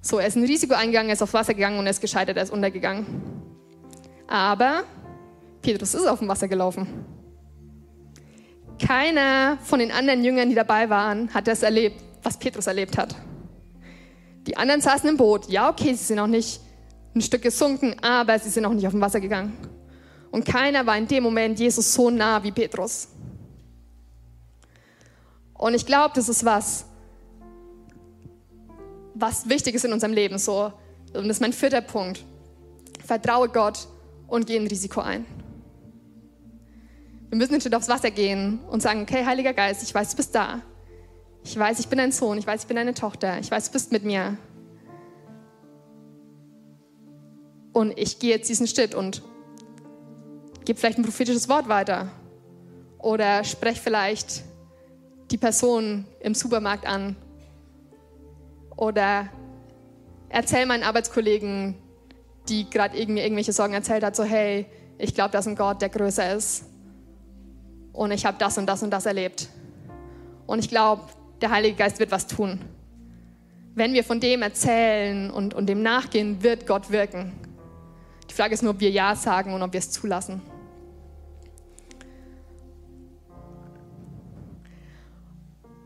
So, 0.01 0.19
er 0.19 0.27
ist 0.27 0.35
ein 0.35 0.43
Risiko 0.43 0.73
eingegangen, 0.73 1.07
er 1.07 1.13
ist 1.13 1.21
auf 1.21 1.33
Wasser 1.33 1.53
gegangen 1.53 1.79
und 1.79 1.85
er 1.85 1.91
ist 1.91 2.01
gescheitert, 2.01 2.35
er 2.35 2.43
ist 2.43 2.51
untergegangen. 2.51 3.05
Aber 4.27 4.83
Petrus 5.61 5.93
ist 5.93 6.07
auf 6.07 6.19
dem 6.19 6.27
Wasser 6.27 6.49
gelaufen. 6.49 7.05
Keiner 8.85 9.59
von 9.63 9.79
den 9.79 9.93
anderen 9.93 10.25
Jüngern, 10.25 10.49
die 10.49 10.55
dabei 10.55 10.89
waren, 10.89 11.33
hat 11.33 11.47
das 11.47 11.63
erlebt, 11.63 12.03
was 12.21 12.37
Petrus 12.37 12.67
erlebt 12.67 12.97
hat. 12.97 13.15
Die 14.45 14.57
anderen 14.57 14.81
saßen 14.81 15.09
im 15.09 15.15
Boot. 15.15 15.47
Ja, 15.47 15.69
okay, 15.69 15.93
sie 15.93 16.03
sind 16.03 16.19
auch 16.19 16.27
nicht 16.27 16.66
ein 17.17 17.21
Stück 17.21 17.41
gesunken, 17.41 17.95
aber 18.01 18.39
sie 18.39 18.49
sind 18.49 18.65
auch 18.65 18.73
nicht 18.73 18.87
auf 18.87 18.93
dem 18.93 19.01
Wasser 19.01 19.19
gegangen. 19.19 19.57
Und 20.31 20.45
keiner 20.45 20.85
war 20.85 20.97
in 20.97 21.07
dem 21.07 21.23
Moment 21.23 21.59
Jesus 21.59 21.93
so 21.93 22.09
nah 22.09 22.41
wie 22.43 22.51
Petrus. 22.51 23.09
Und 25.53 25.73
ich 25.73 25.85
glaube, 25.85 26.13
das 26.15 26.29
ist 26.29 26.45
was, 26.45 26.85
was 29.15 29.49
wichtig 29.49 29.75
ist 29.75 29.85
in 29.85 29.93
unserem 29.93 30.13
Leben. 30.13 30.37
So. 30.37 30.71
Und 31.13 31.27
das 31.27 31.37
ist 31.37 31.41
mein 31.41 31.53
vierter 31.53 31.81
Punkt. 31.81 32.23
Vertraue 33.03 33.49
Gott 33.49 33.87
und 34.27 34.45
gehen 34.45 34.63
ein 34.63 34.67
Risiko 34.67 35.01
ein. 35.01 35.25
Wir 37.29 37.37
müssen 37.37 37.59
Schritt 37.59 37.75
aufs 37.75 37.89
Wasser 37.89 38.11
gehen 38.11 38.59
und 38.69 38.81
sagen, 38.81 39.01
okay, 39.01 39.25
Heiliger 39.25 39.53
Geist, 39.53 39.83
ich 39.83 39.93
weiß, 39.93 40.11
du 40.11 40.17
bist 40.17 40.35
da. 40.35 40.61
Ich 41.43 41.57
weiß, 41.57 41.79
ich 41.79 41.87
bin 41.87 41.97
dein 41.97 42.11
Sohn. 42.11 42.37
Ich 42.37 42.45
weiß, 42.45 42.61
ich 42.61 42.67
bin 42.67 42.77
deine 42.77 42.93
Tochter. 42.93 43.39
Ich 43.39 43.49
weiß, 43.49 43.65
du 43.67 43.71
bist 43.71 43.91
mit 43.91 44.03
mir. 44.03 44.37
Und 47.77 47.95
ich 47.95 48.17
gehe 48.17 48.31
jetzt 48.31 48.49
diesen 48.49 48.65
Schritt 48.65 48.95
und 48.95 49.21
gebe 50.65 50.79
vielleicht 50.79 50.97
ein 50.97 51.03
prophetisches 51.03 51.47
Wort 51.47 51.69
weiter. 51.69 52.09
Oder 52.97 53.43
spreche 53.43 53.79
vielleicht 53.79 54.41
die 55.29 55.37
Person 55.37 56.07
im 56.19 56.33
Supermarkt 56.33 56.87
an. 56.87 57.15
Oder 58.75 59.29
erzähle 60.29 60.65
meinen 60.65 60.81
Arbeitskollegen, 60.81 61.75
die 62.49 62.67
gerade 62.67 62.97
irgendwie 62.97 63.21
irgendwelche 63.21 63.53
Sorgen 63.53 63.75
erzählt 63.75 64.03
hat, 64.03 64.15
so 64.15 64.23
hey, 64.23 64.65
ich 64.97 65.13
glaube, 65.13 65.29
da 65.29 65.37
ist 65.37 65.47
ein 65.47 65.55
Gott, 65.55 65.79
der 65.79 65.89
größer 65.89 66.35
ist. 66.35 66.65
Und 67.93 68.09
ich 68.09 68.25
habe 68.25 68.39
das 68.39 68.57
und 68.57 68.65
das 68.65 68.81
und 68.81 68.89
das 68.89 69.05
erlebt. 69.05 69.49
Und 70.47 70.57
ich 70.57 70.69
glaube, 70.69 71.03
der 71.41 71.51
Heilige 71.51 71.75
Geist 71.75 71.99
wird 71.99 72.09
was 72.09 72.25
tun. 72.25 72.59
Wenn 73.75 73.93
wir 73.93 74.03
von 74.03 74.19
dem 74.19 74.41
erzählen 74.41 75.29
und, 75.29 75.53
und 75.53 75.67
dem 75.67 75.83
nachgehen, 75.83 76.41
wird 76.41 76.65
Gott 76.65 76.89
wirken. 76.89 77.46
Frage 78.37 78.53
ist 78.53 78.61
nur, 78.61 78.73
ob 78.73 78.79
wir 78.79 78.91
Ja 78.91 79.15
sagen 79.15 79.53
und 79.53 79.61
ob 79.63 79.73
wir 79.73 79.79
es 79.79 79.91
zulassen. 79.91 80.41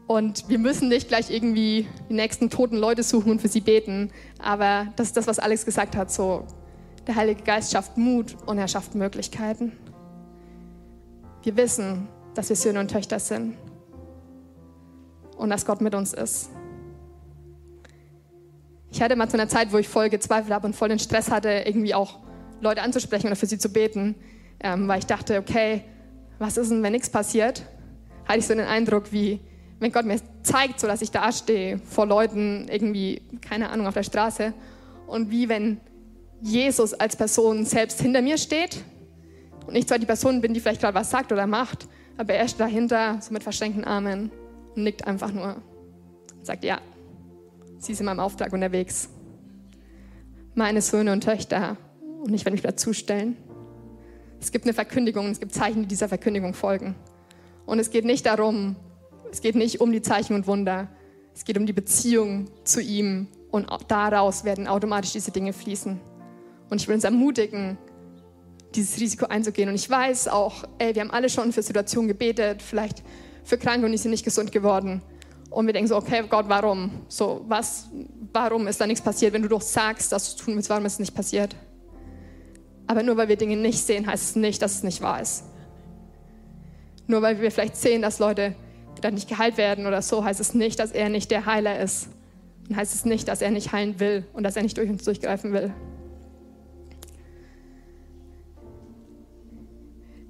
Und 0.06 0.50
wir 0.50 0.60
müssen 0.60 0.90
nicht 0.90 1.08
gleich 1.08 1.32
irgendwie 1.32 1.88
die 2.10 2.14
nächsten 2.14 2.50
toten 2.50 2.76
Leute 2.76 3.04
suchen 3.04 3.32
und 3.32 3.40
für 3.40 3.48
sie 3.48 3.62
beten. 3.62 4.12
Aber 4.40 4.88
das 4.98 5.08
ist 5.08 5.16
das, 5.16 5.28
was 5.28 5.40
Alex 5.40 5.64
gesagt 5.64 5.96
hat. 5.96 6.12
So, 6.12 6.46
der 7.08 7.16
Heilige 7.16 7.44
Geist 7.44 7.72
schafft 7.72 7.96
Mut 7.96 8.36
und 8.46 8.58
er 8.58 8.68
schafft 8.68 8.94
Möglichkeiten. 8.94 9.72
Wir 11.44 11.56
wissen, 11.56 12.10
dass 12.34 12.50
wir 12.50 12.58
Söhne 12.58 12.82
und 12.82 12.92
Töchter 12.92 13.20
sind 13.20 13.56
und 15.38 15.50
dass 15.50 15.66
Gott 15.66 15.80
mit 15.80 15.96
uns 15.96 16.12
ist. 16.12 16.50
Ich 18.92 19.02
hatte 19.02 19.16
mal 19.16 19.30
zu 19.30 19.38
einer 19.38 19.48
Zeit, 19.48 19.72
wo 19.72 19.78
ich 19.78 19.88
voll 19.88 20.10
gezweifelt 20.10 20.54
habe 20.54 20.68
und 20.68 20.76
voll 20.76 20.90
den 20.90 21.00
Stress 21.00 21.32
hatte, 21.32 21.64
irgendwie 21.66 21.96
auch 21.96 22.20
Leute 22.62 22.82
anzusprechen 22.82 23.28
oder 23.28 23.36
für 23.36 23.46
sie 23.46 23.58
zu 23.58 23.70
beten, 23.70 24.16
ähm, 24.60 24.88
weil 24.88 25.00
ich 25.00 25.06
dachte, 25.06 25.38
okay, 25.38 25.84
was 26.40 26.58
ist 26.58 26.72
denn, 26.72 26.84
wenn 26.84 26.94
nichts 26.94 27.10
passiert? 27.10 27.64
Hatte 28.26 28.40
ich 28.40 28.48
so 28.48 28.54
den 28.54 28.66
Eindruck, 28.66 29.12
wie 29.12 29.40
wenn 29.80 29.92
Gott 29.92 30.06
mir 30.06 30.20
zeigt, 30.44 30.80
so 30.80 30.88
dass 30.88 31.02
ich 31.02 31.12
da 31.12 31.32
stehe 31.32 31.80
vor 31.80 32.06
Leuten 32.06 32.68
irgendwie, 32.70 33.22
keine 33.42 33.70
Ahnung, 33.70 33.88
auf 33.88 33.96
der 33.96 34.04
Straße 34.04 34.54
und 35.08 35.32
wie 35.32 35.50
wenn 35.50 35.80
Jesus 36.42 36.94
als 36.94 37.16
Person 37.16 37.66
selbst 37.66 38.02
hinter 38.02 38.22
mir 38.22 38.38
steht 38.38 38.84
und 39.68 39.76
ich 39.76 39.88
zwar 39.88 40.00
die 40.00 40.06
Person 40.06 40.42
bin, 40.42 40.54
die 40.54 40.60
vielleicht 40.60 40.82
gerade 40.82 40.96
was 40.96 41.10
sagt 41.10 41.32
oder 41.32 41.48
macht, 41.48 41.88
aber 42.18 42.34
er 42.34 42.48
steht 42.48 42.60
dahinter, 42.60 43.20
so 43.22 43.34
mit 43.34 43.44
verschränkten 43.44 43.84
Armen 43.84 44.32
und 44.76 44.84
nickt 44.84 45.06
einfach 45.08 45.32
nur 45.32 45.58
und 46.38 46.46
sagt, 46.46 46.64
ja, 46.64 46.80
sie 47.80 47.94
ist 47.94 48.00
in 48.00 48.06
meinem 48.06 48.20
Auftrag 48.20 48.54
unterwegs. 48.54 49.10
Meine 50.54 50.82
Söhne 50.82 51.12
und 51.14 51.24
Töchter 51.24 51.78
und 52.22 52.34
ich 52.34 52.46
werde 52.46 52.54
mich 52.54 52.62
dazu 52.62 52.94
stellen. 52.94 53.38
Es 54.40 54.52
gibt 54.52 54.66
eine 54.66 54.74
Verkündigung, 54.74 55.30
es 55.30 55.40
gibt 55.40 55.54
Zeichen, 55.54 55.82
die 55.82 55.88
dieser 55.88 56.08
Verkündigung 56.08 56.54
folgen. 56.54 56.96
Und 57.66 57.80
es 57.80 57.90
geht 57.90 58.06
nicht 58.06 58.26
darum, 58.26 58.76
es 59.32 59.42
geht 59.42 59.56
nicht 59.56 59.82
um 59.82 59.92
die 59.92 60.02
Zeichen 60.02 60.34
und 60.36 60.48
Wunder, 60.48 60.90
es 61.34 61.46
geht 61.46 61.58
um 61.58 61.66
die 61.66 61.74
Beziehung 61.74 62.50
zu 62.64 62.82
ihm 62.82 63.28
und 63.52 63.68
daraus 63.88 64.44
werden 64.44 64.68
automatisch 64.68 65.14
diese 65.14 65.32
Dinge 65.32 65.54
fließen. 65.54 66.00
Und 66.70 66.82
ich 66.82 66.88
will 66.88 66.96
uns 66.96 67.04
ermutigen, 67.04 67.78
dieses 68.76 69.00
Risiko 69.00 69.26
einzugehen. 69.26 69.70
Und 69.70 69.76
ich 69.76 69.90
weiß 69.90 70.30
auch, 70.30 70.64
ey, 70.80 70.96
wir 70.96 71.02
haben 71.02 71.12
alle 71.12 71.30
schon 71.30 71.52
für 71.52 71.62
Situationen 71.62 72.08
gebetet, 72.08 72.62
vielleicht 72.62 73.04
für 73.44 73.58
Kranke 73.58 73.86
und 73.86 73.92
die 73.92 73.98
sind 73.98 74.12
nicht 74.12 74.24
gesund 74.24 74.52
geworden. 74.52 75.02
Und 75.50 75.66
wir 75.66 75.74
denken 75.74 75.90
so, 75.90 75.98
okay, 75.98 76.24
Gott, 76.30 76.46
warum? 76.48 76.92
So, 77.10 77.44
was, 77.48 77.90
warum 78.32 78.68
ist 78.68 78.80
da 78.80 78.88
nichts 78.88 79.04
passiert? 79.04 79.34
Wenn 79.34 79.42
du 79.42 79.50
doch 79.50 79.62
sagst, 79.62 80.12
dass 80.14 80.36
du 80.36 80.44
tun 80.44 80.56
willst, 80.56 80.70
warum 80.70 80.86
ist 80.86 80.94
es 80.94 81.00
nicht 81.00 81.14
passiert? 81.14 81.56
Aber 82.92 83.04
nur 83.04 83.16
weil 83.16 83.30
wir 83.30 83.38
Dinge 83.38 83.56
nicht 83.56 83.80
sehen, 83.80 84.06
heißt 84.06 84.32
es 84.32 84.36
nicht, 84.36 84.62
dass 84.62 84.76
es 84.76 84.84
nicht 84.84 85.02
wahr 85.02 85.22
ist. 85.22 85.46
Nur 87.08 87.22
weil 87.22 87.40
wir 87.40 87.50
vielleicht 87.50 87.78
sehen, 87.78 88.02
dass 88.02 88.20
Leute 88.20 88.54
dann 89.00 89.14
nicht 89.14 89.30
geheilt 89.30 89.56
werden 89.56 89.88
oder 89.88 90.02
so, 90.02 90.26
heißt 90.26 90.42
es 90.42 90.54
nicht, 90.54 90.78
dass 90.78 90.92
er 90.92 91.08
nicht 91.08 91.32
der 91.32 91.46
Heiler 91.46 91.80
ist. 91.80 92.10
Und 92.68 92.76
heißt 92.76 92.94
es 92.94 93.06
nicht, 93.06 93.30
dass 93.30 93.42
er 93.42 93.50
nicht 93.50 93.72
heilen 93.72 94.02
will 94.02 94.26
und 94.34 94.44
dass 94.44 94.58
er 94.58 94.64
nicht 94.64 94.78
durch 94.78 94.90
uns 94.90 95.06
durchgreifen 95.06 95.54
will. 95.54 95.74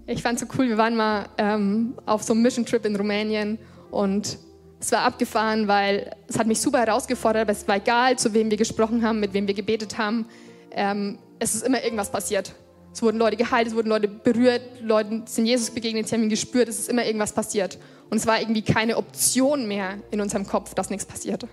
Ich 0.06 0.22
fand 0.22 0.40
es 0.40 0.48
so 0.48 0.56
cool, 0.56 0.70
wir 0.70 0.78
waren 0.78 0.96
mal 0.96 1.30
ähm, 1.40 1.96
auf 2.06 2.22
so 2.22 2.34
einem 2.34 2.44
Mission 2.44 2.68
Trip 2.68 2.86
in 2.86 2.96
Rumänien 2.96 3.58
und 3.90 4.38
es 4.80 4.92
war 4.92 5.00
abgefahren, 5.00 5.68
weil 5.68 6.16
es 6.28 6.38
hat 6.38 6.46
mich 6.46 6.62
super 6.62 6.78
herausgefordert, 6.78 7.42
aber 7.42 7.54
es 7.54 7.68
war 7.68 7.78
egal, 7.78 8.20
zu 8.20 8.36
wem 8.36 8.52
wir 8.52 8.58
gesprochen 8.58 9.04
haben, 9.04 9.20
mit 9.20 9.34
wem 9.34 9.48
wir 9.48 9.56
gebetet 9.56 9.98
haben. 9.98 10.28
Ähm, 10.70 11.18
es 11.42 11.56
ist 11.56 11.64
immer 11.64 11.84
irgendwas 11.84 12.12
passiert. 12.12 12.54
Es 12.94 13.02
wurden 13.02 13.18
Leute 13.18 13.36
geheilt, 13.36 13.68
es 13.68 13.74
wurden 13.74 13.90
Leute 13.90 14.08
berührt, 14.08 14.62
Leute 14.82 15.24
sind 15.26 15.48
Jesus 15.48 15.72
begegnet, 15.72 16.08
sie 16.08 16.16
haben 16.16 16.24
ihn 16.24 16.30
gespürt, 16.30 16.70
es 16.70 16.78
ist 16.78 16.90
immer 16.90 17.04
irgendwas 17.04 17.34
passiert. 17.34 17.80
Und 18.12 18.18
es 18.18 18.28
war 18.28 18.40
irgendwie 18.40 18.62
keine 18.62 18.96
Option 18.98 19.68
mehr 19.68 19.98
in 20.12 20.22
unserem 20.22 20.46
Kopf, 20.46 20.76
dass 20.76 20.92
nichts 20.92 21.06
passierte. 21.06 21.48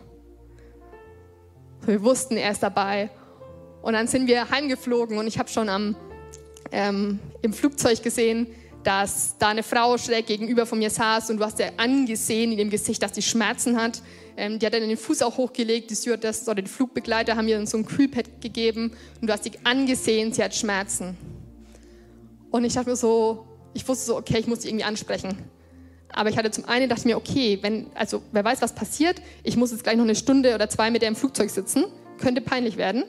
Wir 1.86 2.03
wussten, 2.03 2.36
er 2.36 2.51
ist 2.51 2.62
dabei. 2.62 3.09
Und 3.80 3.95
dann 3.95 4.09
sind 4.09 4.26
wir 4.26 4.51
heimgeflogen 4.51 5.16
und 5.16 5.26
ich 5.26 5.39
habe 5.39 5.49
schon 5.49 5.70
am, 5.70 5.97
ähm, 6.70 7.18
im 7.41 7.55
Flugzeug 7.55 8.03
gesehen, 8.03 8.49
dass 8.84 9.39
da 9.39 9.49
eine 9.49 9.62
Frau 9.62 9.97
schräg 9.97 10.26
gegenüber 10.26 10.66
von 10.66 10.78
mir 10.78 10.91
saß 10.91 11.30
und 11.30 11.39
du 11.39 11.45
hast 11.45 11.59
ja 11.61 11.68
angesehen 11.78 12.53
in 12.53 12.59
dem 12.59 12.68
Gesicht, 12.68 13.03
dass 13.03 13.12
die 13.12 13.22
Schmerzen 13.22 13.80
hat. 13.80 14.03
Ähm, 14.39 14.61
die 14.61 14.66
hat 14.66 14.72
dann 14.72 14.89
den 14.89 14.97
Fuß 14.97 15.22
auch 15.22 15.36
hochgelegt, 15.36 15.91
die 15.91 15.97
Stewardess 15.97 16.49
oder 16.49 16.62
die 16.62 16.70
Flugbegleiter 16.70 17.34
haben 17.34 17.49
ihr 17.49 17.57
dann 17.57 17.66
so 17.66 17.76
ein 17.76 17.84
Kühlpad 17.84 18.41
gegeben 18.41 18.93
und 19.20 19.26
du 19.26 19.32
hast 19.32 19.43
sie 19.43 19.51
angesehen, 19.64 20.32
sie 20.32 20.45
hat 20.45 20.55
Schmerzen. 20.55 21.16
Und 22.53 22.62
ich 22.62 22.74
dachte 22.74 22.89
mir 22.89 22.95
so, 22.95 23.49
ich 23.74 23.86
wusste 23.89 24.07
so, 24.07 24.16
okay, 24.16 24.39
ich 24.39 24.47
muss 24.47 24.62
sie 24.62 24.68
irgendwie 24.68 24.84
ansprechen. 24.84 25.36
Aber 26.11 26.30
ich 26.30 26.39
hatte 26.39 26.53
zum 26.53 26.66
einen 26.66 26.89
dachte 26.89 27.09
mir, 27.09 27.16
okay, 27.16 27.59
wenn, 27.62 27.91
also 27.97 28.22
wer 28.30 28.45
weiß, 28.45 28.62
was 28.62 28.76
passiert, 28.76 29.20
ich 29.43 29.57
muss 29.57 29.72
jetzt 29.72 29.82
gleich 29.82 29.97
noch 29.97 30.05
eine 30.05 30.14
Stunde 30.14 30.55
oder 30.55 30.68
zwei 30.68 30.93
mit 30.93 31.03
der 31.03 31.09
im 31.09 31.16
Flugzeug 31.16 31.51
sitzen, 31.51 31.86
könnte 32.20 32.41
peinlich 32.41 32.76
werden. 32.76 33.03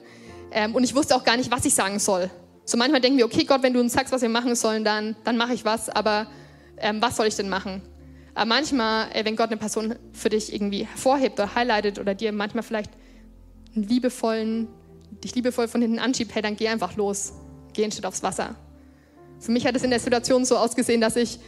Ähm, 0.51 0.73
und 0.73 0.83
ich 0.83 0.95
wusste 0.95 1.15
auch 1.15 1.23
gar 1.23 1.37
nicht, 1.37 1.51
was 1.51 1.63
ich 1.63 1.75
sagen 1.75 1.99
soll. 1.99 2.31
So 2.65 2.75
manchmal 2.75 3.01
denken 3.01 3.19
wir, 3.19 3.25
okay, 3.25 3.43
Gott, 3.43 3.61
wenn 3.61 3.73
du 3.73 3.79
uns 3.79 3.93
sagst, 3.93 4.11
was 4.11 4.23
wir 4.23 4.29
machen 4.29 4.55
sollen, 4.55 4.83
dann, 4.83 5.15
dann 5.23 5.37
mache 5.37 5.53
ich 5.53 5.63
was, 5.63 5.89
aber 5.89 6.25
ähm, 6.77 7.03
was 7.03 7.17
soll 7.17 7.27
ich 7.27 7.35
denn 7.35 7.49
machen? 7.49 7.83
Aber 8.33 8.45
manchmal, 8.45 9.11
äh, 9.13 9.25
wenn 9.25 9.35
Gott 9.35 9.47
eine 9.47 9.57
Person 9.57 9.95
für 10.13 10.29
dich 10.29 10.53
irgendwie 10.53 10.85
hervorhebt 10.85 11.39
oder 11.39 11.55
highlightet 11.55 11.99
oder 11.99 12.15
dir 12.15 12.31
manchmal 12.31 12.63
vielleicht 12.63 12.91
einen 13.75 13.87
liebevollen, 13.87 14.67
dich 15.23 15.35
liebevoll 15.35 15.67
von 15.67 15.81
hinten 15.81 15.99
anschiebt, 15.99 16.33
hey, 16.33 16.41
dann 16.41 16.55
geh 16.55 16.67
einfach 16.67 16.95
los, 16.95 17.33
geh 17.73 17.83
ein 17.83 17.91
Schritt 17.91 18.05
aufs 18.05 18.23
Wasser. 18.23 18.55
Für 19.39 19.51
mich 19.51 19.65
hat 19.65 19.75
es 19.75 19.83
in 19.83 19.89
der 19.89 19.99
Situation 19.99 20.45
so 20.45 20.57
ausgesehen, 20.57 21.01
dass 21.01 21.15
ich 21.15 21.39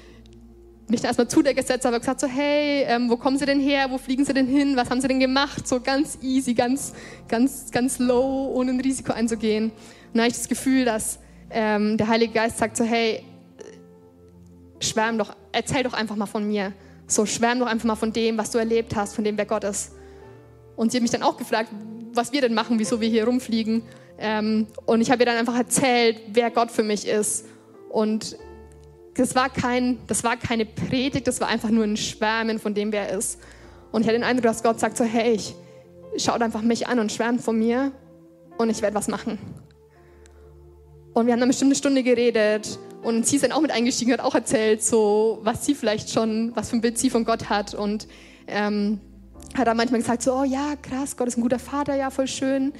mich 0.88 1.02
da 1.02 1.08
erstmal 1.08 1.28
zu 1.28 1.42
der 1.42 1.54
gesetzt 1.54 1.86
habe 1.86 1.96
und 1.96 2.02
gesagt 2.02 2.20
so, 2.20 2.28
hey, 2.28 2.84
ähm, 2.84 3.10
wo 3.10 3.18
kommen 3.18 3.38
Sie 3.38 3.46
denn 3.46 3.60
her? 3.60 3.88
Wo 3.90 3.98
fliegen 3.98 4.26
Sie 4.26 4.34
denn 4.34 4.48
hin? 4.48 4.76
Was 4.76 4.90
haben 4.90 5.02
Sie 5.02 5.08
denn 5.08 5.20
gemacht? 5.20 5.68
So 5.68 5.80
ganz 5.80 6.18
easy, 6.22 6.54
ganz, 6.54 6.94
ganz, 7.28 7.72
ganz 7.72 7.98
low, 8.00 8.52
ohne 8.54 8.72
ein 8.72 8.80
Risiko 8.80 9.14
einzugehen. 9.14 9.66
Und 9.66 9.72
dann 10.14 10.24
habe 10.24 10.32
ich 10.32 10.38
das 10.38 10.50
Gefühl, 10.50 10.86
dass 10.86 11.20
ähm, 11.50 11.98
der 11.98 12.08
Heilige 12.08 12.34
Geist 12.34 12.58
sagt 12.58 12.78
so, 12.78 12.84
hey, 12.84 13.24
schwärm 14.82 15.18
doch, 15.18 15.36
erzähl 15.52 15.84
doch 15.84 15.94
einfach 15.94 16.16
mal 16.16 16.26
von 16.26 16.48
mir. 16.48 16.74
So, 17.08 17.26
schwärm 17.26 17.60
doch 17.60 17.68
einfach 17.68 17.86
mal 17.86 17.96
von 17.96 18.14
dem, 18.14 18.38
was 18.38 18.52
du 18.52 18.58
erlebt 18.58 18.96
hast, 18.96 19.16
von 19.16 19.24
dem, 19.24 19.38
wer 19.38 19.46
Gott 19.46 19.64
ist. 19.64 19.94
Und 20.76 20.92
sie 20.92 20.98
hat 20.98 21.02
mich 21.02 21.12
dann 21.12 21.24
auch 21.24 21.38
gefragt, 21.38 21.70
was 22.14 22.32
wir 22.32 22.42
denn 22.42 22.54
machen, 22.54 22.80
wieso 22.80 23.02
wir 23.02 23.10
hier 23.10 23.26
rumfliegen. 23.26 23.84
Ähm, 24.18 24.68
und 24.86 25.02
ich 25.02 25.12
habe 25.12 25.22
ihr 25.22 25.26
dann 25.26 25.38
einfach 25.38 25.58
erzählt, 25.58 26.22
wer 26.28 26.52
Gott 26.52 26.72
für 26.72 26.84
mich 26.84 27.08
ist. 27.08 27.46
Und 27.90 28.38
das 29.16 29.36
war, 29.36 29.50
kein, 29.50 29.98
das 30.08 30.24
war 30.24 30.38
keine 30.38 30.66
Predigt, 30.66 31.28
das 31.28 31.42
war 31.42 31.48
einfach 31.48 31.70
nur 31.70 31.84
ein 31.84 31.98
Schwärmen 31.98 32.60
von 32.60 32.74
dem, 32.74 32.92
wer 32.92 33.10
er 33.10 33.18
ist. 33.18 33.40
Und 33.92 34.02
ich 34.02 34.08
hatte 34.08 34.18
den 34.18 34.24
Eindruck, 34.24 34.44
dass 34.44 34.64
Gott 34.64 34.80
sagt 34.80 34.96
so, 34.96 35.04
hey, 35.04 35.34
ich, 35.34 35.56
schaut 36.18 36.42
einfach 36.42 36.62
mich 36.62 36.88
an 36.88 37.00
und 37.00 37.12
schwärmt 37.12 37.42
von 37.42 37.58
mir 37.58 37.92
und 38.58 38.70
ich 38.70 38.82
werde 38.82 38.96
was 38.96 39.08
machen. 39.08 39.38
Und 41.14 41.26
wir 41.26 41.34
haben 41.34 41.40
dann 41.40 41.50
bestimmt 41.50 41.70
eine 41.70 41.76
Stunde 41.76 42.04
geredet 42.04 42.80
und 43.04 43.26
sie 43.26 43.38
ist 43.38 43.44
dann 43.44 43.52
auch 43.52 43.62
mit 43.62 43.72
eingestiegen, 43.72 44.14
hat 44.14 44.20
auch 44.20 44.36
erzählt, 44.36 44.84
so 44.84 45.40
was 45.44 45.66
sie 45.66 45.76
vielleicht 45.76 46.10
schon, 46.10 46.56
was 46.56 46.70
für 46.70 46.78
ein 46.78 46.82
Bild 46.82 46.98
sie 46.98 47.10
von 47.10 47.26
Gott 47.26 47.50
hat 47.50 47.74
und 47.74 48.08
ähm, 48.48 49.00
hat 49.56 49.68
dann 49.68 49.78
manchmal 49.78 50.00
gesagt 50.00 50.22
so, 50.22 50.34
oh 50.34 50.44
ja, 50.44 50.76
krass, 50.82 51.18
Gott 51.18 51.28
ist 51.28 51.38
ein 51.38 51.42
guter 51.42 51.60
Vater, 51.60 51.96
ja, 51.96 52.10
voll 52.10 52.28
schön. 52.28 52.74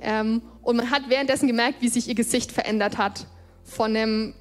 Ähm, 0.00 0.42
und 0.62 0.76
man 0.76 0.90
hat 0.90 1.08
währenddessen 1.08 1.46
gemerkt, 1.46 1.80
wie 1.80 1.88
sich 1.88 2.08
ihr 2.08 2.14
Gesicht 2.14 2.52
verändert 2.52 2.98
hat 2.98 3.26
von 3.64 3.96
einem 3.96 4.34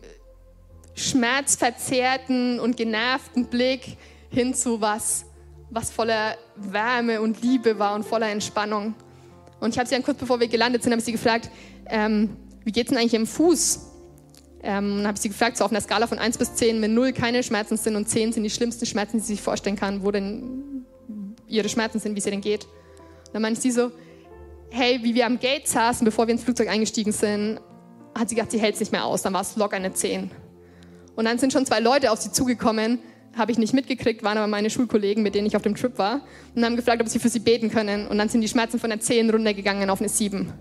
schmerzverzerrten 0.96 2.60
und 2.60 2.76
genervten 2.76 3.46
Blick 3.46 3.98
hin 4.30 4.54
zu 4.54 4.82
was, 4.82 5.26
was 5.70 5.92
voller 5.92 6.36
Wärme 6.56 7.22
und 7.22 7.42
Liebe 7.42 7.78
war 7.80 7.96
und 7.96 8.04
voller 8.04 8.30
Entspannung. 8.30 8.96
Und 9.60 9.70
ich 9.74 9.80
habe 9.80 9.88
sie 9.88 9.96
dann 9.96 10.04
kurz 10.04 10.18
bevor 10.18 10.40
wir 10.40 10.48
gelandet 10.48 10.84
sind, 10.84 10.92
habe 10.92 11.00
ich 11.00 11.06
sie 11.06 11.12
gefragt, 11.12 11.50
ähm, 11.88 12.36
wie 12.64 12.72
geht 12.72 12.88
es 12.88 12.90
denn 12.90 12.98
eigentlich 12.98 13.14
im 13.14 13.28
Fuß? 13.28 13.87
Ähm, 14.64 15.00
und 15.00 15.08
habe 15.08 15.16
ich 15.16 15.22
sie 15.22 15.30
gefragt, 15.30 15.58
so 15.58 15.66
auf 15.66 15.72
einer 15.72 15.82
Skala 15.82 16.08
von 16.08 16.20
1 16.20 16.38
bis 16.38 16.56
10, 16.56 16.82
wenn 16.82 16.94
0 16.94 17.14
keine 17.14 17.44
Schmerzen 17.44 17.78
sind 17.78 17.96
und 17.96 18.10
10 18.10 18.34
sind 18.34 18.44
die 18.44 18.50
schlimmsten 18.50 18.86
Schmerzen, 18.86 19.18
die 19.18 19.24
sie 19.24 19.34
sich 19.34 19.42
vorstellen 19.42 19.76
kann, 19.76 20.04
wo 20.04 20.12
denn 20.12 20.86
ihre 21.48 21.70
Schmerzen 21.70 22.00
sind, 22.00 22.16
wie 22.16 22.22
sie 22.22 22.32
denn 22.32 22.42
geht. 22.42 22.66
Und 22.66 23.34
dann 23.34 23.42
meinte 23.42 23.62
sie 23.62 23.72
so, 23.72 23.92
hey, 24.70 25.00
wie 25.04 25.16
wir 25.16 25.26
am 25.26 25.40
Gate 25.40 25.68
saßen, 25.68 26.04
bevor 26.04 26.28
wir 26.28 26.34
ins 26.34 26.44
Flugzeug 26.44 26.70
eingestiegen 26.70 27.12
sind, 27.12 27.60
hat 28.18 28.30
sie 28.30 28.36
gesagt, 28.36 28.52
sie 28.52 28.60
hält 28.60 28.76
es 28.76 28.80
nicht 28.80 28.92
mehr 28.92 29.06
aus, 29.06 29.22
dann 29.22 29.34
war 29.34 29.42
es 29.42 29.56
locker 29.56 29.76
eine 29.76 29.94
10. 29.94 30.32
Und 31.16 31.26
dann 31.26 31.38
sind 31.40 31.54
schon 31.54 31.66
zwei 31.66 31.80
Leute 31.80 32.12
auf 32.12 32.20
sie 32.20 32.32
zugekommen, 32.32 33.00
habe 33.36 33.52
ich 33.52 33.58
nicht 33.58 33.74
mitgekriegt, 33.74 34.24
waren 34.24 34.38
aber 34.38 34.48
meine 34.48 34.70
Schulkollegen, 34.70 35.24
mit 35.24 35.36
denen 35.36 35.48
ich 35.48 35.56
auf 35.56 35.62
dem 35.62 35.76
Trip 35.76 35.98
war, 35.98 36.22
und 36.56 36.66
haben 36.66 36.76
gefragt, 36.76 37.02
ob 37.02 37.08
sie 37.08 37.20
für 37.20 37.30
sie 37.30 37.40
beten 37.40 37.70
können. 37.70 38.08
Und 38.08 38.18
dann 38.18 38.30
sind 38.30 38.42
die 38.42 38.48
Schmerzen 38.48 38.80
von 38.80 38.90
der 38.90 39.00
10 39.00 39.30
runtergegangen 39.30 39.90
auf 39.90 40.00
eine 40.00 40.10
7. 40.10 40.52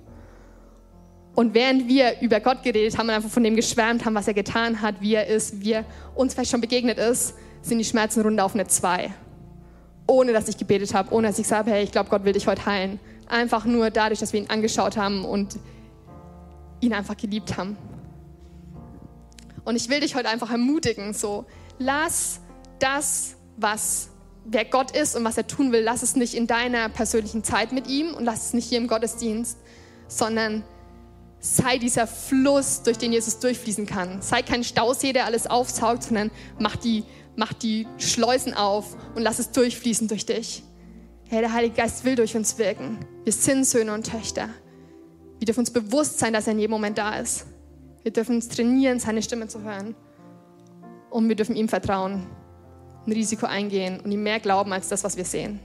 Und 1.37 1.53
während 1.53 1.87
wir 1.87 2.22
über 2.22 2.41
Gott 2.41 2.62
geredet 2.62 2.97
haben 2.97 3.09
und 3.09 3.14
einfach 3.14 3.28
von 3.28 3.45
dem 3.45 3.57
geschwärmt 3.57 4.07
haben, 4.07 4.14
was 4.14 4.26
er 4.26 4.32
getan 4.32 4.80
hat, 4.80 5.03
wie 5.03 5.14
er 5.14 5.26
ist, 5.26 5.61
wie 5.61 5.72
er 5.72 5.84
uns 6.14 6.32
vielleicht 6.32 6.51
schon 6.51 6.62
begegnet 6.62 6.97
ist, 6.99 7.34
sind 7.61 7.76
die 7.78 7.84
Schmerzen 7.84 8.22
runter 8.22 8.43
auf 8.43 8.55
eine 8.55 8.66
2. 8.66 9.12
Ohne 10.07 10.32
dass 10.32 10.49
ich 10.49 10.57
gebetet 10.57 10.95
habe, 10.95 11.12
ohne 11.12 11.28
dass 11.28 11.39
ich 11.39 11.47
sage, 11.47 11.70
hey, 11.70 11.84
ich 11.84 11.93
glaube, 11.93 12.09
Gott 12.09 12.24
will 12.24 12.32
dich 12.32 12.47
heute 12.47 12.64
heilen. 12.64 12.99
Einfach 13.28 13.66
nur 13.66 13.91
dadurch, 13.91 14.18
dass 14.18 14.32
wir 14.32 14.41
ihn 14.41 14.49
angeschaut 14.49 14.97
haben 14.97 15.26
und 15.26 15.59
ihn 16.80 16.95
einfach 16.95 17.18
geliebt 17.18 17.59
haben. 17.59 17.76
Und 19.66 19.76
ich 19.76 19.91
will 19.91 20.01
dich 20.01 20.14
heute 20.14 20.30
einfach 20.30 20.51
ermutigen, 20.51 21.12
so, 21.12 21.45
lass 21.78 22.41
das, 22.78 23.37
was 23.59 24.09
wer 24.47 24.64
Gott 24.64 24.91
ist 24.97 25.14
und 25.14 25.24
was 25.24 25.37
er 25.37 25.47
tun 25.47 25.70
will, 25.70 25.82
lass 25.82 26.03
es 26.03 26.16
nicht 26.16 26.32
in 26.32 26.47
deiner 26.47 26.89
persönlichen 26.89 27.45
Zeit 27.45 27.72
mit 27.72 27.89
ihm 27.89 28.14
und 28.14 28.24
lass 28.24 28.47
es 28.47 28.53
nicht 28.55 28.68
hier 28.68 28.78
im 28.78 28.87
Gottesdienst, 28.87 29.59
sondern 30.09 30.64
sei 31.55 31.79
dieser 31.79 32.07
Fluss, 32.07 32.83
durch 32.83 32.99
den 32.99 33.13
Jesus 33.13 33.39
durchfließen 33.39 33.87
kann. 33.87 34.21
Sei 34.21 34.43
kein 34.43 34.65
Stausee, 34.65 35.13
der 35.13 35.27
alles 35.27 35.47
aufsaugt, 35.47 36.03
sondern 36.03 36.31
mach 36.59 36.77
die, 36.77 37.05
mach 37.37 37.53
die 37.53 37.87
Schleusen 37.99 38.55
auf 38.55 38.97
und 39.15 39.23
lass 39.23 39.39
es 39.39 39.53
durchfließen 39.53 40.09
durch 40.09 40.27
dich. 40.27 40.63
Herr, 41.29 41.41
der 41.41 41.53
Heilige 41.53 41.77
Geist 41.77 42.05
will 42.05 42.17
durch 42.17 42.37
uns 42.37 42.59
wirken. 42.59 42.99
Wir 43.25 43.33
sind 43.33 43.65
Söhne 43.65 43.95
und 43.95 44.11
Töchter. 44.11 44.49
Wir 45.39 45.47
dürfen 45.47 45.61
uns 45.61 45.71
bewusst 45.71 46.19
sein, 46.19 46.33
dass 46.33 46.47
er 46.47 46.53
in 46.53 46.59
jedem 46.59 46.73
Moment 46.73 46.99
da 46.99 47.19
ist. 47.19 47.47
Wir 48.03 48.13
dürfen 48.13 48.37
uns 48.37 48.49
trainieren, 48.49 48.99
seine 48.99 49.23
Stimme 49.23 49.49
zu 49.49 49.63
hören. 49.63 49.95
Und 51.11 51.29
wir 51.29 51.37
dürfen 51.37 51.57
ihm 51.57 51.69
vertrauen, 51.69 52.27
ein 53.07 53.13
Risiko 53.13 53.47
eingehen 53.47 54.01
und 54.01 54.13
ihm 54.13 54.23
mehr 54.23 54.41
glauben 54.41 54.73
als 54.73 54.89
das, 54.89 55.03
was 55.05 55.17
wir 55.17 55.25
sehen. 55.25 55.61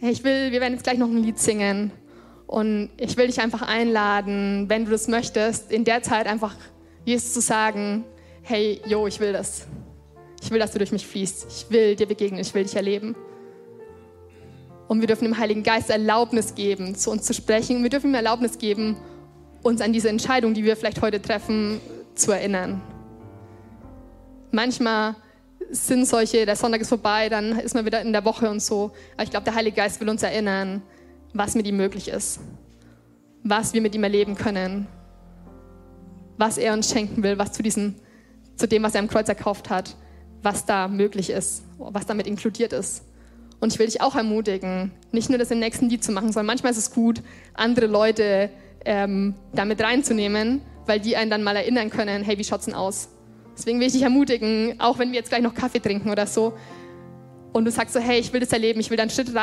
Ich 0.00 0.24
will, 0.24 0.50
wir 0.50 0.60
werden 0.60 0.74
jetzt 0.74 0.84
gleich 0.84 0.98
noch 0.98 1.08
ein 1.08 1.22
Lied 1.22 1.38
singen. 1.38 1.92
Und 2.50 2.90
ich 2.96 3.16
will 3.16 3.28
dich 3.28 3.40
einfach 3.40 3.62
einladen, 3.62 4.64
wenn 4.66 4.84
du 4.84 4.90
das 4.90 5.06
möchtest, 5.06 5.70
in 5.70 5.84
der 5.84 6.02
Zeit 6.02 6.26
einfach 6.26 6.56
Jesus 7.04 7.32
zu 7.32 7.40
sagen, 7.40 8.04
hey, 8.42 8.80
yo, 8.84 9.06
ich 9.06 9.20
will 9.20 9.32
das. 9.32 9.68
Ich 10.42 10.50
will, 10.50 10.58
dass 10.58 10.72
du 10.72 10.78
durch 10.78 10.90
mich 10.90 11.06
fließt. 11.06 11.46
Ich 11.48 11.70
will 11.70 11.94
dir 11.94 12.06
begegnen. 12.06 12.40
Ich 12.40 12.52
will 12.52 12.64
dich 12.64 12.74
erleben. 12.74 13.14
Und 14.88 15.00
wir 15.00 15.06
dürfen 15.06 15.26
dem 15.26 15.38
Heiligen 15.38 15.62
Geist 15.62 15.90
Erlaubnis 15.90 16.56
geben, 16.56 16.96
zu 16.96 17.12
uns 17.12 17.22
zu 17.22 17.34
sprechen. 17.34 17.84
Wir 17.84 17.90
dürfen 17.90 18.10
ihm 18.10 18.16
Erlaubnis 18.16 18.58
geben, 18.58 18.96
uns 19.62 19.80
an 19.80 19.92
diese 19.92 20.08
Entscheidung, 20.08 20.52
die 20.52 20.64
wir 20.64 20.76
vielleicht 20.76 21.02
heute 21.02 21.22
treffen, 21.22 21.80
zu 22.16 22.32
erinnern. 22.32 22.82
Manchmal 24.50 25.14
sind 25.70 26.04
solche, 26.04 26.46
der 26.46 26.56
Sonntag 26.56 26.80
ist 26.80 26.88
vorbei, 26.88 27.28
dann 27.28 27.60
ist 27.60 27.76
man 27.76 27.86
wieder 27.86 28.00
in 28.00 28.12
der 28.12 28.24
Woche 28.24 28.50
und 28.50 28.60
so. 28.60 28.90
Aber 29.14 29.22
ich 29.22 29.30
glaube, 29.30 29.44
der 29.44 29.54
Heilige 29.54 29.76
Geist 29.76 30.00
will 30.00 30.08
uns 30.08 30.24
erinnern, 30.24 30.82
was 31.32 31.54
mit 31.54 31.66
ihm 31.66 31.76
möglich 31.76 32.08
ist, 32.08 32.40
was 33.42 33.72
wir 33.72 33.80
mit 33.80 33.94
ihm 33.94 34.04
erleben 34.04 34.34
können, 34.34 34.86
was 36.36 36.58
er 36.58 36.72
uns 36.72 36.90
schenken 36.90 37.22
will, 37.22 37.38
was 37.38 37.52
zu, 37.52 37.62
diesem, 37.62 37.94
zu 38.56 38.66
dem, 38.66 38.82
was 38.82 38.94
er 38.94 39.00
am 39.00 39.08
Kreuz 39.08 39.28
erkauft 39.28 39.70
hat, 39.70 39.96
was 40.42 40.64
da 40.64 40.88
möglich 40.88 41.30
ist, 41.30 41.64
was 41.78 42.06
damit 42.06 42.26
inkludiert 42.26 42.72
ist. 42.72 43.04
Und 43.60 43.72
ich 43.72 43.78
will 43.78 43.86
dich 43.86 44.00
auch 44.00 44.16
ermutigen, 44.16 44.90
nicht 45.12 45.28
nur 45.28 45.38
das 45.38 45.50
im 45.50 45.58
nächsten 45.58 45.90
Lied 45.90 46.02
zu 46.02 46.12
machen, 46.12 46.32
sondern 46.32 46.46
manchmal 46.46 46.72
ist 46.72 46.78
es 46.78 46.92
gut, 46.92 47.22
andere 47.52 47.86
Leute 47.86 48.48
ähm, 48.86 49.34
damit 49.52 49.82
reinzunehmen, 49.82 50.62
weil 50.86 50.98
die 50.98 51.16
einen 51.16 51.30
dann 51.30 51.42
mal 51.42 51.56
erinnern 51.56 51.90
können, 51.90 52.24
hey, 52.24 52.38
wie 52.38 52.44
schaut's 52.44 52.64
denn 52.64 52.74
aus? 52.74 53.10
Deswegen 53.56 53.78
will 53.78 53.88
ich 53.88 53.92
dich 53.92 54.02
ermutigen, 54.02 54.80
auch 54.80 54.98
wenn 54.98 55.10
wir 55.10 55.18
jetzt 55.18 55.28
gleich 55.28 55.42
noch 55.42 55.54
Kaffee 55.54 55.80
trinken 55.80 56.08
oder 56.08 56.26
so, 56.26 56.54
und 57.52 57.64
du 57.64 57.70
sagst 57.70 57.94
so, 57.94 58.00
hey, 58.00 58.20
ich 58.20 58.32
will 58.32 58.40
das 58.40 58.52
erleben, 58.52 58.80
ich 58.80 58.90
will 58.90 58.96
da 58.96 59.02
einen 59.02 59.10
Schritt 59.10 59.34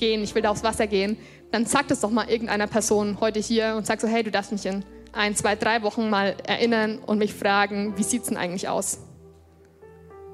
reingehen, 0.00 0.22
ich 0.22 0.34
will 0.34 0.42
da 0.42 0.50
aufs 0.50 0.64
Wasser 0.64 0.86
gehen, 0.86 1.16
dann 1.50 1.66
sag 1.66 1.88
das 1.88 2.00
doch 2.00 2.10
mal 2.10 2.28
irgendeiner 2.28 2.66
Person 2.66 3.18
heute 3.20 3.40
hier 3.40 3.74
und 3.76 3.86
sag 3.86 4.00
so, 4.00 4.08
hey, 4.08 4.22
du 4.22 4.30
darfst 4.30 4.52
mich 4.52 4.66
in 4.66 4.84
ein, 5.12 5.34
zwei, 5.34 5.56
drei 5.56 5.82
Wochen 5.82 6.08
mal 6.08 6.36
erinnern 6.46 6.98
und 6.98 7.18
mich 7.18 7.34
fragen, 7.34 7.96
wie 7.96 8.02
sieht's 8.02 8.28
denn 8.28 8.36
eigentlich 8.36 8.68
aus? 8.68 9.00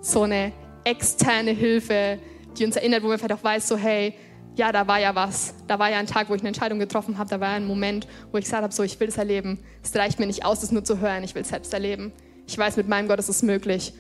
So 0.01 0.23
eine 0.23 0.53
externe 0.85 1.51
Hilfe, 1.51 2.19
die 2.59 2.65
uns 2.65 2.77
erinnert, 2.77 3.03
wo 3.03 3.09
wir 3.09 3.19
vielleicht 3.19 3.41
auch 3.41 3.45
weiß, 3.45 3.67
so 3.67 3.77
hey, 3.77 4.15
ja, 4.55 4.73
da 4.73 4.87
war 4.87 4.99
ja 4.99 5.15
was. 5.15 5.55
Da 5.67 5.79
war 5.79 5.91
ja 5.91 5.99
ein 5.99 6.07
Tag, 6.07 6.31
wo 6.31 6.35
ich 6.35 6.41
eine 6.41 6.49
Entscheidung 6.49 6.79
getroffen 6.79 7.19
habe. 7.19 7.29
Da 7.29 7.41
war 7.41 7.51
ja 7.51 7.57
ein 7.57 7.67
Moment, 7.67 8.07
wo 8.33 8.39
ich 8.39 8.45
gesagt 8.45 8.63
habe, 8.63 8.73
so, 8.73 8.83
ich 8.83 8.99
will 8.99 9.09
es 9.09 9.19
erleben. 9.19 9.59
Es 9.83 9.95
reicht 9.95 10.19
mir 10.19 10.27
nicht 10.27 10.47
aus, 10.47 10.63
es 10.63 10.73
nur 10.73 10.83
zu 10.83 10.99
hören. 10.99 11.25
Ich 11.25 11.35
will 11.35 11.43
es 11.43 11.51
selbst 11.51 11.75
erleben. 11.75 12.13
Ich 12.47 12.57
weiß, 12.57 12.79
mit 12.79 12.89
meinem 12.89 13.07
Gott 13.07 13.19
ist 13.19 13.29
es 13.29 13.43
möglich. 13.43 13.93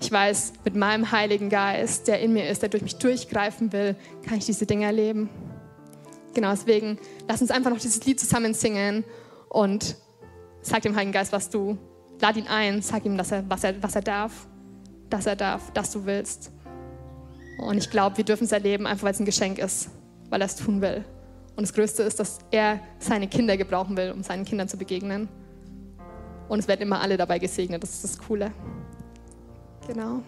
Ich 0.00 0.10
weiß, 0.10 0.54
mit 0.64 0.76
meinem 0.76 1.12
Heiligen 1.12 1.50
Geist, 1.50 2.08
der 2.08 2.20
in 2.20 2.32
mir 2.32 2.48
ist, 2.48 2.62
der 2.62 2.70
durch 2.70 2.82
mich 2.82 2.96
durchgreifen 2.96 3.72
will, 3.72 3.96
kann 4.26 4.38
ich 4.38 4.46
diese 4.46 4.64
Dinge 4.64 4.86
erleben. 4.86 5.28
Genau, 6.32 6.50
deswegen 6.50 6.98
lass 7.28 7.42
uns 7.42 7.50
einfach 7.50 7.70
noch 7.70 7.78
dieses 7.78 8.04
Lied 8.06 8.18
zusammen 8.18 8.54
singen 8.54 9.04
und 9.50 9.96
sag 10.62 10.82
dem 10.82 10.96
Heiligen 10.96 11.12
Geist, 11.12 11.32
was 11.32 11.50
du, 11.50 11.76
lad 12.20 12.36
ihn 12.36 12.46
ein, 12.46 12.80
sag 12.80 13.04
ihm, 13.04 13.18
dass 13.18 13.30
er, 13.30 13.48
was, 13.48 13.62
er, 13.62 13.82
was 13.82 13.94
er 13.94 14.02
darf, 14.02 14.48
dass 15.10 15.26
er 15.26 15.36
darf, 15.36 15.70
dass 15.72 15.90
du 15.90 16.06
willst. 16.06 16.50
Und 17.58 17.76
ich 17.76 17.90
glaube, 17.90 18.16
wir 18.16 18.24
dürfen 18.24 18.44
es 18.44 18.52
erleben, 18.52 18.86
einfach 18.86 19.04
weil 19.04 19.12
es 19.12 19.20
ein 19.20 19.26
Geschenk 19.26 19.58
ist, 19.58 19.90
weil 20.30 20.40
er 20.40 20.46
es 20.46 20.56
tun 20.56 20.80
will. 20.80 21.04
Und 21.56 21.62
das 21.62 21.74
Größte 21.74 22.04
ist, 22.04 22.18
dass 22.18 22.38
er 22.50 22.80
seine 23.00 23.28
Kinder 23.28 23.56
gebrauchen 23.58 23.96
will, 23.96 24.12
um 24.12 24.22
seinen 24.22 24.46
Kindern 24.46 24.68
zu 24.68 24.78
begegnen. 24.78 25.28
Und 26.48 26.60
es 26.60 26.68
werden 26.68 26.80
immer 26.80 27.02
alle 27.02 27.18
dabei 27.18 27.38
gesegnet. 27.38 27.82
Das 27.82 27.90
ist 27.90 28.04
das 28.04 28.18
Coole. 28.18 28.50
Genau. 29.90 30.22